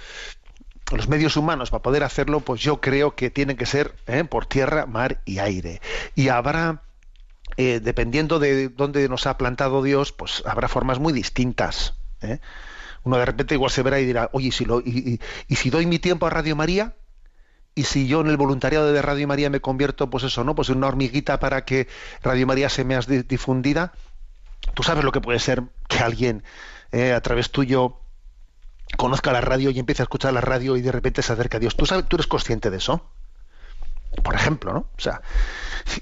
los 0.92 1.08
medios 1.08 1.36
humanos 1.36 1.70
para 1.70 1.82
poder 1.82 2.04
hacerlo, 2.04 2.40
pues 2.40 2.60
yo 2.62 2.80
creo 2.80 3.14
que 3.16 3.30
tienen 3.30 3.56
que 3.56 3.66
ser 3.66 3.94
¿eh? 4.06 4.24
por 4.24 4.46
tierra, 4.46 4.86
mar 4.86 5.20
y 5.24 5.40
aire. 5.40 5.80
Y 6.14 6.28
habrá, 6.28 6.82
eh, 7.56 7.80
dependiendo 7.82 8.38
de 8.38 8.68
dónde 8.68 9.08
nos 9.08 9.26
ha 9.26 9.36
plantado 9.36 9.82
Dios, 9.82 10.12
pues 10.12 10.42
habrá 10.46 10.68
formas 10.68 10.98
muy 11.00 11.12
distintas. 11.12 11.94
¿eh? 12.22 12.38
Uno 13.02 13.18
de 13.18 13.24
repente 13.26 13.54
igual 13.54 13.70
se 13.72 13.82
verá 13.82 13.98
y 14.00 14.06
dirá, 14.06 14.30
oye, 14.32 14.48
¿y 14.48 14.52
si, 14.52 14.64
lo, 14.64 14.80
y, 14.80 15.18
si 15.50 15.68
doy 15.70 15.84
mi 15.86 15.98
tiempo 15.98 16.26
a 16.26 16.30
Radio 16.30 16.54
María? 16.56 16.94
Y 17.74 17.82
si 17.84 18.06
yo 18.06 18.20
en 18.20 18.28
el 18.28 18.36
voluntariado 18.36 18.92
de 18.92 19.02
Radio 19.02 19.26
María 19.26 19.50
me 19.50 19.60
convierto, 19.60 20.08
pues 20.08 20.22
eso, 20.22 20.44
¿no? 20.44 20.54
Pues 20.54 20.68
en 20.68 20.76
una 20.76 20.86
hormiguita 20.86 21.40
para 21.40 21.64
que 21.64 21.88
Radio 22.22 22.46
María 22.46 22.68
se 22.68 22.84
me 22.84 22.96
di- 23.00 23.22
difundida, 23.22 23.92
tú 24.74 24.82
sabes 24.82 25.04
lo 25.04 25.12
que 25.12 25.20
puede 25.20 25.38
ser 25.38 25.62
que 25.88 25.98
alguien 25.98 26.42
eh, 26.92 27.12
a 27.12 27.20
través 27.20 27.50
tuyo 27.50 27.96
conozca 28.96 29.32
la 29.32 29.40
radio 29.40 29.70
y 29.70 29.78
empiece 29.78 30.02
a 30.02 30.04
escuchar 30.04 30.32
la 30.32 30.40
radio 30.40 30.76
y 30.76 30.82
de 30.82 30.92
repente 30.92 31.22
se 31.22 31.32
acerca 31.32 31.56
a 31.56 31.60
Dios. 31.60 31.76
¿Tú, 31.76 31.86
sabes, 31.86 32.06
tú 32.06 32.16
eres 32.16 32.26
consciente 32.26 32.70
de 32.70 32.76
eso? 32.76 33.04
Por 34.22 34.34
ejemplo, 34.34 34.72
¿no? 34.72 34.78
O 34.96 35.00
sea, 35.00 35.22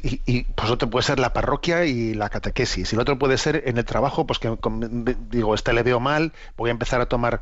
y, 0.03 0.43
pues 0.45 0.71
otro 0.71 0.91
puede 0.91 1.03
ser 1.03 1.19
la 1.19 1.33
parroquia 1.33 1.87
y 1.87 2.13
la 2.13 2.29
catequesis. 2.29 2.93
Y 2.93 2.97
el 2.97 3.01
otro 3.01 3.19
puede 3.19 3.39
ser 3.39 3.63
en 3.67 3.79
el 3.79 3.85
trabajo, 3.85 4.27
pues 4.27 4.39
que 4.39 4.55
digo, 5.31 5.55
este 5.55 5.73
le 5.73 5.83
veo 5.83 5.99
mal, 5.99 6.33
voy 6.57 6.69
a 6.69 6.73
empezar 6.73 7.01
a 7.01 7.07
tomar 7.07 7.41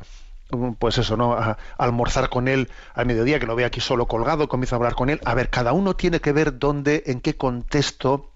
mm, 0.51 0.71
pues 0.79 0.97
eso, 0.97 1.17
¿no? 1.17 1.33
A, 1.33 1.51
a 1.51 1.57
almorzar 1.77 2.29
con 2.29 2.47
él 2.47 2.69
al 2.93 3.05
mediodía, 3.05 3.39
que 3.39 3.47
lo 3.47 3.55
veo 3.55 3.67
aquí 3.67 3.81
solo 3.81 4.07
colgado, 4.07 4.47
comienzo 4.47 4.75
a 4.75 4.77
hablar 4.77 4.95
con 4.95 5.09
él. 5.09 5.19
A 5.25 5.33
ver, 5.33 5.49
cada 5.49 5.73
uno 5.73 5.95
tiene 5.97 6.21
que 6.21 6.31
ver 6.31 6.57
dónde, 6.57 7.03
en 7.07 7.19
qué 7.19 7.35
contexto 7.35 8.30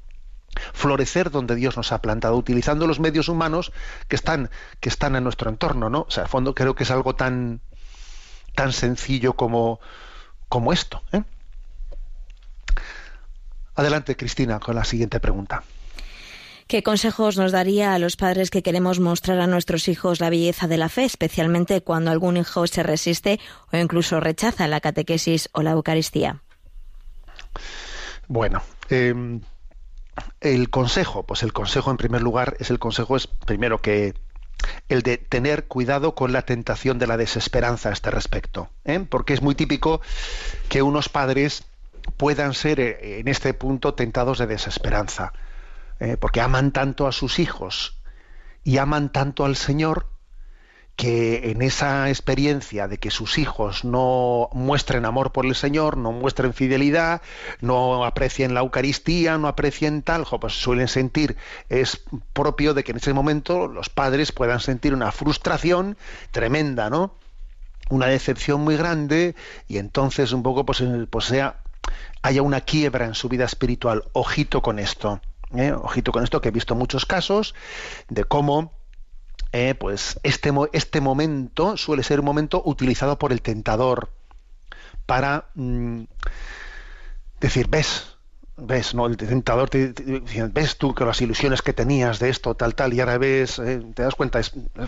florecer 0.73 1.31
donde 1.31 1.55
Dios 1.55 1.77
nos 1.77 1.91
ha 1.91 2.01
plantado, 2.01 2.35
utilizando 2.35 2.87
los 2.87 2.99
medios 2.99 3.29
humanos 3.29 3.71
que 4.07 4.15
están, 4.15 4.49
que 4.79 4.89
están 4.89 5.15
en 5.15 5.23
nuestro 5.23 5.49
entorno, 5.49 5.89
¿no? 5.89 6.05
O 6.07 6.11
sea, 6.11 6.23
al 6.23 6.29
fondo 6.29 6.55
creo 6.55 6.75
que 6.75 6.83
es 6.83 6.91
algo 6.91 7.15
tan, 7.15 7.61
tan 8.55 8.73
sencillo 8.73 9.33
como, 9.33 9.79
como 10.49 10.73
esto. 10.73 11.03
¿eh? 11.11 11.23
Adelante, 13.75 14.15
Cristina, 14.15 14.59
con 14.59 14.75
la 14.75 14.85
siguiente 14.85 15.19
pregunta. 15.19 15.63
¿Qué 16.67 16.81
consejos 16.81 17.37
nos 17.37 17.51
daría 17.51 17.93
a 17.93 17.99
los 17.99 18.15
padres 18.15 18.49
que 18.49 18.63
queremos 18.63 18.99
mostrar 18.99 19.39
a 19.39 19.45
nuestros 19.45 19.87
hijos 19.87 20.19
la 20.19 20.31
belleza 20.31 20.67
de 20.67 20.77
la 20.77 20.89
fe, 20.89 21.03
especialmente 21.03 21.81
cuando 21.81 22.09
algún 22.09 22.37
hijo 22.37 22.65
se 22.65 22.81
resiste 22.81 23.39
o 23.71 23.77
incluso 23.77 24.19
rechaza 24.19 24.67
la 24.67 24.79
catequesis 24.81 25.47
o 25.51 25.61
la 25.61 25.71
Eucaristía? 25.71 26.41
Bueno, 28.27 28.63
eh, 28.89 29.13
el 30.41 30.69
consejo, 30.69 31.23
pues 31.23 31.43
el 31.43 31.53
consejo 31.53 31.91
en 31.91 31.97
primer 31.97 32.21
lugar 32.21 32.55
es 32.59 32.69
el 32.69 32.79
consejo 32.79 33.15
es 33.15 33.27
primero 33.27 33.81
que 33.81 34.13
el 34.89 35.01
de 35.01 35.17
tener 35.17 35.65
cuidado 35.65 36.15
con 36.15 36.33
la 36.33 36.43
tentación 36.43 36.99
de 36.99 37.07
la 37.07 37.17
desesperanza 37.17 37.89
a 37.89 37.93
este 37.93 38.11
respecto, 38.11 38.69
¿eh? 38.83 39.05
porque 39.07 39.33
es 39.33 39.41
muy 39.41 39.55
típico 39.55 40.01
que 40.69 40.81
unos 40.81 41.09
padres 41.09 41.65
puedan 42.17 42.53
ser 42.53 42.79
eh, 42.79 43.19
en 43.19 43.27
este 43.27 43.53
punto 43.53 43.93
tentados 43.93 44.37
de 44.37 44.47
desesperanza, 44.47 45.33
¿eh? 45.99 46.17
porque 46.17 46.41
aman 46.41 46.71
tanto 46.71 47.07
a 47.07 47.11
sus 47.11 47.39
hijos 47.39 47.97
y 48.63 48.77
aman 48.77 49.11
tanto 49.11 49.45
al 49.45 49.55
Señor 49.55 50.07
que 50.95 51.51
en 51.51 51.61
esa 51.61 52.09
experiencia 52.09 52.87
de 52.87 52.97
que 52.97 53.11
sus 53.11 53.37
hijos 53.37 53.83
no 53.83 54.49
muestren 54.53 55.05
amor 55.05 55.31
por 55.31 55.45
el 55.45 55.55
Señor, 55.55 55.97
no 55.97 56.11
muestren 56.11 56.53
fidelidad, 56.53 57.21
no 57.59 58.05
aprecien 58.05 58.53
la 58.53 58.61
Eucaristía, 58.61 59.37
no 59.37 59.47
aprecien 59.47 60.03
tal, 60.03 60.25
pues 60.39 60.53
suelen 60.53 60.87
sentir, 60.87 61.35
es 61.69 62.01
propio 62.33 62.73
de 62.73 62.83
que 62.83 62.91
en 62.91 62.97
ese 62.97 63.13
momento 63.13 63.67
los 63.67 63.89
padres 63.89 64.31
puedan 64.31 64.61
sentir 64.61 64.93
una 64.93 65.11
frustración 65.11 65.97
tremenda, 66.31 66.89
¿no? 66.89 67.15
Una 67.89 68.07
decepción 68.07 68.61
muy 68.61 68.77
grande 68.77 69.35
y 69.67 69.77
entonces 69.77 70.31
un 70.31 70.43
poco 70.43 70.65
pues, 70.65 70.83
pues 71.09 71.25
sea, 71.25 71.59
haya 72.21 72.41
una 72.41 72.61
quiebra 72.61 73.05
en 73.05 73.15
su 73.15 73.29
vida 73.29 73.45
espiritual. 73.45 74.05
Ojito 74.13 74.61
con 74.61 74.79
esto, 74.79 75.21
¿eh? 75.55 75.71
ojito 75.71 76.11
con 76.11 76.23
esto 76.23 76.41
que 76.41 76.49
he 76.49 76.51
visto 76.51 76.73
muchos 76.73 77.05
casos 77.05 77.53
de 78.09 78.23
cómo 78.23 78.71
eh, 79.57 79.73
pues 79.73 80.19
este, 80.23 80.51
este 80.73 80.99
momento 80.99 81.77
suele 81.77 82.03
ser 82.03 82.19
un 82.19 82.25
momento 82.25 82.61
utilizado 82.65 83.17
por 83.17 83.31
el 83.31 83.41
tentador 83.41 84.09
para 85.05 85.45
mm, 85.55 86.01
decir, 87.39 87.69
ves, 87.69 88.17
ves, 88.57 88.93
¿no? 88.93 89.05
El 89.05 89.15
tentador 89.15 89.69
te, 89.69 89.93
ves 90.51 90.77
tú 90.77 90.93
que 90.93 91.05
las 91.05 91.21
ilusiones 91.21 91.61
que 91.61 91.71
tenías 91.71 92.19
de 92.19 92.31
esto, 92.31 92.55
tal, 92.55 92.75
tal, 92.75 92.93
y 92.93 92.99
ahora 92.99 93.17
ves, 93.17 93.57
eh, 93.59 93.81
te 93.93 94.03
das 94.03 94.15
cuenta, 94.15 94.41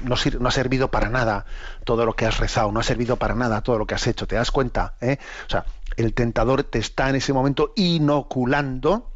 no, 0.03 0.15
no 0.38 0.49
ha 0.49 0.51
servido 0.51 0.91
para 0.91 1.07
nada 1.07 1.45
todo 1.86 2.05
lo 2.05 2.13
que 2.18 2.26
has 2.26 2.38
rezado, 2.38 2.70
no 2.74 2.82
ha 2.82 2.84
servido 2.84 3.15
para 3.15 3.36
nada 3.36 3.61
todo 3.61 3.78
lo 3.78 3.86
que 3.86 3.95
has 3.95 4.05
hecho, 4.05 4.28
te 4.28 4.36
das 4.36 4.51
cuenta, 4.51 4.95
¿eh? 4.99 5.18
O 5.47 5.49
sea, 5.49 5.63
el 5.95 6.13
tentador 6.13 6.63
te 6.63 6.80
está 6.80 7.09
en 7.09 7.15
ese 7.15 7.32
momento 7.32 7.72
inoculando, 7.78 9.13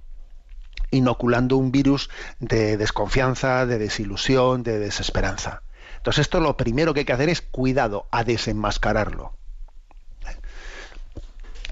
inoculando 0.91 1.57
un 1.57 1.71
virus 1.71 2.09
de 2.39 2.77
desconfianza, 2.77 3.65
de 3.65 3.77
desilusión, 3.79 4.63
de 4.63 4.77
desesperanza. 4.79 5.63
Entonces 5.97 6.21
esto 6.21 6.39
lo 6.39 6.57
primero 6.57 6.93
que 6.93 7.01
hay 7.01 7.05
que 7.05 7.13
hacer 7.13 7.29
es 7.29 7.41
cuidado 7.41 8.07
a 8.11 8.23
desenmascararlo. 8.23 9.33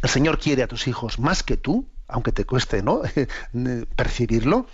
El 0.01 0.09
Señor 0.09 0.39
quiere 0.39 0.63
a 0.63 0.67
tus 0.67 0.88
hijos 0.88 1.20
más 1.20 1.43
que 1.43 1.57
tú, 1.57 1.89
aunque 2.07 2.32
te 2.32 2.45
cueste 2.45 2.82
¿no? 2.82 3.01
percibirlo, 3.95 4.65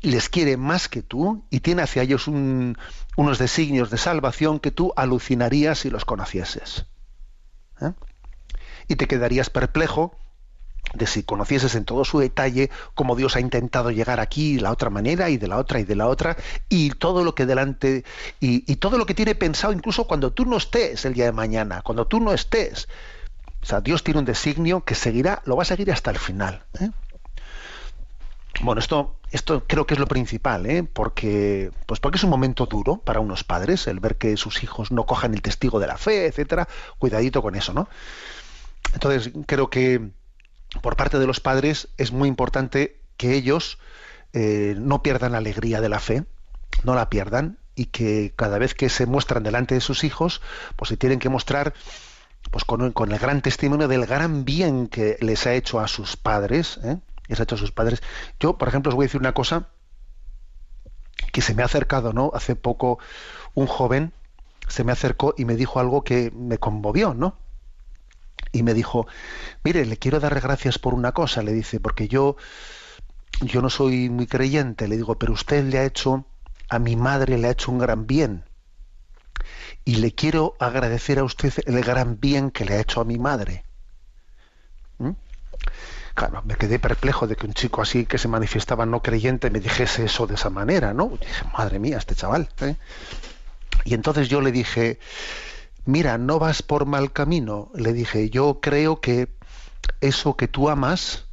les 0.00 0.28
quiere 0.28 0.56
más 0.56 0.88
que 0.88 1.02
tú 1.02 1.44
y 1.50 1.60
tiene 1.60 1.82
hacia 1.82 2.02
ellos 2.02 2.26
un- 2.26 2.76
unos 3.16 3.38
designios 3.38 3.90
de 3.90 3.98
salvación 3.98 4.58
que 4.60 4.70
tú 4.70 4.92
alucinarías 4.96 5.80
si 5.80 5.90
los 5.90 6.04
conocieses. 6.04 6.86
¿Eh? 7.80 7.92
Y 8.88 8.96
te 8.96 9.06
quedarías 9.06 9.50
perplejo 9.50 10.18
de 10.94 11.06
si 11.06 11.22
conocieses 11.22 11.74
en 11.74 11.84
todo 11.84 12.04
su 12.04 12.18
detalle 12.18 12.70
cómo 12.94 13.16
Dios 13.16 13.36
ha 13.36 13.40
intentado 13.40 13.90
llegar 13.90 14.20
aquí 14.20 14.56
de 14.56 14.62
la 14.62 14.72
otra 14.72 14.90
manera 14.90 15.30
y 15.30 15.38
de 15.38 15.48
la 15.48 15.58
otra 15.58 15.80
y 15.80 15.84
de 15.84 15.96
la 15.96 16.06
otra 16.06 16.36
y 16.68 16.90
todo 16.90 17.24
lo 17.24 17.34
que 17.34 17.46
delante 17.46 18.04
y, 18.40 18.76
todo 18.76 18.98
lo 18.98 19.06
que 19.06 19.14
tiene 19.14 19.34
pensado 19.34 19.72
incluso 19.72 20.06
cuando 20.06 20.32
tú 20.32 20.44
no 20.44 20.56
estés 20.56 21.04
el 21.04 21.14
día 21.14 21.26
de 21.26 21.32
mañana, 21.32 21.82
cuando 21.82 22.06
tú 22.06 22.20
no 22.20 22.32
estés. 22.32 22.88
O 23.62 23.66
sea, 23.66 23.80
Dios 23.80 24.02
tiene 24.02 24.18
un 24.18 24.26
designio 24.26 24.84
que 24.84 24.96
seguirá, 24.96 25.40
lo 25.44 25.56
va 25.56 25.62
a 25.62 25.66
seguir 25.66 25.92
hasta 25.92 26.10
el 26.10 26.18
final. 26.18 26.64
¿eh? 26.80 26.90
Bueno, 28.60 28.80
esto, 28.80 29.14
esto 29.30 29.64
creo 29.68 29.86
que 29.86 29.94
es 29.94 30.00
lo 30.00 30.08
principal, 30.08 30.66
¿eh? 30.66 30.82
porque, 30.82 31.70
pues 31.86 32.00
porque 32.00 32.18
es 32.18 32.24
un 32.24 32.30
momento 32.30 32.66
duro 32.66 32.96
para 32.96 33.20
unos 33.20 33.44
padres, 33.44 33.86
el 33.86 34.00
ver 34.00 34.16
que 34.16 34.36
sus 34.36 34.64
hijos 34.64 34.90
no 34.90 35.06
cojan 35.06 35.32
el 35.32 35.42
testigo 35.42 35.78
de 35.78 35.86
la 35.86 35.96
fe, 35.96 36.26
etcétera. 36.26 36.66
Cuidadito 36.98 37.40
con 37.40 37.54
eso, 37.54 37.72
¿no? 37.72 37.88
Entonces, 38.94 39.32
creo 39.46 39.70
que 39.70 40.10
por 40.80 40.96
parte 40.96 41.18
de 41.18 41.26
los 41.26 41.40
padres 41.40 41.88
es 41.98 42.12
muy 42.12 42.28
importante 42.28 43.00
que 43.16 43.34
ellos 43.34 43.78
eh, 44.32 44.74
no 44.78 45.02
pierdan 45.02 45.32
la 45.32 45.38
alegría 45.38 45.80
de 45.80 45.88
la 45.88 46.00
fe, 46.00 46.24
no 46.84 46.94
la 46.94 47.10
pierdan, 47.10 47.58
y 47.74 47.86
que 47.86 48.32
cada 48.36 48.58
vez 48.58 48.74
que 48.74 48.88
se 48.88 49.06
muestran 49.06 49.42
delante 49.42 49.74
de 49.74 49.80
sus 49.80 50.04
hijos, 50.04 50.40
pues 50.76 50.88
se 50.88 50.96
tienen 50.96 51.18
que 51.18 51.28
mostrar 51.28 51.74
pues 52.50 52.64
con, 52.64 52.82
el 52.82 53.18
gran 53.18 53.40
testimonio 53.40 53.88
del 53.88 54.04
gran 54.06 54.44
bien 54.44 54.88
que 54.88 55.16
les 55.20 55.46
ha 55.46 55.54
hecho 55.54 55.80
a 55.80 55.88
sus 55.88 56.16
padres, 56.16 56.78
¿eh? 56.84 56.98
les 57.28 57.40
ha 57.40 57.44
hecho 57.44 57.54
a 57.54 57.58
sus 57.58 57.72
padres. 57.72 58.02
Yo, 58.40 58.58
por 58.58 58.68
ejemplo, 58.68 58.90
os 58.90 58.96
voy 58.96 59.04
a 59.04 59.06
decir 59.06 59.20
una 59.20 59.32
cosa 59.32 59.68
que 61.32 61.40
se 61.40 61.54
me 61.54 61.62
ha 61.62 61.66
acercado, 61.66 62.12
¿no? 62.12 62.30
Hace 62.34 62.56
poco 62.56 62.98
un 63.54 63.66
joven 63.66 64.12
se 64.68 64.84
me 64.84 64.92
acercó 64.92 65.34
y 65.36 65.44
me 65.44 65.56
dijo 65.56 65.80
algo 65.80 66.04
que 66.04 66.30
me 66.34 66.58
conmovió, 66.58 67.14
¿no? 67.14 67.38
Y 68.52 68.62
me 68.62 68.74
dijo, 68.74 69.06
mire, 69.64 69.86
le 69.86 69.96
quiero 69.96 70.20
dar 70.20 70.38
gracias 70.40 70.78
por 70.78 70.94
una 70.94 71.12
cosa, 71.12 71.42
le 71.42 71.52
dice, 71.52 71.80
porque 71.80 72.06
yo, 72.06 72.36
yo 73.40 73.62
no 73.62 73.70
soy 73.70 74.10
muy 74.10 74.26
creyente, 74.26 74.88
le 74.88 74.96
digo, 74.96 75.18
pero 75.18 75.32
usted 75.32 75.64
le 75.64 75.78
ha 75.78 75.84
hecho, 75.84 76.26
a 76.68 76.78
mi 76.78 76.96
madre 76.96 77.38
le 77.38 77.48
ha 77.48 77.52
hecho 77.52 77.72
un 77.72 77.78
gran 77.78 78.06
bien. 78.06 78.44
Y 79.84 79.96
le 79.96 80.14
quiero 80.14 80.54
agradecer 80.60 81.18
a 81.18 81.24
usted 81.24 81.52
el 81.66 81.82
gran 81.82 82.20
bien 82.20 82.50
que 82.50 82.64
le 82.64 82.74
ha 82.74 82.80
hecho 82.80 83.00
a 83.00 83.04
mi 83.04 83.18
madre. 83.18 83.64
¿Mm? 84.98 85.10
Claro, 86.14 86.42
me 86.44 86.56
quedé 86.56 86.78
perplejo 86.78 87.26
de 87.26 87.36
que 87.36 87.46
un 87.46 87.54
chico 87.54 87.80
así 87.80 88.04
que 88.04 88.18
se 88.18 88.28
manifestaba 88.28 88.84
no 88.84 89.02
creyente 89.02 89.50
me 89.50 89.60
dijese 89.60 90.04
eso 90.04 90.26
de 90.26 90.34
esa 90.34 90.50
manera, 90.50 90.92
¿no? 90.92 91.08
Dije, 91.18 91.44
madre 91.56 91.78
mía, 91.78 91.96
este 91.96 92.14
chaval. 92.14 92.48
¿eh? 92.60 92.76
Y 93.84 93.94
entonces 93.94 94.28
yo 94.28 94.40
le 94.40 94.52
dije, 94.52 94.98
mira, 95.84 96.18
no 96.18 96.38
vas 96.38 96.62
por 96.62 96.86
mal 96.86 97.12
camino. 97.12 97.70
Le 97.74 97.92
dije, 97.92 98.30
yo 98.30 98.60
creo 98.60 99.00
que 99.00 99.28
eso 100.00 100.36
que 100.36 100.48
tú 100.48 100.68
amas, 100.68 101.26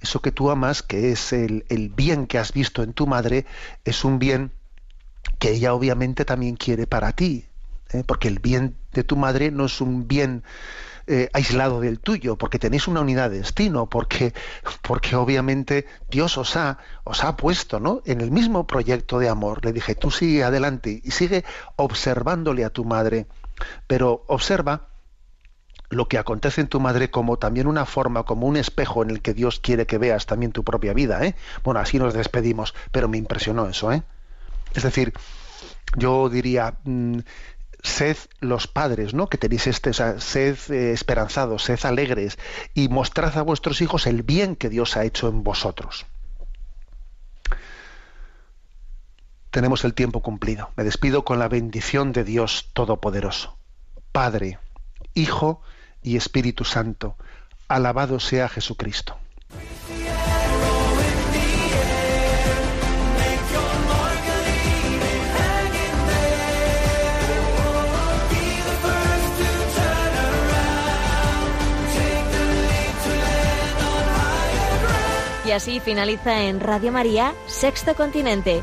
eso 0.00 0.20
que 0.20 0.32
tú 0.32 0.50
amas, 0.50 0.82
que 0.82 1.12
es 1.12 1.32
el, 1.32 1.64
el 1.68 1.88
bien 1.88 2.26
que 2.26 2.38
has 2.38 2.52
visto 2.52 2.82
en 2.82 2.92
tu 2.92 3.06
madre, 3.06 3.46
es 3.84 4.04
un 4.04 4.18
bien 4.18 4.52
que 5.38 5.50
ella 5.50 5.74
obviamente 5.74 6.24
también 6.24 6.56
quiere 6.56 6.86
para 6.86 7.12
ti. 7.12 7.46
¿eh? 7.92 8.04
Porque 8.06 8.28
el 8.28 8.38
bien 8.38 8.76
de 8.92 9.04
tu 9.04 9.16
madre 9.16 9.50
no 9.50 9.66
es 9.66 9.80
un 9.80 10.08
bien 10.08 10.42
eh, 11.08 11.28
aislado 11.32 11.80
del 11.80 12.00
tuyo, 12.00 12.36
porque 12.36 12.58
tenéis 12.58 12.88
una 12.88 13.00
unidad 13.00 13.30
de 13.30 13.38
destino, 13.38 13.86
porque, 13.86 14.34
porque 14.82 15.14
obviamente 15.14 15.86
Dios 16.10 16.36
os 16.36 16.56
ha, 16.56 16.78
os 17.04 17.22
ha 17.22 17.36
puesto 17.36 17.78
¿no? 17.78 18.02
en 18.06 18.20
el 18.20 18.30
mismo 18.30 18.66
proyecto 18.66 19.18
de 19.18 19.28
amor. 19.28 19.64
Le 19.64 19.72
dije, 19.72 19.94
tú 19.94 20.10
sigue 20.10 20.42
adelante 20.42 21.00
y 21.04 21.10
sigue 21.12 21.44
observándole 21.76 22.64
a 22.64 22.70
tu 22.70 22.84
madre, 22.84 23.26
pero 23.86 24.24
observa 24.26 24.88
lo 25.88 26.08
que 26.08 26.18
acontece 26.18 26.60
en 26.60 26.68
tu 26.68 26.80
madre 26.80 27.10
como 27.10 27.38
también 27.38 27.66
una 27.66 27.86
forma, 27.86 28.24
como 28.24 28.46
un 28.46 28.56
espejo 28.56 29.02
en 29.02 29.10
el 29.10 29.22
que 29.22 29.34
Dios 29.34 29.60
quiere 29.60 29.86
que 29.86 29.98
veas 29.98 30.26
también 30.26 30.52
tu 30.52 30.64
propia 30.64 30.92
vida. 30.92 31.24
¿eh? 31.24 31.34
Bueno, 31.62 31.80
así 31.80 31.98
nos 31.98 32.14
despedimos, 32.14 32.74
pero 32.90 33.08
me 33.08 33.18
impresionó 33.18 33.68
eso. 33.68 33.92
¿eh? 33.92 34.02
Es 34.74 34.82
decir, 34.82 35.12
yo 35.96 36.28
diría, 36.28 36.74
mm, 36.84 37.20
sed 37.82 38.16
los 38.40 38.66
padres, 38.66 39.14
¿no? 39.14 39.28
Que 39.28 39.38
tenéis 39.38 39.66
este, 39.68 39.90
o 39.90 39.94
sea, 39.94 40.20
sed 40.20 40.58
eh, 40.70 40.92
esperanzados, 40.92 41.62
sed 41.64 41.78
alegres 41.84 42.38
y 42.74 42.88
mostrad 42.88 43.36
a 43.38 43.42
vuestros 43.42 43.80
hijos 43.80 44.06
el 44.06 44.22
bien 44.22 44.56
que 44.56 44.68
Dios 44.68 44.96
ha 44.96 45.04
hecho 45.04 45.28
en 45.28 45.44
vosotros. 45.44 46.06
Tenemos 49.56 49.86
el 49.86 49.94
tiempo 49.94 50.20
cumplido. 50.20 50.68
Me 50.76 50.84
despido 50.84 51.24
con 51.24 51.38
la 51.38 51.48
bendición 51.48 52.12
de 52.12 52.24
Dios 52.24 52.68
Todopoderoso. 52.74 53.56
Padre, 54.12 54.58
Hijo 55.14 55.62
y 56.02 56.18
Espíritu 56.18 56.64
Santo. 56.64 57.16
Alabado 57.66 58.20
sea 58.20 58.50
Jesucristo. 58.50 59.16
Y 75.46 75.50
así 75.52 75.80
finaliza 75.80 76.42
en 76.42 76.60
Radio 76.60 76.92
María 76.92 77.32
Sexto 77.46 77.94
Continente, 77.94 78.62